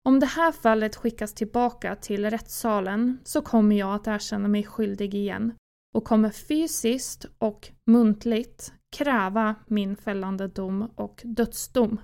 om 0.06 0.20
det 0.20 0.26
här 0.26 0.52
fallet 0.52 0.96
skickas 0.96 1.34
tillbaka 1.34 1.96
till 1.96 2.30
rättssalen 2.30 3.18
så 3.24 3.42
kommer 3.42 3.76
jag 3.76 3.94
att 3.94 4.06
erkänna 4.06 4.48
mig 4.48 4.64
skyldig 4.64 5.14
igen 5.14 5.52
och 5.94 6.04
kommer 6.04 6.30
fysiskt 6.30 7.26
och 7.38 7.68
muntligt 7.86 8.72
kräva 8.96 9.54
min 9.66 9.96
fällande 9.96 10.48
dom 10.48 10.90
och 10.94 11.22
dödsdom. 11.24 12.00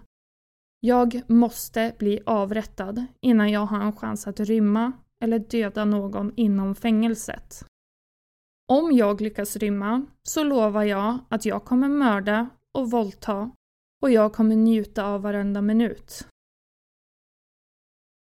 Jag 0.81 1.23
måste 1.27 1.95
bli 1.99 2.21
avrättad 2.27 3.07
innan 3.21 3.51
jag 3.51 3.67
har 3.67 3.81
en 3.81 3.97
chans 3.97 4.27
att 4.27 4.41
rymma 4.41 4.93
eller 5.21 5.39
döda 5.39 5.85
någon 5.85 6.33
inom 6.37 6.75
fängelset. 6.75 7.65
Om 8.69 8.93
jag 8.93 9.21
lyckas 9.21 9.57
rymma 9.57 10.07
så 10.23 10.45
lovar 10.45 10.83
jag 10.83 11.19
att 11.29 11.45
jag 11.45 11.65
kommer 11.65 11.89
mörda 11.89 12.49
och 12.73 12.91
våldta 12.91 13.51
och 14.03 14.11
jag 14.11 14.33
kommer 14.33 14.57
njuta 14.57 15.05
av 15.05 15.23
varenda 15.23 15.63
minut. 15.63 16.27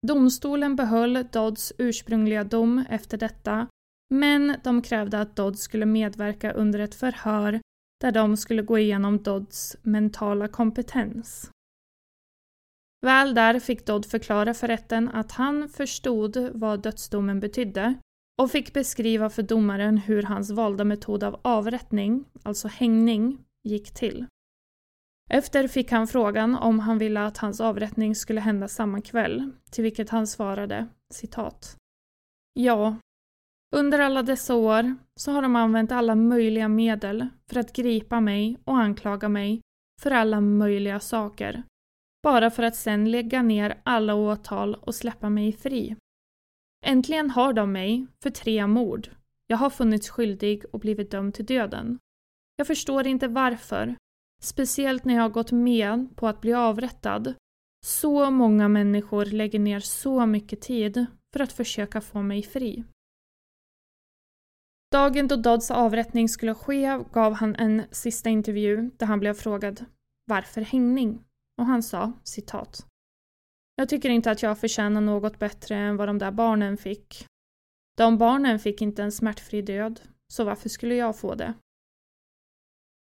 Domstolen 0.07 0.75
behöll 0.75 1.27
Dodds 1.31 1.73
ursprungliga 1.77 2.43
dom 2.43 2.85
efter 2.89 3.17
detta, 3.17 3.67
men 4.09 4.55
de 4.63 4.81
krävde 4.81 5.21
att 5.21 5.35
Dodd 5.35 5.59
skulle 5.59 5.85
medverka 5.85 6.51
under 6.51 6.79
ett 6.79 6.95
förhör 6.95 7.61
där 8.03 8.11
de 8.11 8.37
skulle 8.37 8.61
gå 8.61 8.79
igenom 8.79 9.23
Dodds 9.23 9.77
mentala 9.81 10.47
kompetens. 10.47 11.51
Väl 13.05 13.33
där 13.33 13.59
fick 13.59 13.85
Dodd 13.85 14.05
förklara 14.05 14.53
för 14.53 14.67
rätten 14.67 15.09
att 15.09 15.31
han 15.31 15.69
förstod 15.69 16.37
vad 16.53 16.81
dödsdomen 16.81 17.39
betydde 17.39 17.95
och 18.41 18.51
fick 18.51 18.73
beskriva 18.73 19.29
för 19.29 19.43
domaren 19.43 19.97
hur 19.97 20.23
hans 20.23 20.51
valda 20.51 20.83
metod 20.83 21.23
av 21.23 21.39
avrättning, 21.43 22.25
alltså 22.43 22.67
hängning, 22.67 23.37
gick 23.63 23.93
till. 23.93 24.25
Efter 25.29 25.67
fick 25.67 25.91
han 25.91 26.07
frågan 26.07 26.55
om 26.55 26.79
han 26.79 26.97
ville 26.97 27.25
att 27.25 27.37
hans 27.37 27.61
avrättning 27.61 28.15
skulle 28.15 28.41
hända 28.41 28.67
samma 28.67 29.01
kväll, 29.01 29.51
till 29.71 29.83
vilket 29.83 30.09
han 30.09 30.27
svarade 30.27 30.87
citat. 31.13 31.75
Ja, 32.53 32.95
under 33.73 33.99
alla 33.99 34.23
dessa 34.23 34.55
år 34.55 34.95
så 35.15 35.31
har 35.31 35.41
de 35.41 35.55
använt 35.55 35.91
alla 35.91 36.15
möjliga 36.15 36.67
medel 36.67 37.27
för 37.49 37.59
att 37.59 37.73
gripa 37.73 38.19
mig 38.19 38.57
och 38.63 38.77
anklaga 38.77 39.29
mig 39.29 39.61
för 40.01 40.11
alla 40.11 40.41
möjliga 40.41 40.99
saker. 40.99 41.63
Bara 42.23 42.51
för 42.51 42.63
att 42.63 42.75
sen 42.75 43.11
lägga 43.11 43.41
ner 43.41 43.81
alla 43.83 44.15
åtal 44.15 44.75
och 44.75 44.95
släppa 44.95 45.29
mig 45.29 45.53
fri. 45.53 45.95
Äntligen 46.85 47.29
har 47.29 47.53
de 47.53 47.71
mig 47.71 48.07
för 48.23 48.29
tre 48.29 48.67
mord. 48.67 49.09
Jag 49.47 49.57
har 49.57 49.69
funnits 49.69 50.09
skyldig 50.09 50.65
och 50.71 50.79
blivit 50.79 51.11
dömd 51.11 51.33
till 51.33 51.45
döden. 51.45 51.99
Jag 52.55 52.67
förstår 52.67 53.07
inte 53.07 53.27
varför, 53.27 53.95
Speciellt 54.43 55.05
när 55.05 55.13
jag 55.13 55.21
har 55.21 55.29
gått 55.29 55.51
med 55.51 56.15
på 56.15 56.27
att 56.27 56.41
bli 56.41 56.53
avrättad. 56.53 57.33
Så 57.85 58.31
många 58.31 58.67
människor 58.67 59.25
lägger 59.25 59.59
ner 59.59 59.79
så 59.79 60.25
mycket 60.25 60.61
tid 60.61 61.05
för 61.33 61.39
att 61.39 61.51
försöka 61.53 62.01
få 62.01 62.21
mig 62.21 62.43
fri. 62.43 62.83
Dagen 64.93 65.27
då 65.27 65.35
Dodds 65.35 65.71
avrättning 65.71 66.29
skulle 66.29 66.53
ske 66.53 66.99
gav 67.11 67.33
han 67.33 67.55
en 67.55 67.83
sista 67.91 68.29
intervju 68.29 68.91
där 68.97 69.05
han 69.05 69.19
blev 69.19 69.33
frågad 69.33 69.85
varför 70.25 70.61
hängning? 70.61 71.23
Och 71.57 71.65
han 71.65 71.83
sa 71.83 72.11
citat. 72.23 72.85
Jag 73.75 73.89
tycker 73.89 74.09
inte 74.09 74.31
att 74.31 74.43
jag 74.43 74.59
förtjänar 74.59 75.01
något 75.01 75.39
bättre 75.39 75.75
än 75.75 75.97
vad 75.97 76.09
de 76.09 76.17
där 76.17 76.31
barnen 76.31 76.77
fick. 76.77 77.25
De 77.97 78.17
barnen 78.17 78.59
fick 78.59 78.81
inte 78.81 79.03
en 79.03 79.11
smärtfri 79.11 79.61
död, 79.61 79.99
så 80.33 80.43
varför 80.43 80.69
skulle 80.69 80.95
jag 80.95 81.19
få 81.19 81.35
det? 81.35 81.53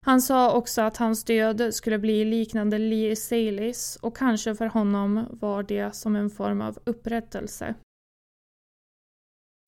Han 0.07 0.23
sa 0.23 0.57
också 0.57 0.83
att 0.83 0.97
hans 0.97 1.25
död 1.25 1.75
skulle 1.75 1.99
bli 1.99 2.25
liknande 2.25 2.79
Lee 2.79 3.17
Salis 3.17 3.97
och 3.97 4.17
kanske 4.17 4.55
för 4.55 4.67
honom 4.67 5.27
var 5.31 5.63
det 5.63 5.95
som 5.95 6.17
en 6.17 6.31
form 6.31 6.61
av 6.61 6.79
upprättelse. 6.85 7.75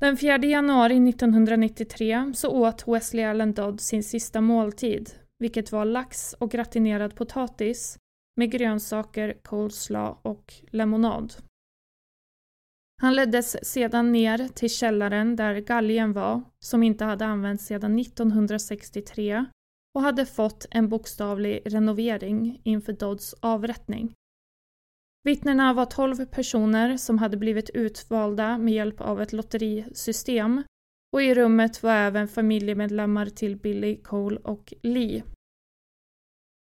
Den 0.03 0.17
4 0.17 0.39
januari 0.39 1.09
1993 1.09 2.33
så 2.35 2.49
åt 2.49 2.89
Wesley 2.89 3.25
Allen 3.25 3.53
Dodd 3.53 3.81
sin 3.81 4.03
sista 4.03 4.41
måltid, 4.41 5.11
vilket 5.39 5.73
var 5.73 5.85
lax 5.85 6.35
och 6.39 6.51
gratinerad 6.51 7.15
potatis 7.15 7.99
med 8.37 8.51
grönsaker, 8.51 9.37
coleslaw 9.43 10.19
och 10.23 10.55
lemonad. 10.71 11.35
Han 13.03 13.15
leddes 13.15 13.65
sedan 13.65 14.13
ner 14.13 14.49
till 14.49 14.71
källaren 14.71 15.37
där 15.37 15.55
galgen 15.55 16.13
var, 16.13 16.43
som 16.65 16.83
inte 16.83 17.05
hade 17.05 17.25
använts 17.25 17.67
sedan 17.67 17.99
1963 17.99 19.45
och 19.95 20.03
hade 20.03 20.27
fått 20.27 20.67
en 20.71 20.89
bokstavlig 20.89 21.63
renovering 21.65 22.61
inför 22.65 22.93
Dodds 22.93 23.35
avrättning. 23.41 24.15
Vittnena 25.25 25.73
var 25.73 25.87
12 25.87 26.27
personer 26.27 26.97
som 26.97 27.19
hade 27.19 27.37
blivit 27.37 27.71
utvalda 27.71 28.59
med 28.59 28.75
hjälp 28.75 29.01
av 29.01 29.23
ett 29.23 29.33
lotterisystem 29.33 30.63
och 31.13 31.23
i 31.23 31.35
rummet 31.35 31.83
var 31.83 31.93
även 31.93 32.29
familjemedlemmar 32.29 33.27
till 33.27 33.57
Billy, 33.57 33.97
Cole 34.03 34.41
och 34.45 34.75
Lee. 34.83 35.23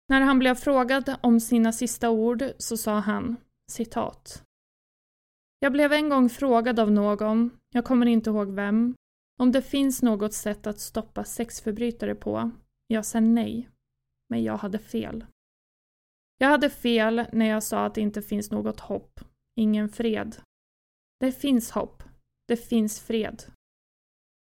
När 0.10 0.22
han 0.22 0.40
blev 0.40 0.56
frågad 0.56 1.16
om 1.22 1.40
sina 1.40 1.72
sista 1.72 2.10
ord 2.10 2.44
så 2.58 2.78
sa 2.78 3.00
han 3.00 3.36
citat. 3.72 4.44
Jag 5.60 5.72
blev 5.72 5.94
en 5.94 6.10
gång 6.10 6.30
frågad 6.30 6.80
av 6.80 6.92
någon, 6.92 7.50
jag 7.74 7.86
kommer 7.86 8.06
inte 8.06 8.30
ihåg 8.30 8.52
vem, 8.52 8.96
om 9.40 9.52
det 9.52 9.62
finns 9.62 10.02
något 10.02 10.34
sätt 10.34 10.68
att 10.68 10.80
stoppa 10.80 11.24
sexförbrytare 11.24 12.16
på 12.16 12.52
jag 12.88 13.06
sa 13.06 13.20
nej, 13.20 13.70
men 14.30 14.44
jag 14.44 14.58
hade 14.58 14.80
fel. 14.80 15.26
Jag 16.38 16.48
hade 16.48 16.70
fel 16.70 17.26
när 17.34 17.46
jag 17.46 17.64
sa 17.64 17.86
att 17.86 17.96
det 17.96 18.02
inte 18.02 18.22
finns 18.22 18.52
något 18.52 18.80
hopp, 18.80 19.20
ingen 19.56 19.90
fred. 19.90 20.36
Det 21.20 21.32
finns 21.32 21.72
hopp. 21.72 22.04
Det 22.48 22.58
finns 22.58 23.00
fred. 23.00 23.44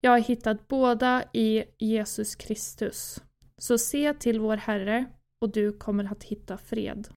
Jag 0.00 0.10
har 0.10 0.18
hittat 0.18 0.68
båda 0.68 1.24
i 1.32 1.64
Jesus 1.78 2.34
Kristus. 2.34 3.22
Så 3.58 3.78
se 3.78 4.14
till 4.14 4.40
vår 4.40 4.56
Herre 4.56 5.04
och 5.40 5.52
du 5.52 5.72
kommer 5.72 6.12
att 6.12 6.24
hitta 6.24 6.58
fred. 6.58 7.08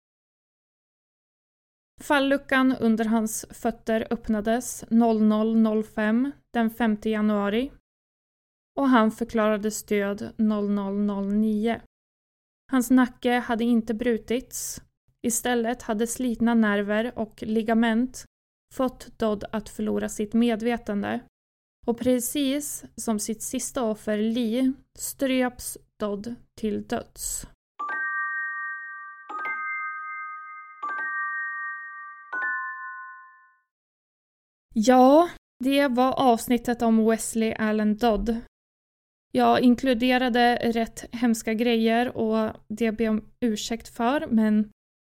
Falluckan 2.01 2.75
under 2.75 3.05
hans 3.05 3.45
fötter 3.49 4.07
öppnades 4.09 4.83
00.05 4.83 6.31
den 6.53 6.69
5 6.69 6.97
januari 7.03 7.71
och 8.75 8.89
han 8.89 9.11
förklarades 9.11 9.83
död 9.83 10.33
0009. 10.37 11.81
Hans 12.71 12.89
nacke 12.91 13.31
hade 13.31 13.63
inte 13.63 13.93
brutits. 13.93 14.81
Istället 15.21 15.81
hade 15.81 16.07
slitna 16.07 16.53
nerver 16.53 17.19
och 17.19 17.43
ligament 17.43 18.25
fått 18.73 19.19
Dodd 19.19 19.43
att 19.51 19.69
förlora 19.69 20.09
sitt 20.09 20.33
medvetande. 20.33 21.19
Och 21.87 21.99
precis 21.99 22.85
som 22.95 23.19
sitt 23.19 23.41
sista 23.41 23.83
offer 23.83 24.17
Lee 24.17 24.73
ströps 24.97 25.77
Dodd 25.99 26.35
till 26.57 26.87
döds. 26.87 27.47
Ja, 34.73 35.29
det 35.63 35.87
var 35.87 36.13
avsnittet 36.13 36.81
om 36.81 37.05
Wesley 37.05 37.53
Allen 37.53 37.97
Dodd 37.97 38.41
jag 39.31 39.61
inkluderade 39.61 40.55
rätt 40.55 41.05
hemska 41.11 41.53
grejer 41.53 42.17
och 42.17 42.53
det 42.67 42.91
ber 42.91 43.05
jag 43.05 43.11
om 43.11 43.25
ursäkt 43.39 43.89
för, 43.89 44.27
men 44.27 44.69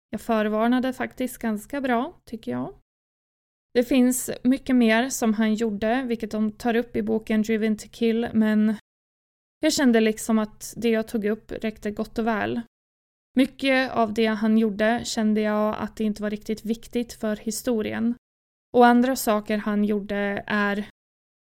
jag 0.10 0.22
förvarnade 0.22 0.94
faktiskt 0.94 1.38
ganska 1.38 1.82
bra, 1.82 2.20
tycker 2.26 2.52
jag. 2.52 2.74
Det 3.74 3.84
finns 3.84 4.30
mycket 4.44 4.76
mer 4.76 5.10
som 5.10 5.34
han 5.34 5.54
gjorde, 5.54 6.04
vilket 6.04 6.32
de 6.32 6.52
tar 6.52 6.76
upp 6.76 6.96
i 6.96 7.02
boken 7.02 7.42
Driven 7.42 7.78
to 7.78 7.88
kill, 7.92 8.30
men 8.34 8.76
jag 9.60 9.74
kände 9.74 10.00
liksom 10.00 10.40
att 10.40 10.74
det 10.78 10.90
jag 10.90 11.08
tog 11.08 11.26
upp 11.26 11.52
räckte 11.52 11.92
gott 11.92 12.20
och 12.20 12.28
väl. 12.28 12.62
Mycket 13.38 13.92
av 13.92 14.14
det 14.14 14.26
han 14.26 14.58
gjorde 14.58 15.02
kände 15.04 15.42
jag 15.42 15.76
att 15.80 15.96
det 15.96 16.04
inte 16.04 16.22
var 16.22 16.30
riktigt 16.30 16.66
viktigt 16.66 17.14
för 17.14 17.36
historien. 17.36 18.16
Och 18.74 18.86
andra 18.86 19.16
saker 19.16 19.58
han 19.58 19.86
gjorde 19.86 20.44
är 20.48 20.90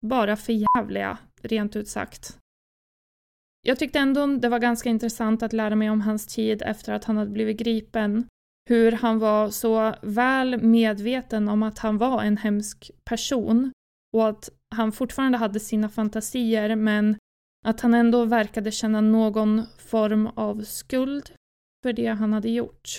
bara 0.05 0.35
förjävliga, 0.35 1.17
rent 1.41 1.75
ut 1.75 1.87
sagt. 1.87 2.39
Jag 3.67 3.79
tyckte 3.79 3.99
ändå 3.99 4.27
det 4.27 4.49
var 4.49 4.59
ganska 4.59 4.89
intressant 4.89 5.43
att 5.43 5.53
lära 5.53 5.75
mig 5.75 5.89
om 5.89 6.01
hans 6.01 6.27
tid 6.27 6.61
efter 6.61 6.93
att 6.93 7.03
han 7.03 7.17
hade 7.17 7.31
blivit 7.31 7.57
gripen. 7.57 8.27
Hur 8.69 8.91
han 8.91 9.19
var 9.19 9.49
så 9.49 9.95
väl 10.01 10.61
medveten 10.61 11.49
om 11.49 11.63
att 11.63 11.79
han 11.79 11.97
var 11.97 12.23
en 12.23 12.37
hemsk 12.37 12.91
person 13.05 13.71
och 14.13 14.27
att 14.27 14.49
han 14.75 14.91
fortfarande 14.91 15.37
hade 15.37 15.59
sina 15.59 15.89
fantasier 15.89 16.75
men 16.75 17.17
att 17.65 17.81
han 17.81 17.93
ändå 17.93 18.25
verkade 18.25 18.71
känna 18.71 19.01
någon 19.01 19.63
form 19.77 20.27
av 20.27 20.61
skuld 20.61 21.31
för 21.83 21.93
det 21.93 22.07
han 22.07 22.33
hade 22.33 22.49
gjort. 22.49 22.89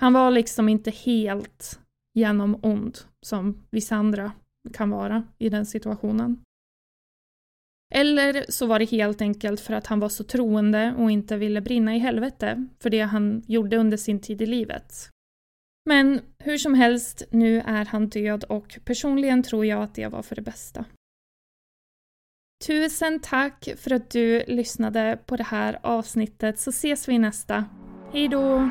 Han 0.00 0.12
var 0.12 0.30
liksom 0.30 0.68
inte 0.68 0.90
helt 0.90 1.80
genom 2.14 2.60
ond 2.62 2.98
som 3.26 3.62
vissa 3.70 3.96
andra 3.96 4.32
kan 4.72 4.90
vara 4.90 5.24
i 5.38 5.48
den 5.48 5.66
situationen. 5.66 6.42
Eller 7.94 8.44
så 8.48 8.66
var 8.66 8.78
det 8.78 8.84
helt 8.84 9.20
enkelt 9.20 9.60
för 9.60 9.74
att 9.74 9.86
han 9.86 10.00
var 10.00 10.08
så 10.08 10.24
troende 10.24 10.94
och 10.98 11.10
inte 11.10 11.36
ville 11.36 11.60
brinna 11.60 11.96
i 11.96 11.98
helvete 11.98 12.66
för 12.80 12.90
det 12.90 13.00
han 13.00 13.42
gjorde 13.46 13.76
under 13.76 13.96
sin 13.96 14.20
tid 14.20 14.42
i 14.42 14.46
livet. 14.46 15.10
Men 15.88 16.20
hur 16.38 16.58
som 16.58 16.74
helst, 16.74 17.22
nu 17.30 17.60
är 17.60 17.84
han 17.84 18.08
död 18.08 18.44
och 18.44 18.78
personligen 18.84 19.42
tror 19.42 19.66
jag 19.66 19.82
att 19.82 19.94
det 19.94 20.06
var 20.06 20.22
för 20.22 20.36
det 20.36 20.42
bästa. 20.42 20.84
Tusen 22.66 23.20
tack 23.20 23.68
för 23.76 23.92
att 23.92 24.10
du 24.10 24.44
lyssnade 24.46 25.18
på 25.26 25.36
det 25.36 25.44
här 25.44 25.78
avsnittet 25.82 26.60
så 26.60 26.70
ses 26.70 27.08
vi 27.08 27.12
i 27.12 27.18
nästa. 27.18 27.64
Hejdå! 28.12 28.70